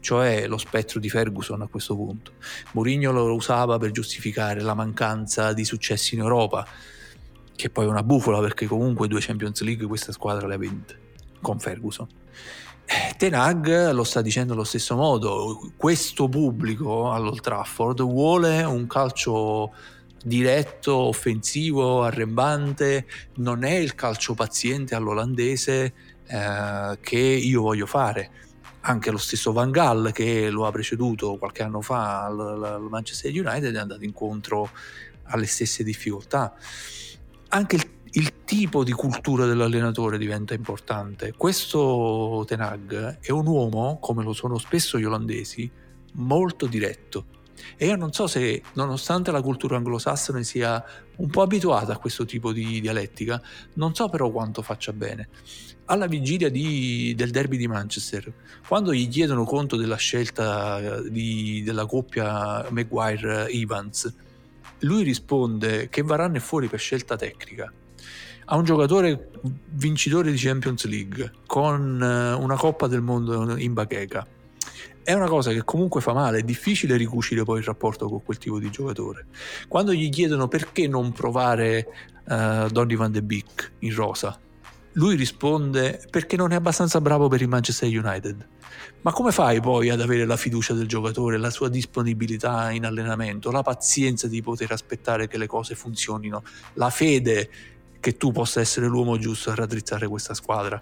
cioè 0.06 0.46
lo 0.46 0.60
spettro 0.60 1.00
di 1.00 1.10
Ferguson 1.10 1.64
a 1.64 1.68
questo 1.68 1.96
punto. 1.96 2.34
Mourinho 2.74 3.12
lo 3.12 3.34
usava 3.34 3.80
per 3.80 3.90
giustificare 3.90 4.62
la 4.62 4.76
mancanza 4.76 5.52
di 5.52 5.66
successi 5.66 6.14
in 6.14 6.22
Europa, 6.22 6.64
che 7.56 7.70
poi 7.70 7.86
è 7.86 7.88
una 7.88 8.04
bufola 8.04 8.40
perché 8.40 8.66
comunque 8.66 9.08
due 9.08 9.22
Champions 9.22 9.62
League 9.62 9.86
questa 9.88 10.12
squadra 10.12 10.48
le 10.48 10.56
ha 10.56 10.58
vinte 10.58 11.00
con 11.42 11.60
Ferguson. 11.60 12.08
Eh, 12.86 13.16
Tenag 13.18 13.92
lo 13.92 14.04
sta 14.04 14.22
dicendo 14.22 14.54
allo 14.54 14.64
stesso 14.64 14.96
modo, 14.96 15.72
questo 15.76 16.30
pubblico 16.30 17.12
all'Old 17.12 17.42
Trafford 17.42 18.02
vuole 18.04 18.62
un 18.64 18.86
calcio 18.86 19.74
diretto, 20.24 20.94
offensivo, 20.96 22.04
arrembante, 22.04 23.08
non 23.36 23.64
è 23.64 23.74
il 23.74 23.96
calcio 23.96 24.34
paziente 24.34 24.94
all'olandese 24.94 25.94
eh, 26.28 26.98
che 27.02 27.18
io 27.18 27.62
voglio 27.62 27.86
fare 27.86 28.32
anche 28.88 29.12
lo 29.12 29.18
stesso 29.18 29.52
Van 29.52 29.72
Gaal 29.72 30.12
che 30.14 30.50
lo 30.50 30.66
ha 30.66 30.72
preceduto 30.72 31.38
qualche 31.38 31.64
anno 31.64 31.82
fa 31.82 32.26
al, 32.26 32.64
al 32.64 32.88
Manchester 32.90 33.32
United 33.32 33.74
è 33.74 33.80
andato 33.80 34.04
incontro 34.04 34.70
alle 35.24 35.48
stesse 35.48 35.84
difficoltà. 35.84 36.54
Anche 37.56 37.78
il, 37.78 37.90
il, 38.12 38.44
tipo 38.44 38.84
di 38.84 38.92
cultura 38.92 39.46
dell'allenatore 39.46 40.18
diventa 40.18 40.54
importante. 40.54 41.34
Questo 41.38 42.44
Tenag 42.46 43.20
è 43.22 43.32
un 43.32 43.48
uomo, 43.48 43.98
come 44.02 44.24
lo 44.24 44.34
sono 44.34 44.58
spesso 44.58 45.00
gli 45.00 45.06
olandesi, 45.06 45.72
molto 46.16 46.66
diretto. 46.66 47.28
E 47.78 47.86
io 47.86 47.96
non 47.96 48.12
so 48.12 48.28
se, 48.28 48.62
nonostante 48.74 49.32
la 49.32 49.42
cultura 49.42 49.78
anglosassone 49.78 50.44
sia 50.44 50.84
un 51.16 51.30
po' 51.30 51.44
abituata 51.44 51.94
a 51.94 51.98
questo 51.98 52.26
tipo 52.26 52.52
di 52.52 52.82
dialettica, 52.82 53.42
non 53.76 53.96
so 53.96 54.10
però 54.10 54.30
quanto 54.32 54.62
faccia 54.62 54.92
bene 54.92 55.30
alla 55.86 56.08
vigilia 56.08 56.50
di, 56.50 57.14
del 57.16 57.30
derby 57.30 57.56
di 57.58 57.68
Manchester, 57.68 58.34
quando 58.68 58.94
gli 58.94 59.08
chiedono 59.08 59.46
conto 59.46 59.76
della 59.76 59.96
scelta 59.96 61.00
di, 61.02 61.62
della 61.64 61.86
coppia 61.86 62.68
Maguire-Evans, 62.70 64.14
lui 64.80 65.04
risponde 65.04 65.90
che 65.90 66.02
Varane 66.02 66.38
è 66.38 66.42
fuori 66.42 66.68
per 66.68 66.80
scelta 66.80 67.16
tecnica. 67.16 67.72
A 68.48 68.58
un 68.58 68.64
giocatore 68.64 69.32
vincitore 69.72 70.32
di 70.32 70.38
Champions 70.38 70.86
League 70.86 71.32
con 71.48 72.02
eh, 72.02 72.34
una 72.34 72.56
Coppa 72.56 72.88
del 72.88 73.02
Mondo 73.02 73.58
in 73.58 73.74
bacheca. 73.74 74.26
È 75.02 75.14
una 75.14 75.28
cosa 75.28 75.52
che 75.52 75.64
comunque 75.64 76.02
fa 76.02 76.14
male, 76.14 76.40
è 76.40 76.44
difficile 76.44 76.98
ricucire 76.98 77.44
poi 77.44 77.60
il 77.60 77.66
rapporto 77.66 78.08
con 78.08 78.24
quel 78.24 78.38
tipo 78.38 78.60
di 78.60 78.70
giocatore. 78.70 79.28
Quando 79.68 79.94
gli 79.94 80.10
chiedono 80.10 80.48
perché 80.48 80.88
non 80.88 81.12
provare 81.12 81.88
uh, 82.28 82.68
Donny 82.70 82.96
van 82.96 83.12
de 83.12 83.22
Beek 83.22 83.74
in 83.80 83.94
rosa, 83.94 84.40
lui 84.96 85.16
risponde 85.16 86.06
perché 86.10 86.36
non 86.36 86.52
è 86.52 86.56
abbastanza 86.56 87.02
bravo 87.02 87.28
per 87.28 87.42
il 87.42 87.48
Manchester 87.48 87.90
United. 87.90 88.48
Ma 89.02 89.12
come 89.12 89.32
fai 89.32 89.62
poi 89.62 89.90
ad 89.90 90.02
avere 90.02 90.26
la 90.26 90.38
fiducia 90.38 90.74
del 90.74 90.88
giocatore, 90.88 91.38
la 91.38 91.50
sua 91.50 91.70
disponibilità 91.70 92.72
in 92.72 92.86
allenamento, 92.86 93.52
la 93.52 93.62
pazienza 93.62 94.28
di 94.28 94.42
poter 94.42 94.72
aspettare 94.72 95.28
che 95.28 95.38
le 95.38 95.48
cose 95.48 95.76
funzionino, 95.76 96.44
la 96.74 96.90
fede 96.90 97.50
che 98.00 98.18
tu 98.18 98.32
possa 98.32 98.60
essere 98.60 98.88
l'uomo 98.88 99.18
giusto 99.18 99.50
a 99.52 99.56
raddrizzare 99.56 100.08
questa 100.08 100.34
squadra? 100.34 100.82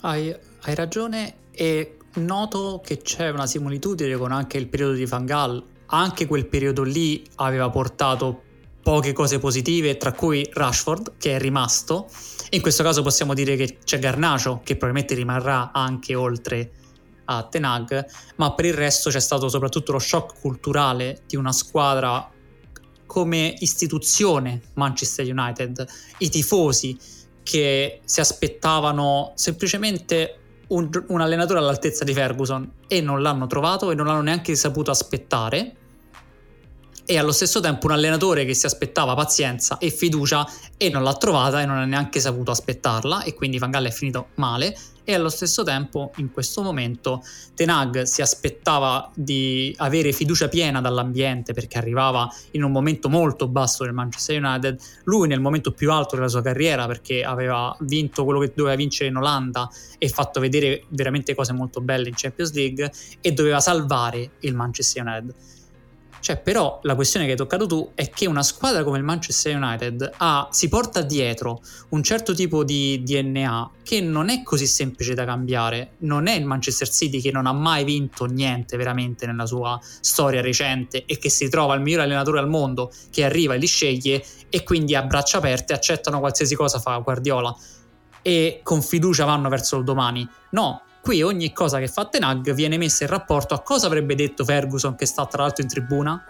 Hai, 0.00 0.34
hai 0.62 0.74
ragione 0.74 1.34
e 1.50 1.96
noto 2.14 2.80
che 2.84 2.98
c'è 2.98 3.30
una 3.30 3.46
similitudine 3.46 4.16
con 4.16 4.32
anche 4.32 4.56
il 4.58 4.68
periodo 4.68 4.92
di 4.92 5.04
Van 5.04 5.26
Gaal. 5.26 5.64
Anche 5.86 6.26
quel 6.26 6.46
periodo 6.46 6.82
lì 6.82 7.24
aveva 7.36 7.70
portato 7.70 8.42
poche 8.82 9.12
cose 9.12 9.40
positive, 9.40 9.96
tra 9.96 10.12
cui 10.12 10.48
Rashford, 10.52 11.14
che 11.18 11.34
è 11.34 11.40
rimasto. 11.40 12.08
In 12.50 12.60
questo 12.60 12.82
caso 12.82 13.02
possiamo 13.02 13.34
dire 13.34 13.56
che 13.56 13.78
c'è 13.84 13.98
Garnacio, 13.98 14.60
che 14.62 14.76
probabilmente 14.76 15.14
rimarrà 15.14 15.72
anche 15.72 16.14
oltre 16.14 16.70
a 17.24 17.42
Tenag, 17.42 18.06
ma 18.36 18.52
per 18.54 18.66
il 18.66 18.74
resto 18.74 19.10
c'è 19.10 19.20
stato 19.20 19.48
soprattutto 19.48 19.92
lo 19.92 19.98
shock 19.98 20.40
culturale 20.40 21.22
di 21.26 21.36
una 21.36 21.52
squadra 21.52 22.30
come 23.04 23.54
istituzione 23.58 24.60
Manchester 24.74 25.26
United, 25.28 25.86
i 26.18 26.28
tifosi 26.28 26.96
che 27.42 28.00
si 28.04 28.20
aspettavano 28.20 29.32
semplicemente 29.34 30.38
un, 30.68 30.88
un 31.08 31.20
allenatore 31.20 31.58
all'altezza 31.58 32.04
di 32.04 32.12
Ferguson 32.12 32.70
e 32.86 33.00
non 33.00 33.22
l'hanno 33.22 33.46
trovato 33.46 33.90
e 33.90 33.94
non 33.94 34.06
l'hanno 34.06 34.22
neanche 34.22 34.54
saputo 34.54 34.90
aspettare 34.90 35.74
e 37.06 37.18
allo 37.18 37.30
stesso 37.30 37.60
tempo 37.60 37.86
un 37.86 37.92
allenatore 37.92 38.44
che 38.44 38.52
si 38.52 38.66
aspettava 38.66 39.14
pazienza 39.14 39.78
e 39.78 39.90
fiducia 39.90 40.44
e 40.76 40.90
non 40.90 41.04
l'ha 41.04 41.14
trovata 41.14 41.62
e 41.62 41.64
non 41.64 41.76
ha 41.76 41.84
neanche 41.84 42.18
saputo 42.18 42.50
aspettarla 42.50 43.22
e 43.22 43.32
quindi 43.32 43.58
Van 43.58 43.70
Gaal 43.70 43.86
è 43.86 43.90
finito 43.92 44.28
male. 44.34 44.76
E 45.08 45.14
allo 45.14 45.28
stesso 45.28 45.62
tempo 45.62 46.10
in 46.16 46.32
questo 46.32 46.62
momento 46.62 47.22
Tenag 47.54 48.02
si 48.02 48.22
aspettava 48.22 49.08
di 49.14 49.72
avere 49.78 50.10
fiducia 50.10 50.48
piena 50.48 50.80
dall'ambiente 50.80 51.52
perché 51.52 51.78
arrivava 51.78 52.28
in 52.52 52.64
un 52.64 52.72
momento 52.72 53.08
molto 53.08 53.46
basso 53.46 53.84
del 53.84 53.92
Manchester 53.92 54.42
United, 54.42 54.76
lui 55.04 55.28
nel 55.28 55.38
momento 55.38 55.70
più 55.70 55.92
alto 55.92 56.16
della 56.16 56.26
sua 56.26 56.42
carriera 56.42 56.88
perché 56.88 57.22
aveva 57.22 57.74
vinto 57.82 58.24
quello 58.24 58.40
che 58.40 58.50
doveva 58.52 58.74
vincere 58.74 59.08
in 59.08 59.14
Olanda 59.14 59.70
e 59.96 60.08
fatto 60.08 60.40
vedere 60.40 60.86
veramente 60.88 61.36
cose 61.36 61.52
molto 61.52 61.80
belle 61.80 62.08
in 62.08 62.14
Champions 62.16 62.52
League 62.52 62.90
e 63.20 63.30
doveva 63.30 63.60
salvare 63.60 64.30
il 64.40 64.56
Manchester 64.56 65.06
United 65.06 65.34
cioè, 66.26 66.38
però 66.38 66.80
la 66.82 66.96
questione 66.96 67.24
che 67.24 67.30
hai 67.30 67.36
toccato 67.36 67.66
tu 67.66 67.92
è 67.94 68.10
che 68.10 68.26
una 68.26 68.42
squadra 68.42 68.82
come 68.82 68.98
il 68.98 69.04
Manchester 69.04 69.54
United 69.54 70.10
ha, 70.16 70.48
si 70.50 70.68
porta 70.68 71.02
dietro 71.02 71.62
un 71.90 72.02
certo 72.02 72.34
tipo 72.34 72.64
di 72.64 73.00
DNA 73.04 73.70
che 73.84 74.00
non 74.00 74.28
è 74.28 74.42
così 74.42 74.66
semplice 74.66 75.14
da 75.14 75.24
cambiare. 75.24 75.92
Non 75.98 76.26
è 76.26 76.34
il 76.34 76.44
Manchester 76.44 76.90
City 76.90 77.20
che 77.20 77.30
non 77.30 77.46
ha 77.46 77.52
mai 77.52 77.84
vinto 77.84 78.24
niente 78.24 78.76
veramente 78.76 79.24
nella 79.24 79.46
sua 79.46 79.78
storia 80.00 80.40
recente 80.40 81.04
e 81.06 81.16
che 81.16 81.30
si 81.30 81.48
trova 81.48 81.76
il 81.76 81.82
miglior 81.82 82.00
allenatore 82.00 82.40
al 82.40 82.48
mondo 82.48 82.90
che 83.12 83.22
arriva 83.22 83.54
e 83.54 83.58
li 83.58 83.68
sceglie 83.68 84.20
e 84.50 84.64
quindi 84.64 84.96
a 84.96 85.04
braccia 85.04 85.38
aperte 85.38 85.74
accettano 85.74 86.18
qualsiasi 86.18 86.56
cosa 86.56 86.80
fa 86.80 86.96
Guardiola 86.96 87.54
e 88.20 88.58
con 88.64 88.82
fiducia 88.82 89.24
vanno 89.24 89.48
verso 89.48 89.76
il 89.76 89.84
domani. 89.84 90.28
No, 90.50 90.82
Qui 91.06 91.22
ogni 91.22 91.52
cosa 91.52 91.78
che 91.78 91.86
fa 91.86 92.06
Tenag 92.06 92.52
viene 92.52 92.76
messa 92.76 93.04
in 93.04 93.10
rapporto 93.10 93.54
a 93.54 93.62
cosa 93.62 93.86
avrebbe 93.86 94.16
detto 94.16 94.44
Ferguson 94.44 94.96
che 94.96 95.06
sta 95.06 95.24
tra 95.26 95.42
l'altro 95.42 95.62
in 95.62 95.68
tribuna 95.68 96.20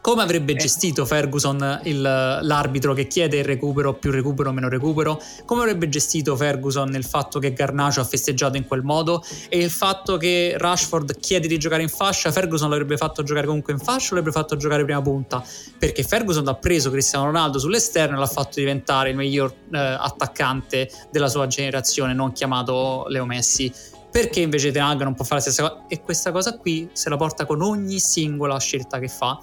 come 0.00 0.22
avrebbe 0.22 0.52
eh. 0.52 0.56
gestito 0.56 1.04
Ferguson 1.04 1.80
il, 1.84 2.00
l'arbitro 2.00 2.94
che 2.94 3.06
chiede 3.06 3.38
il 3.38 3.44
recupero, 3.44 3.94
più 3.94 4.10
recupero, 4.10 4.52
meno 4.52 4.68
recupero? 4.68 5.20
Come 5.44 5.62
avrebbe 5.62 5.88
gestito 5.88 6.36
Ferguson 6.36 6.94
il 6.94 7.04
fatto 7.04 7.38
che 7.38 7.52
Garnacio 7.52 8.00
ha 8.00 8.04
festeggiato 8.04 8.56
in 8.56 8.66
quel 8.66 8.82
modo 8.82 9.22
e 9.48 9.58
il 9.58 9.70
fatto 9.70 10.16
che 10.16 10.54
Rashford 10.56 11.18
chiede 11.18 11.48
di 11.48 11.58
giocare 11.58 11.82
in 11.82 11.88
fascia, 11.88 12.30
Ferguson 12.32 12.70
l'avrebbe 12.70 12.96
fatto 12.96 13.22
giocare 13.22 13.46
comunque 13.46 13.72
in 13.72 13.78
fascia 13.78 14.12
o 14.12 14.14
l'avrebbe 14.16 14.32
fatto 14.32 14.56
giocare 14.56 14.84
prima 14.84 15.02
punta? 15.02 15.42
Perché 15.78 16.02
Ferguson 16.02 16.46
ha 16.48 16.54
preso 16.54 16.90
Cristiano 16.90 17.26
Ronaldo 17.26 17.58
sull'esterno 17.58 18.16
e 18.16 18.18
l'ha 18.18 18.26
fatto 18.26 18.52
diventare 18.56 19.10
il 19.10 19.16
miglior 19.16 19.52
eh, 19.72 19.78
attaccante 19.78 20.90
della 21.10 21.28
sua 21.28 21.46
generazione, 21.46 22.14
non 22.14 22.32
chiamato 22.32 23.04
Leo 23.08 23.26
Messi 23.26 23.72
perché 24.10 24.40
invece 24.40 24.70
Ten 24.70 24.82
Hag 24.82 25.02
non 25.02 25.14
può 25.14 25.24
fare 25.24 25.36
la 25.36 25.42
stessa 25.42 25.68
cosa 25.68 25.84
e 25.86 26.00
questa 26.00 26.32
cosa 26.32 26.56
qui 26.56 26.88
se 26.92 27.10
la 27.10 27.16
porta 27.16 27.44
con 27.44 27.60
ogni 27.60 27.98
singola 27.98 28.58
scelta 28.58 28.98
che 28.98 29.08
fa 29.08 29.38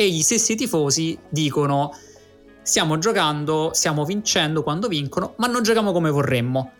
e 0.00 0.08
gli 0.08 0.22
stessi 0.22 0.54
tifosi 0.54 1.18
dicono 1.28 1.94
stiamo 2.62 2.96
giocando, 2.96 3.72
stiamo 3.74 4.06
vincendo 4.06 4.62
quando 4.62 4.88
vincono, 4.88 5.34
ma 5.36 5.46
non 5.46 5.62
giochiamo 5.62 5.92
come 5.92 6.08
vorremmo. 6.08 6.72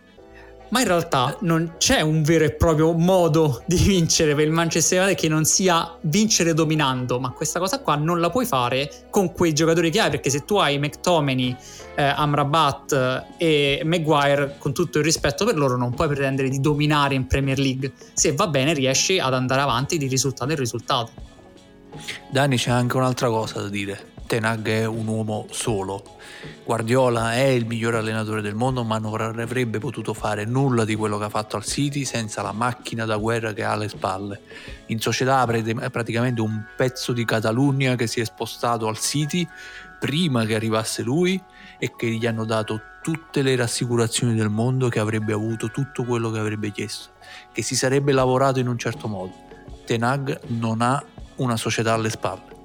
Ma 0.69 0.79
in 0.79 0.87
realtà 0.87 1.37
non 1.41 1.75
c'è 1.77 2.01
un 2.01 2.23
vero 2.23 2.45
e 2.45 2.53
proprio 2.53 2.93
modo 2.93 3.61
di 3.67 3.75
vincere 3.75 4.33
per 4.33 4.45
il 4.45 4.51
Manchester 4.51 5.03
United 5.03 5.19
che 5.21 5.27
non 5.27 5.45
sia 5.45 5.95
vincere 6.01 6.55
dominando, 6.55 7.19
ma 7.19 7.29
questa 7.29 7.59
cosa 7.59 7.79
qua 7.81 7.93
non 7.93 8.19
la 8.19 8.31
puoi 8.31 8.47
fare 8.47 8.89
con 9.11 9.31
quei 9.33 9.53
giocatori 9.53 9.91
che 9.91 9.99
hai, 9.99 10.09
perché 10.09 10.31
se 10.31 10.43
tu 10.43 10.55
hai 10.55 10.79
McTominay, 10.79 11.55
eh, 11.97 12.01
Amrabat 12.01 13.25
e 13.37 13.81
Maguire, 13.83 14.55
con 14.57 14.73
tutto 14.73 14.97
il 14.97 15.03
rispetto 15.03 15.45
per 15.45 15.57
loro, 15.57 15.77
non 15.77 15.93
puoi 15.93 16.07
pretendere 16.07 16.49
di 16.49 16.59
dominare 16.59 17.13
in 17.13 17.27
Premier 17.27 17.59
League. 17.59 17.93
Se 18.13 18.33
va 18.33 18.47
bene 18.47 18.73
riesci 18.73 19.19
ad 19.19 19.35
andare 19.35 19.61
avanti 19.61 19.99
di 19.99 20.07
risultato 20.07 20.49
in 20.49 20.57
risultato. 20.57 21.29
Dani 22.29 22.57
c'è 22.57 22.71
anche 22.71 22.97
un'altra 22.97 23.27
cosa 23.27 23.61
da 23.61 23.69
dire. 23.69 24.09
Tenag 24.25 24.65
è 24.67 24.85
un 24.85 25.07
uomo 25.07 25.47
solo. 25.49 26.17
Guardiola 26.63 27.33
è 27.33 27.47
il 27.47 27.65
migliore 27.65 27.97
allenatore 27.97 28.41
del 28.41 28.55
mondo, 28.55 28.85
ma 28.85 28.97
non 28.97 29.19
avrebbe 29.19 29.77
potuto 29.79 30.13
fare 30.13 30.45
nulla 30.45 30.85
di 30.85 30.95
quello 30.95 31.17
che 31.17 31.25
ha 31.25 31.29
fatto 31.29 31.57
al 31.57 31.65
City 31.65 32.05
senza 32.05 32.41
la 32.41 32.53
macchina 32.53 33.03
da 33.03 33.17
guerra 33.17 33.51
che 33.51 33.65
ha 33.65 33.71
alle 33.71 33.89
spalle. 33.89 34.39
In 34.85 35.01
società 35.01 35.39
ha 35.39 35.89
praticamente 35.89 36.39
un 36.39 36.63
pezzo 36.77 37.11
di 37.11 37.25
Catalunya 37.25 37.95
che 37.95 38.07
si 38.07 38.21
è 38.21 38.23
spostato 38.23 38.87
al 38.87 38.97
City 38.97 39.45
prima 39.99 40.45
che 40.45 40.55
arrivasse 40.55 41.03
lui 41.03 41.39
e 41.77 41.93
che 41.95 42.07
gli 42.07 42.25
hanno 42.25 42.45
dato 42.45 42.79
tutte 43.03 43.41
le 43.41 43.55
rassicurazioni 43.57 44.33
del 44.33 44.49
mondo 44.49 44.87
che 44.87 44.99
avrebbe 44.99 45.33
avuto 45.33 45.71
tutto 45.71 46.05
quello 46.05 46.31
che 46.31 46.39
avrebbe 46.39 46.71
chiesto, 46.71 47.09
che 47.51 47.61
si 47.61 47.75
sarebbe 47.75 48.13
lavorato 48.13 48.59
in 48.59 48.69
un 48.69 48.77
certo 48.77 49.09
modo. 49.09 49.49
Tenag 49.83 50.39
non 50.47 50.81
ha 50.81 51.03
una 51.41 51.57
società 51.57 51.93
alle 51.93 52.09
spalle. 52.09 52.59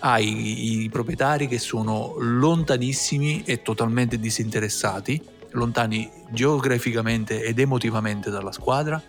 Hai 0.00 0.82
i 0.82 0.88
proprietari 0.88 1.46
che 1.46 1.58
sono 1.58 2.16
lontanissimi 2.18 3.44
e 3.44 3.62
totalmente 3.62 4.18
disinteressati, 4.18 5.22
lontani 5.52 6.10
geograficamente 6.30 7.42
ed 7.42 7.58
emotivamente 7.58 8.30
dalla 8.30 8.52
squadra, 8.52 9.00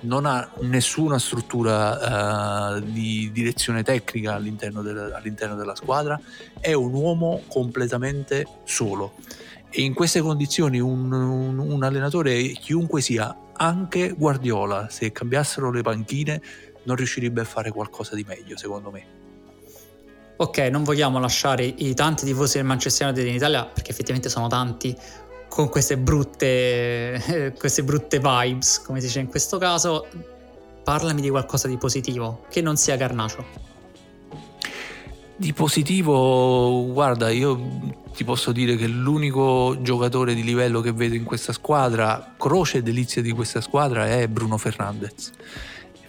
non 0.00 0.24
ha 0.26 0.50
nessuna 0.62 1.18
struttura 1.18 2.74
uh, 2.74 2.80
di 2.80 3.30
direzione 3.32 3.82
tecnica 3.82 4.34
all'interno, 4.34 4.82
del, 4.82 5.12
all'interno, 5.14 5.54
della 5.54 5.76
squadra, 5.76 6.20
è 6.58 6.72
un 6.72 6.94
uomo 6.94 7.42
completamente 7.46 8.46
solo. 8.64 9.14
E 9.68 9.82
in 9.82 9.94
queste 9.94 10.20
condizioni 10.20 10.80
un, 10.80 11.12
un, 11.12 11.58
un 11.58 11.82
allenatore, 11.84 12.42
chiunque 12.52 13.00
sia, 13.02 13.36
anche 13.52 14.14
Guardiola, 14.16 14.88
se 14.88 15.12
cambiassero 15.12 15.70
le 15.70 15.82
panchine, 15.82 16.42
non 16.84 16.96
riuscirebbe 16.96 17.40
a 17.40 17.44
fare 17.44 17.70
qualcosa 17.70 18.14
di 18.14 18.24
meglio, 18.26 18.56
secondo 18.56 18.90
me. 18.90 19.28
Ok, 20.36 20.58
non 20.70 20.84
vogliamo 20.84 21.18
lasciare 21.18 21.64
i 21.64 21.92
tanti 21.92 22.24
tifosi 22.24 22.56
del 22.56 22.66
Manchester 22.66 23.08
United 23.08 23.26
in 23.26 23.34
Italia, 23.34 23.66
perché 23.66 23.90
effettivamente 23.90 24.30
sono 24.30 24.48
tanti, 24.48 24.96
con 25.48 25.68
queste 25.68 25.98
brutte, 25.98 27.52
queste 27.58 27.84
brutte 27.84 28.18
vibes, 28.18 28.80
come 28.80 29.00
si 29.00 29.06
dice 29.06 29.20
in 29.20 29.26
questo 29.26 29.58
caso. 29.58 30.06
Parlami 30.82 31.20
di 31.20 31.28
qualcosa 31.28 31.68
di 31.68 31.76
positivo, 31.76 32.46
che 32.48 32.62
non 32.62 32.76
sia 32.76 32.96
Garnacio. 32.96 33.68
Di 35.36 35.52
positivo, 35.52 36.90
guarda, 36.90 37.28
io 37.28 38.08
ti 38.14 38.24
posso 38.24 38.50
dire 38.50 38.76
che 38.76 38.86
l'unico 38.86 39.76
giocatore 39.82 40.34
di 40.34 40.42
livello 40.42 40.80
che 40.80 40.92
vedo 40.92 41.14
in 41.14 41.24
questa 41.24 41.52
squadra, 41.52 42.34
croce 42.38 42.78
e 42.78 42.82
delizia 42.82 43.20
di 43.20 43.32
questa 43.32 43.60
squadra, 43.60 44.06
è 44.06 44.26
Bruno 44.26 44.56
Fernandez 44.56 45.32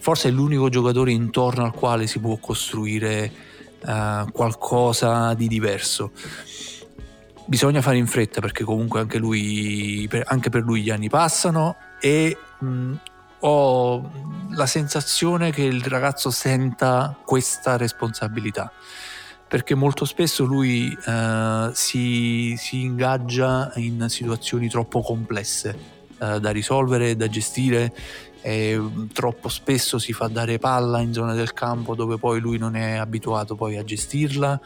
forse 0.02 0.30
è 0.30 0.32
l'unico 0.32 0.68
giocatore 0.68 1.12
intorno 1.12 1.62
al 1.62 1.72
quale 1.72 2.08
si 2.08 2.18
può 2.18 2.36
costruire 2.38 3.30
uh, 3.86 4.28
qualcosa 4.32 5.32
di 5.34 5.46
diverso. 5.46 6.10
Bisogna 7.46 7.80
fare 7.82 7.98
in 7.98 8.08
fretta 8.08 8.40
perché 8.40 8.64
comunque 8.64 8.98
anche, 8.98 9.18
lui, 9.18 10.04
per, 10.10 10.24
anche 10.26 10.50
per 10.50 10.62
lui 10.62 10.82
gli 10.82 10.90
anni 10.90 11.08
passano 11.08 11.76
e 12.00 12.36
mh, 12.58 12.92
ho 13.38 14.10
la 14.50 14.66
sensazione 14.66 15.52
che 15.52 15.62
il 15.62 15.84
ragazzo 15.84 16.32
senta 16.32 17.16
questa 17.24 17.76
responsabilità 17.76 18.72
perché 19.46 19.76
molto 19.76 20.04
spesso 20.04 20.44
lui 20.44 20.88
uh, 21.06 21.70
si, 21.74 22.56
si, 22.56 22.80
ingaggia 22.80 23.70
in 23.76 24.06
situazioni 24.08 24.68
troppo 24.68 25.00
complesse 25.00 25.76
uh, 26.18 26.38
da 26.38 26.50
risolvere, 26.50 27.14
da 27.14 27.28
gestire 27.28 27.92
e 28.42 28.76
mm, 28.76 29.06
troppo 29.12 29.48
spesso 29.48 29.98
si 29.98 30.12
fa 30.12 30.26
dare 30.26 30.58
palla 30.58 31.00
in 31.00 31.12
zona 31.12 31.32
del 31.32 31.52
campo 31.52 31.94
dove 31.94 32.18
poi 32.18 32.40
lui 32.40 32.58
non 32.58 32.74
è 32.74 32.96
abituato 32.96 33.54
poi 33.54 33.78
a 33.78 33.84
gestirla, 33.84 34.60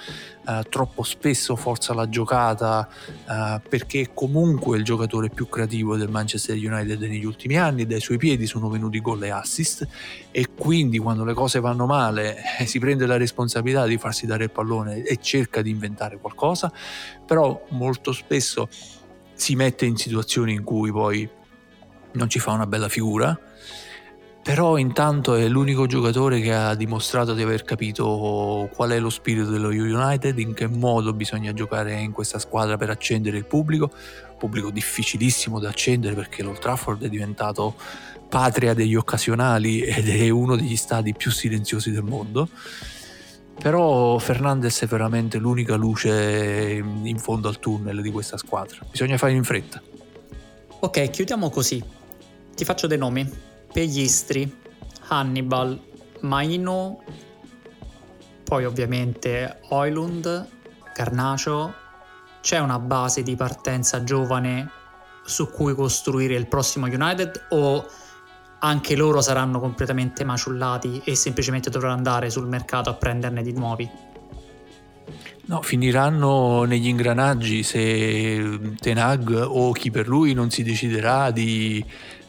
eh, 0.49 0.64
troppo 0.68 1.03
spesso 1.03 1.55
forza 1.57 1.93
la 1.93 2.09
giocata 2.09 2.89
eh, 3.29 3.61
perché 3.68 4.01
è 4.01 4.11
comunque 4.14 4.79
il 4.79 4.85
giocatore 4.85 5.29
più 5.29 5.49
creativo 5.49 5.97
del 5.97 6.09
Manchester 6.09 6.57
United 6.57 7.01
negli 7.03 7.27
ultimi 7.27 7.59
anni, 7.59 7.87
dai 7.87 8.01
suoi 8.01 8.16
piedi 8.16 8.47
sono 8.47 8.70
venuti 8.70 9.01
gol 9.01 9.22
e 9.24 9.31
assist 9.31 9.87
e 10.31 10.49
quindi 10.57 10.99
quando 10.99 11.24
le 11.24 11.35
cose 11.35 11.61
vanno 11.61 11.85
male 11.85 12.37
eh, 12.59 12.66
si 12.66 12.79
prende 12.79 13.07
la 13.07 13.18
responsabilità 13.18 13.85
di 13.85 13.99
farsi 13.99 14.24
dare 14.24 14.45
il 14.45 14.51
pallone 14.51 15.03
e 15.03 15.18
cerca 15.18 15.61
di 15.61 15.70
inventare 15.70 16.18
qualcosa, 16.18 16.72
però 17.27 17.62
molto 17.70 18.12
spesso 18.12 18.68
si 19.35 19.55
mette 19.55 19.85
in 19.85 19.97
situazioni 19.97 20.55
in 20.55 20.64
cui 20.64 20.91
poi 20.91 21.29
non 22.12 22.31
ci 22.31 22.39
fa 22.39 22.53
una 22.53 22.66
bella 22.66 22.89
figura 22.89 23.39
però 24.47 24.79
intanto 24.79 25.35
è 25.35 25.49
l'unico 25.49 25.87
giocatore 25.87 26.41
che 26.41 26.55
ha 26.55 26.77
dimostrato 26.77 27.35
di 27.35 27.43
aver 27.43 27.65
capito 27.65 28.71
qual 28.77 28.91
è 28.91 29.01
lo 29.01 29.11
spirito 29.11 29.51
dello 29.51 29.71
United, 29.71 30.39
in 30.39 30.55
che 30.55 30.69
modo 30.69 31.13
bisogna 31.13 31.53
giocare 31.53 31.95
in 31.95 32.13
questa 32.13 32.39
squadra 32.39 32.77
per 32.77 32.91
accendere 32.91 33.39
il 33.39 33.45
pubblico, 33.45 33.91
pubblico 34.39 34.71
difficilissimo 34.71 35.59
da 35.59 35.71
accendere 35.71 36.15
perché 36.15 36.45
l'Old 36.45 36.61
Trafford 36.61 37.03
è 37.03 37.09
diventato 37.09 37.75
patria 38.29 38.73
degli 38.73 38.95
occasionali 38.95 39.81
ed 39.81 40.09
è 40.09 40.29
uno 40.29 40.55
degli 40.55 40.77
stadi 40.77 41.13
più 41.13 41.33
silenziosi 41.33 41.91
del 41.91 42.05
mondo. 42.05 42.49
Però 43.61 44.17
Fernandez 44.19 44.81
è 44.81 44.87
veramente 44.87 45.39
l'unica 45.39 45.75
luce 45.75 46.85
in 47.03 47.19
fondo 47.19 47.49
al 47.49 47.59
tunnel 47.59 48.01
di 48.01 48.13
questa 48.13 48.37
squadra. 48.37 48.79
Bisogna 48.89 49.19
fare 49.19 49.33
in 49.33 49.43
fretta. 49.43 49.83
Ok, 50.79 51.11
chiudiamo 51.11 51.51
così. 51.51 51.83
Ti 52.55 52.65
faccio 52.65 52.87
dei 52.87 52.97
nomi. 52.99 53.55
Pegistri, 53.77 54.51
Hannibal, 55.09 55.79
Maino, 56.20 57.03
poi 58.43 58.64
ovviamente 58.64 59.59
Oilund, 59.68 60.49
Carnacio. 60.95 61.74
C'è 62.41 62.59
una 62.59 62.79
base 62.79 63.22
di 63.22 63.37
partenza 63.37 64.03
giovane 64.03 64.70
su 65.27 65.51
cui 65.51 65.74
costruire 65.74 66.37
il 66.37 66.47
prossimo 66.47 66.87
United 66.87 67.49
o 67.51 67.87
anche 68.61 68.97
loro 68.97 69.20
saranno 69.20 69.61
completamente 69.61 70.24
maciullati 70.24 71.03
e 71.05 71.14
semplicemente 71.14 71.68
dovranno 71.68 71.97
andare 71.97 72.31
sul 72.31 72.49
mercato 72.49 72.89
a 72.89 72.95
prenderne 72.95 73.43
di 73.43 73.53
nuovi? 73.53 73.91
No, 75.49 75.61
finiranno 75.61 76.64
negli 76.64 76.89
ingranaggi 76.89 77.62
se 77.62 78.59
Tenag 78.81 79.45
o 79.47 79.70
chi 79.72 79.91
per 79.91 80.09
lui 80.09 80.33
non 80.33 80.51
si 80.51 80.62
deciderà 80.62 81.31
di 81.31 81.85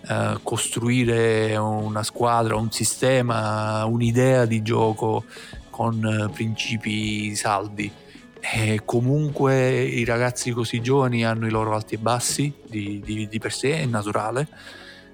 eh, 0.10 0.38
costruire 0.44 1.56
una 1.58 2.04
squadra, 2.04 2.56
un 2.56 2.72
sistema, 2.72 3.86
un'idea 3.86 4.46
di 4.46 4.62
gioco 4.62 5.26
con 5.70 6.04
eh, 6.04 6.32
principi 6.34 7.36
saldi. 7.36 7.92
E 8.40 8.82
comunque 8.86 9.82
i 9.82 10.06
ragazzi 10.06 10.52
così 10.52 10.82
giovani 10.82 11.26
hanno 11.26 11.48
i 11.48 11.50
loro 11.50 11.74
alti 11.74 11.96
e 11.96 11.98
bassi 11.98 12.54
di, 12.66 13.02
di, 13.04 13.28
di 13.28 13.40
per 13.40 13.52
sé, 13.52 13.82
è 13.82 13.86
naturale, 13.86 14.48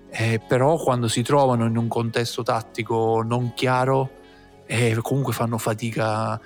eh, 0.09 0.39
però 0.45 0.77
quando 0.77 1.07
si 1.07 1.23
trovano 1.23 1.65
in 1.65 1.75
un 1.75 1.87
contesto 1.87 2.43
tattico 2.43 3.23
non 3.25 3.53
chiaro 3.55 4.21
eh, 4.65 4.95
comunque 5.01 5.33
fanno 5.33 5.57
fatica 5.57 6.39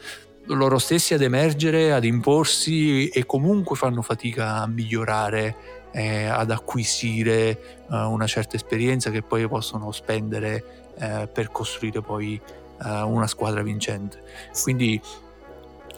loro 0.46 0.78
stessi 0.78 1.14
ad 1.14 1.22
emergere, 1.22 1.92
ad 1.92 2.06
imporsi 2.06 3.10
e 3.10 3.26
comunque 3.26 3.76
fanno 3.76 4.02
fatica 4.02 4.62
a 4.62 4.68
migliorare 4.68 5.77
eh, 5.98 6.26
ad 6.28 6.52
acquisire 6.52 7.50
eh, 7.92 7.96
una 7.98 8.28
certa 8.28 8.56
esperienza 8.56 9.10
che 9.10 9.24
poi 9.24 9.48
possono 9.48 9.92
spendere 9.92 10.92
eh, 11.00 11.28
per 11.32 11.52
costruire 11.52 12.02
poi 12.02 12.40
eh, 12.86 13.02
una 13.02 13.26
squadra 13.26 13.64
vincente. 13.64 14.22
Quindi 14.62 15.02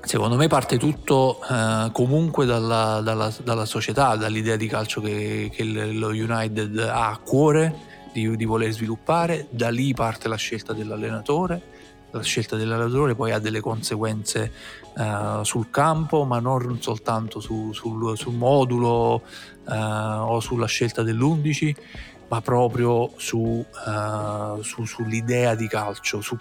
secondo 0.02 0.38
me 0.38 0.48
parte 0.48 0.78
tutto 0.78 1.42
eh, 1.52 1.90
comunque 1.92 2.46
dalla, 2.46 3.02
dalla, 3.04 3.30
dalla, 3.44 3.66
società, 3.66 4.16
dall'idea 4.16 4.56
di 4.56 4.68
calcio 4.68 5.02
che, 5.02 5.52
che 5.54 5.66
lo 5.66 6.08
United 6.08 6.78
ha 6.80 7.10
a 7.10 7.18
cuore 7.18 7.88
di, 8.14 8.38
di 8.38 8.46
voler 8.46 8.72
sviluppare, 8.72 9.48
da 9.50 9.70
lì 9.70 9.94
parte 9.94 10.30
la 10.30 10.38
scelta 10.38 10.72
dell'allenatore 10.72 11.78
la 12.12 12.24
scelta 12.24 12.56
dell'allenatore 12.56 13.14
poi 13.14 13.32
ha 13.32 13.40
delle 13.40 13.60
conseguenze 13.60 14.52
uh, 14.96 15.44
sul 15.44 15.70
campo, 15.70 16.24
ma 16.24 16.40
non 16.40 16.82
soltanto 16.82 17.40
su, 17.40 17.72
sul, 17.74 18.18
sul, 18.18 18.34
modulo 18.34 19.22
uh, 19.66 19.72
o 19.72 20.40
sulla 20.40 20.66
scelta 20.66 21.04
dell'11, 21.04 21.76
ma 22.28 22.42
proprio 22.42 23.12
su, 23.18 23.38
uh, 23.38 24.62
su, 24.62 24.86
sull'idea 24.86 25.56
di 25.56 25.68
calcio, 25.68 26.22
su, 26.22 26.38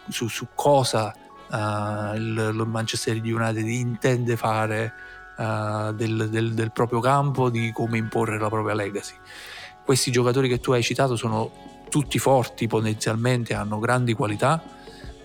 cosa 0.54 1.14
il, 1.50 2.52
il, 2.52 2.64
Manchester 2.66 3.16
United 3.16 3.66
intende 3.66 4.36
fare 4.36 4.92
del, 5.38 6.28
del, 6.28 6.52
del 6.52 6.72
proprio 6.72 7.00
campo, 7.00 7.48
di 7.48 7.70
come 7.72 7.96
imporre 7.96 8.38
la 8.38 8.48
propria 8.48 8.74
legacy. 8.74 9.14
Questi 9.84 10.10
giocatori 10.10 10.48
che 10.48 10.60
tu 10.60 10.72
hai 10.72 10.82
citato 10.82 11.16
sono 11.16 11.50
tutti 11.88 12.18
forti 12.18 12.66
potenzialmente, 12.66 13.54
hanno 13.54 13.78
grandi 13.78 14.12
qualità, 14.12 14.62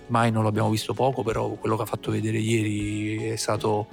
mai 0.08 0.30
non 0.30 0.44
l'abbiamo 0.44 0.70
visto 0.70 0.94
poco, 0.94 1.22
però 1.22 1.48
quello 1.50 1.76
che 1.76 1.82
ha 1.82 1.86
fatto 1.86 2.10
vedere 2.10 2.38
ieri 2.38 3.30
è 3.30 3.36
stato, 3.36 3.86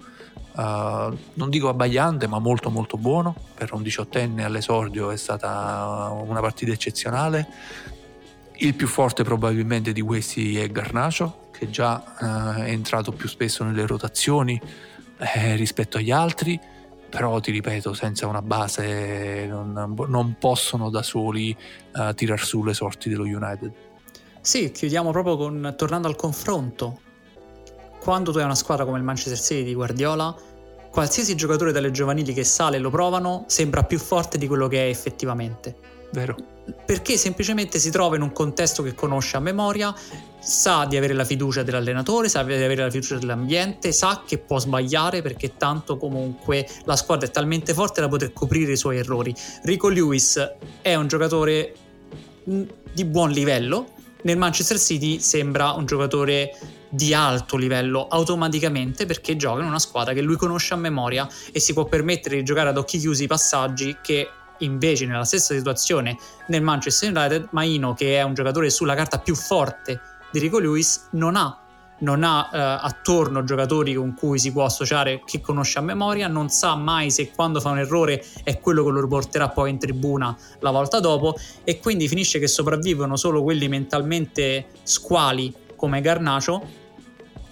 uh, 0.53 1.17
non 1.33 1.49
dico 1.49 1.69
abbagliante, 1.69 2.27
ma 2.27 2.39
molto 2.39 2.69
molto 2.69 2.97
buono. 2.97 3.35
Per 3.53 3.73
un 3.73 3.81
diciottenne 3.81 4.43
all'esordio 4.43 5.11
è 5.11 5.17
stata 5.17 6.11
una 6.13 6.39
partita 6.39 6.71
eccezionale. 6.71 7.47
Il 8.57 8.75
più 8.75 8.87
forte 8.87 9.23
probabilmente 9.23 9.91
di 9.91 10.01
questi 10.01 10.57
è 10.59 10.69
Garnacio, 10.69 11.49
che 11.51 11.69
già 11.69 12.03
uh, 12.19 12.61
è 12.61 12.69
entrato 12.69 13.11
più 13.11 13.27
spesso 13.27 13.63
nelle 13.63 13.85
rotazioni 13.85 14.59
eh, 15.17 15.55
rispetto 15.55 15.97
agli 15.97 16.11
altri 16.11 16.59
però 17.11 17.41
ti 17.41 17.51
ripeto, 17.51 17.93
senza 17.93 18.25
una 18.25 18.41
base 18.41 19.45
non, 19.45 19.97
non 20.07 20.35
possono 20.39 20.89
da 20.89 21.03
soli 21.03 21.53
uh, 21.95 22.13
tirar 22.13 22.39
su 22.39 22.63
le 22.63 22.73
sorti 22.73 23.09
dello 23.09 23.23
United. 23.23 23.90
Sì, 24.41 24.71
chiudiamo 24.71 25.11
proprio 25.11 25.37
con, 25.37 25.75
tornando 25.77 26.07
al 26.07 26.15
confronto. 26.15 26.99
Quando 27.99 28.31
tu 28.31 28.39
hai 28.39 28.43
una 28.43 28.55
squadra 28.55 28.85
come 28.85 28.97
il 28.97 29.03
Manchester 29.03 29.39
City 29.39 29.63
di 29.63 29.75
Guardiola, 29.75 30.35
qualsiasi 30.89 31.35
giocatore 31.35 31.71
dalle 31.71 31.91
giovanili 31.91 32.33
che 32.33 32.43
sale 32.43 32.77
e 32.77 32.79
lo 32.79 32.89
provano 32.89 33.45
sembra 33.47 33.83
più 33.83 33.99
forte 33.99 34.39
di 34.39 34.47
quello 34.47 34.67
che 34.67 34.85
è 34.85 34.89
effettivamente. 34.89 35.75
Vero. 36.11 36.35
Perché 36.85 37.17
semplicemente 37.17 37.79
si 37.79 37.91
trova 37.91 38.15
in 38.15 38.23
un 38.23 38.31
contesto 38.31 38.81
che 38.81 38.95
conosce 38.95 39.37
a 39.37 39.39
memoria, 39.39 39.93
sa 40.39 40.85
di 40.85 40.97
avere 40.97 41.13
la 41.13 41.23
fiducia 41.23 41.61
dell'allenatore, 41.61 42.27
sa 42.27 42.43
di 42.43 42.53
avere 42.53 42.83
la 42.83 42.89
fiducia 42.89 43.17
dell'ambiente, 43.17 43.91
sa 43.91 44.23
che 44.25 44.39
può 44.39 44.59
sbagliare 44.59 45.21
perché 45.21 45.55
tanto 45.55 45.97
comunque 45.97 46.67
la 46.85 46.95
squadra 46.95 47.27
è 47.27 47.31
talmente 47.31 47.73
forte 47.73 48.01
da 48.01 48.07
poter 48.07 48.33
coprire 48.33 48.71
i 48.71 48.77
suoi 48.77 48.97
errori. 48.97 49.33
Rico 49.63 49.87
Lewis 49.87 50.55
è 50.81 50.95
un 50.95 51.07
giocatore 51.07 51.75
mm, 52.49 52.63
di 52.93 53.05
buon 53.05 53.29
livello, 53.31 53.99
nel 54.23 54.37
Manchester 54.37 54.79
City 54.79 55.19
sembra 55.19 55.71
un 55.71 55.85
giocatore 55.85 56.57
di 56.89 57.13
alto 57.13 57.55
livello 57.55 58.07
automaticamente 58.07 59.05
perché 59.05 59.35
gioca 59.37 59.61
in 59.61 59.67
una 59.67 59.79
squadra 59.79 60.13
che 60.13 60.21
lui 60.21 60.35
conosce 60.35 60.73
a 60.73 60.77
memoria 60.77 61.27
e 61.51 61.59
si 61.59 61.73
può 61.73 61.85
permettere 61.85 62.35
di 62.37 62.43
giocare 62.43 62.69
ad 62.69 62.77
occhi 62.77 62.99
chiusi 62.99 63.23
i 63.23 63.27
passaggi 63.27 63.97
che 64.01 64.29
invece 64.59 65.05
nella 65.05 65.23
stessa 65.23 65.53
situazione 65.53 66.17
nel 66.47 66.61
Manchester 66.61 67.15
United 67.15 67.47
Maino 67.51 67.93
che 67.93 68.17
è 68.17 68.21
un 68.21 68.33
giocatore 68.33 68.69
sulla 68.69 68.95
carta 68.95 69.19
più 69.19 69.35
forte 69.35 69.99
di 70.31 70.39
Rico 70.39 70.59
Lewis 70.59 71.07
non 71.11 71.35
ha 71.35 71.60
non 72.01 72.23
ha 72.23 72.49
eh, 72.51 72.57
attorno 72.57 73.43
giocatori 73.43 73.93
con 73.93 74.13
cui 74.13 74.37
si 74.39 74.51
può 74.51 74.65
associare 74.65 75.21
che 75.25 75.41
conosce 75.41 75.79
a 75.79 75.81
memoria, 75.81 76.27
non 76.27 76.49
sa 76.49 76.75
mai 76.75 77.09
se 77.11 77.31
quando 77.31 77.59
fa 77.59 77.69
un 77.69 77.79
errore 77.79 78.23
è 78.43 78.59
quello 78.59 78.83
che 78.83 78.91
lo 78.91 79.01
riporterà 79.01 79.49
poi 79.49 79.71
in 79.71 79.79
tribuna 79.79 80.35
la 80.59 80.71
volta 80.71 80.99
dopo 80.99 81.35
e 81.63 81.79
quindi 81.79 82.07
finisce 82.07 82.39
che 82.39 82.47
sopravvivono 82.47 83.15
solo 83.15 83.43
quelli 83.43 83.67
mentalmente 83.67 84.67
squali 84.83 85.53
come 85.75 86.01
Garnacio 86.01 86.79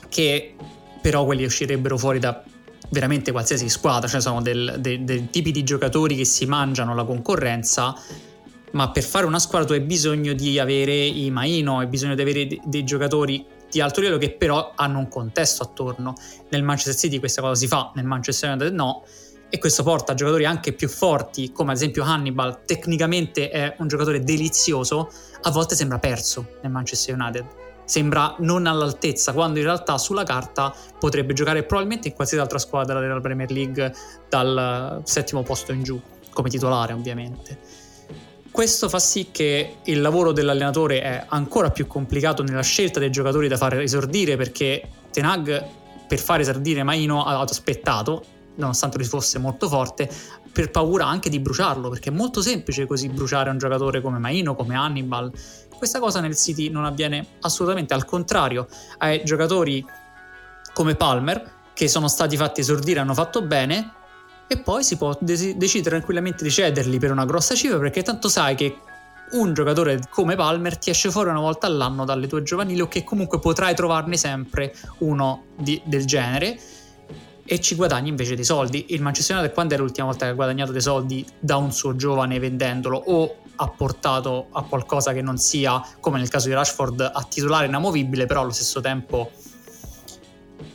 che 0.09 0.55
però 1.01 1.25
quelli 1.25 1.45
uscirebbero 1.45 1.97
fuori 1.97 2.19
da 2.19 2.43
veramente 2.89 3.31
qualsiasi 3.31 3.69
squadra, 3.69 4.07
cioè 4.07 4.21
sono 4.21 4.41
del, 4.41 4.77
de, 4.79 5.03
dei 5.03 5.29
tipi 5.29 5.51
di 5.51 5.63
giocatori 5.63 6.15
che 6.15 6.25
si 6.25 6.45
mangiano 6.45 6.95
la 6.95 7.03
concorrenza, 7.03 7.95
ma 8.71 8.89
per 8.91 9.03
fare 9.03 9.25
una 9.25 9.39
squadra 9.39 9.67
tu 9.67 9.73
hai 9.73 9.81
bisogno 9.81 10.33
di 10.33 10.59
avere 10.59 10.93
i 10.93 11.29
Maino, 11.29 11.79
hai 11.79 11.87
bisogno 11.87 12.15
di 12.15 12.21
avere 12.21 12.47
dei 12.63 12.83
giocatori 12.83 13.45
di 13.69 13.81
alto 13.81 13.99
livello 13.99 14.19
che 14.19 14.31
però 14.31 14.73
hanno 14.75 14.99
un 14.99 15.07
contesto 15.07 15.63
attorno. 15.63 16.15
Nel 16.49 16.63
Manchester 16.63 16.95
City 16.95 17.19
questa 17.19 17.41
cosa 17.41 17.55
si 17.55 17.67
fa, 17.67 17.91
nel 17.95 18.05
Manchester 18.05 18.49
United 18.49 18.73
no, 18.73 19.03
e 19.49 19.57
questo 19.57 19.83
porta 19.83 20.11
a 20.11 20.15
giocatori 20.15 20.45
anche 20.45 20.73
più 20.73 20.87
forti, 20.87 21.51
come 21.51 21.71
ad 21.71 21.77
esempio 21.77 22.03
Hannibal, 22.03 22.65
tecnicamente 22.65 23.49
è 23.49 23.75
un 23.79 23.87
giocatore 23.87 24.23
delizioso, 24.23 25.11
a 25.41 25.51
volte 25.51 25.75
sembra 25.75 25.97
perso 25.97 26.57
nel 26.61 26.71
Manchester 26.71 27.15
United 27.15 27.45
sembra 27.89 28.35
non 28.37 28.67
all'altezza, 28.67 29.33
quando 29.33 29.57
in 29.57 29.65
realtà 29.65 29.97
sulla 29.97 30.23
carta 30.23 30.71
potrebbe 30.99 31.33
giocare 31.33 31.63
probabilmente 31.63 32.09
in 32.09 32.13
qualsiasi 32.13 32.43
altra 32.43 32.59
squadra 32.59 32.99
della 32.99 33.19
Premier 33.19 33.49
League 33.49 33.95
dal 34.29 35.01
settimo 35.05 35.41
posto 35.41 35.71
in 35.71 35.81
giù, 35.81 35.99
come 36.29 36.49
titolare 36.49 36.93
ovviamente. 36.93 37.78
Questo 38.51 38.89
fa 38.89 38.99
sì 38.99 39.29
che 39.31 39.77
il 39.83 40.01
lavoro 40.01 40.31
dell'allenatore 40.31 41.01
è 41.01 41.25
ancora 41.29 41.69
più 41.69 41.87
complicato 41.87 42.43
nella 42.43 42.63
scelta 42.63 42.99
dei 42.99 43.11
giocatori 43.11 43.47
da 43.47 43.57
far 43.57 43.79
esordire 43.79 44.35
perché 44.35 44.81
Tenag 45.11 45.65
per 46.07 46.19
fare 46.19 46.41
esordire 46.41 46.83
Maino 46.83 47.23
ha 47.23 47.39
aspettato, 47.39 48.23
nonostante 48.55 48.97
lui 48.97 49.05
fosse 49.05 49.37
molto 49.37 49.69
forte, 49.69 50.09
per 50.51 50.71
paura 50.71 51.05
anche 51.05 51.29
di 51.29 51.39
bruciarlo, 51.39 51.89
perché 51.89 52.09
è 52.09 52.13
molto 52.13 52.41
semplice 52.41 52.87
così 52.87 53.07
bruciare 53.07 53.49
un 53.49 53.59
giocatore 53.59 54.01
come 54.01 54.17
Maino, 54.17 54.55
come 54.55 54.75
Hannibal, 54.75 55.31
questa 55.77 55.99
cosa 55.99 56.19
nel 56.19 56.35
City 56.35 56.69
non 56.69 56.83
avviene 56.83 57.25
assolutamente, 57.41 57.93
al 57.93 58.03
contrario, 58.03 58.67
hai 58.97 59.23
giocatori 59.23 59.85
come 60.73 60.95
Palmer 60.95 61.57
che 61.73 61.87
sono 61.87 62.09
stati 62.09 62.35
fatti 62.35 62.59
esordire, 62.59 62.99
hanno 62.99 63.13
fatto 63.13 63.41
bene 63.41 63.93
e 64.51 64.57
poi 64.57 64.83
si 64.83 64.97
può 64.97 65.15
de- 65.21 65.55
decidere 65.55 65.97
tranquillamente 65.97 66.43
di 66.43 66.49
cederli 66.49 66.97
per 66.97 67.11
una 67.11 67.23
grossa 67.23 67.53
cifra 67.53 67.77
perché 67.77 68.01
tanto 68.01 68.27
sai 68.27 68.55
che 68.55 68.77
un 69.31 69.53
giocatore 69.53 69.99
come 70.09 70.35
Palmer 70.35 70.75
ti 70.75 70.89
esce 70.89 71.11
fuori 71.11 71.29
una 71.29 71.39
volta 71.39 71.67
all'anno 71.67 72.03
dalle 72.03 72.25
tue 72.25 72.41
giovanili 72.41 72.81
o 72.81 72.87
che 72.87 73.03
comunque 73.03 73.39
potrai 73.39 73.75
trovarne 73.75 74.17
sempre 74.17 74.73
uno 74.99 75.43
di, 75.55 75.79
del 75.85 76.05
genere 76.05 76.59
e 77.45 77.59
ci 77.59 77.75
guadagni 77.75 78.09
invece 78.09 78.33
dei 78.33 78.43
soldi. 78.43 78.85
Il 78.89 79.03
Manchester 79.03 79.35
United 79.35 79.53
quando 79.53 79.75
è 79.75 79.77
l'ultima 79.77 80.07
volta 80.07 80.25
che 80.25 80.31
ha 80.31 80.35
guadagnato 80.35 80.71
dei 80.71 80.81
soldi 80.81 81.23
da 81.39 81.57
un 81.57 81.71
suo 81.71 81.95
giovane 81.95 82.39
vendendolo 82.39 82.97
o 82.97 83.35
ha 83.55 83.67
portato 83.67 84.47
a 84.51 84.63
qualcosa 84.63 85.13
che 85.13 85.21
non 85.21 85.37
sia, 85.37 85.79
come 85.99 86.17
nel 86.17 86.29
caso 86.29 86.47
di 86.47 86.55
Rashford, 86.55 87.01
a 87.13 87.23
titolare 87.27 87.67
inamovibile, 87.67 88.25
però 88.25 88.41
allo 88.41 88.51
stesso 88.51 88.81
tempo 88.81 89.29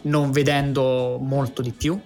non 0.03 0.31
vedendo 0.31 1.19
molto 1.21 1.61
di 1.61 1.73
più? 1.73 2.01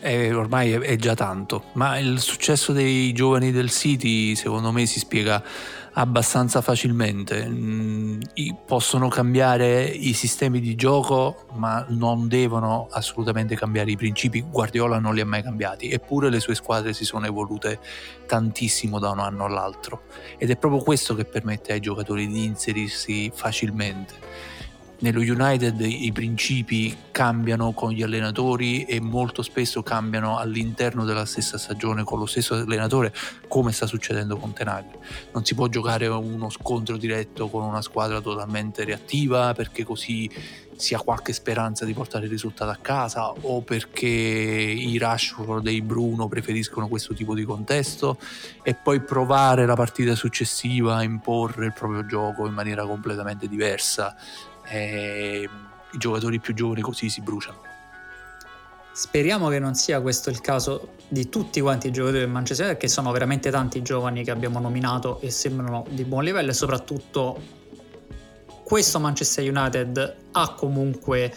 Eh, 0.00 0.32
ormai 0.32 0.72
è 0.72 0.96
già 0.96 1.14
tanto, 1.14 1.66
ma 1.74 1.98
il 1.98 2.20
successo 2.20 2.72
dei 2.72 3.12
giovani 3.12 3.52
del 3.52 3.70
City 3.70 4.34
secondo 4.34 4.72
me 4.72 4.84
si 4.86 4.98
spiega 4.98 5.42
abbastanza 5.98 6.60
facilmente. 6.60 7.46
Mm, 7.46 8.20
possono 8.66 9.08
cambiare 9.08 9.84
i 9.84 10.12
sistemi 10.12 10.60
di 10.60 10.74
gioco, 10.74 11.46
ma 11.54 11.84
non 11.88 12.28
devono 12.28 12.88
assolutamente 12.90 13.54
cambiare 13.56 13.90
i 13.90 13.96
principi. 13.96 14.42
Guardiola 14.42 14.98
non 14.98 15.14
li 15.14 15.20
ha 15.20 15.26
mai 15.26 15.42
cambiati, 15.42 15.90
eppure 15.90 16.30
le 16.30 16.40
sue 16.40 16.54
squadre 16.54 16.92
si 16.92 17.04
sono 17.04 17.26
evolute 17.26 17.78
tantissimo 18.26 18.98
da 18.98 19.10
un 19.10 19.20
anno 19.20 19.44
all'altro. 19.44 20.02
Ed 20.36 20.50
è 20.50 20.56
proprio 20.56 20.82
questo 20.82 21.14
che 21.14 21.24
permette 21.24 21.72
ai 21.72 21.80
giocatori 21.80 22.26
di 22.26 22.44
inserirsi 22.44 23.30
facilmente 23.32 24.55
nello 24.98 25.20
United 25.20 25.80
i 25.80 26.10
principi 26.12 26.96
cambiano 27.10 27.72
con 27.72 27.90
gli 27.90 28.02
allenatori 28.02 28.84
e 28.84 29.00
molto 29.00 29.42
spesso 29.42 29.82
cambiano 29.82 30.38
all'interno 30.38 31.04
della 31.04 31.26
stessa 31.26 31.58
stagione 31.58 32.04
con 32.04 32.18
lo 32.18 32.26
stesso 32.26 32.54
allenatore, 32.54 33.12
come 33.48 33.72
sta 33.72 33.86
succedendo 33.86 34.36
con 34.36 34.52
Tenag. 34.52 34.84
Non 35.32 35.44
si 35.44 35.54
può 35.54 35.66
giocare 35.68 36.06
uno 36.06 36.48
scontro 36.50 36.96
diretto 36.96 37.48
con 37.48 37.62
una 37.62 37.82
squadra 37.82 38.20
totalmente 38.20 38.84
reattiva 38.84 39.52
perché 39.52 39.84
così 39.84 40.30
si 40.76 40.94
ha 40.94 41.00
qualche 41.00 41.32
speranza 41.32 41.84
di 41.84 41.94
portare 41.94 42.26
il 42.26 42.30
risultato 42.30 42.70
a 42.70 42.76
casa 42.76 43.30
o 43.30 43.62
perché 43.62 44.06
i 44.06 44.98
Rashford 44.98 45.66
e 45.66 45.72
i 45.72 45.80
Bruno 45.80 46.28
preferiscono 46.28 46.86
questo 46.86 47.14
tipo 47.14 47.34
di 47.34 47.44
contesto 47.44 48.18
e 48.62 48.74
poi 48.74 49.00
provare 49.00 49.64
la 49.64 49.74
partita 49.74 50.14
successiva 50.14 50.96
a 50.96 51.02
imporre 51.02 51.66
il 51.66 51.72
proprio 51.72 52.04
gioco 52.04 52.46
in 52.46 52.52
maniera 52.52 52.84
completamente 52.84 53.48
diversa 53.48 54.14
e 54.68 55.48
i 55.92 55.98
giocatori 55.98 56.40
più 56.40 56.54
giovani 56.54 56.80
così 56.80 57.08
si 57.08 57.20
bruciano. 57.20 57.60
Speriamo 58.92 59.48
che 59.48 59.58
non 59.58 59.74
sia 59.74 60.00
questo 60.00 60.30
il 60.30 60.40
caso 60.40 60.94
di 61.08 61.28
tutti 61.28 61.60
quanti 61.60 61.88
i 61.88 61.90
giocatori 61.90 62.20
del 62.20 62.30
Manchester 62.30 62.66
United, 62.66 62.82
che 62.82 62.88
sono 62.88 63.12
veramente 63.12 63.50
tanti 63.50 63.82
giovani 63.82 64.24
che 64.24 64.30
abbiamo 64.30 64.58
nominato 64.58 65.20
e 65.20 65.30
sembrano 65.30 65.84
di 65.90 66.04
buon 66.04 66.24
livello 66.24 66.50
e 66.50 66.54
soprattutto 66.54 67.38
questo 68.64 68.98
Manchester 68.98 69.48
United 69.48 70.16
ha 70.32 70.54
comunque 70.54 71.32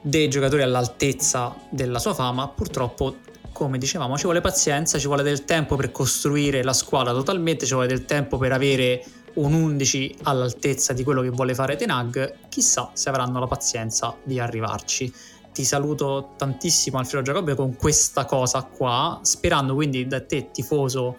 dei 0.00 0.28
giocatori 0.28 0.62
all'altezza 0.62 1.54
della 1.68 1.98
sua 1.98 2.14
fama, 2.14 2.48
purtroppo 2.48 3.16
come 3.52 3.76
dicevamo 3.76 4.16
ci 4.16 4.24
vuole 4.24 4.40
pazienza, 4.40 4.98
ci 4.98 5.06
vuole 5.06 5.22
del 5.22 5.44
tempo 5.44 5.76
per 5.76 5.92
costruire 5.92 6.62
la 6.62 6.72
squadra 6.72 7.12
totalmente, 7.12 7.66
ci 7.66 7.74
vuole 7.74 7.88
del 7.88 8.06
tempo 8.06 8.38
per 8.38 8.52
avere 8.52 9.04
un 9.34 9.52
11 9.52 10.16
all'altezza 10.22 10.92
di 10.92 11.04
quello 11.04 11.22
che 11.22 11.30
vuole 11.30 11.54
fare 11.54 11.76
Tenag, 11.76 12.48
chissà 12.48 12.90
se 12.94 13.08
avranno 13.08 13.38
la 13.38 13.46
pazienza 13.46 14.16
di 14.22 14.38
arrivarci 14.38 15.12
ti 15.52 15.64
saluto 15.64 16.34
tantissimo 16.36 16.98
Alfredo 16.98 17.24
Giacobbe 17.24 17.54
con 17.54 17.76
questa 17.76 18.24
cosa 18.24 18.62
qua, 18.62 19.18
sperando 19.22 19.74
quindi 19.74 20.06
da 20.06 20.20
te 20.20 20.50
tifoso 20.50 21.16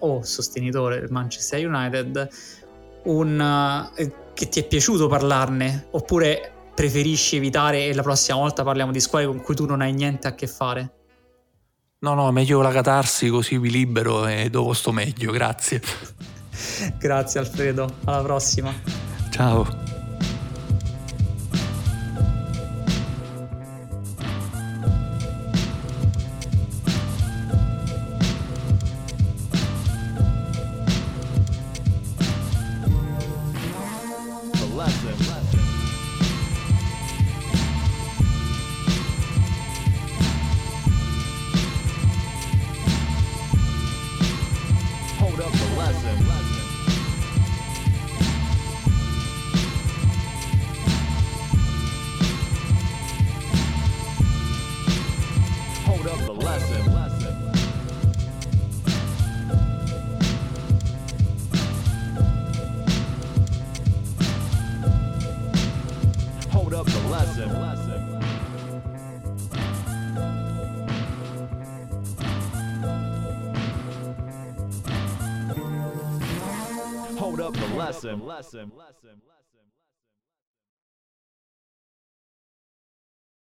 o 0.00 0.22
sostenitore 0.22 1.00
del 1.00 1.10
Manchester 1.10 1.66
United 1.66 2.28
un, 3.04 3.90
eh, 3.94 4.12
che 4.34 4.48
ti 4.48 4.60
è 4.60 4.66
piaciuto 4.66 5.06
parlarne 5.08 5.88
oppure 5.90 6.52
preferisci 6.74 7.36
evitare 7.36 7.86
e 7.86 7.94
la 7.94 8.02
prossima 8.02 8.38
volta 8.38 8.62
parliamo 8.62 8.92
di 8.92 9.00
squadre 9.00 9.28
con 9.28 9.40
cui 9.40 9.54
tu 9.54 9.66
non 9.66 9.80
hai 9.80 9.92
niente 9.92 10.28
a 10.28 10.34
che 10.34 10.46
fare? 10.46 10.92
No, 12.00 12.14
no, 12.14 12.30
meglio 12.30 12.62
la 12.62 12.70
catarsi 12.70 13.28
così 13.28 13.58
vi 13.58 13.70
libero 13.70 14.26
e 14.26 14.48
dopo 14.50 14.72
sto 14.72 14.92
meglio, 14.92 15.32
grazie. 15.32 15.82
grazie 16.98 17.40
Alfredo, 17.40 17.96
alla 18.04 18.22
prossima. 18.22 18.72
Ciao. 19.30 19.97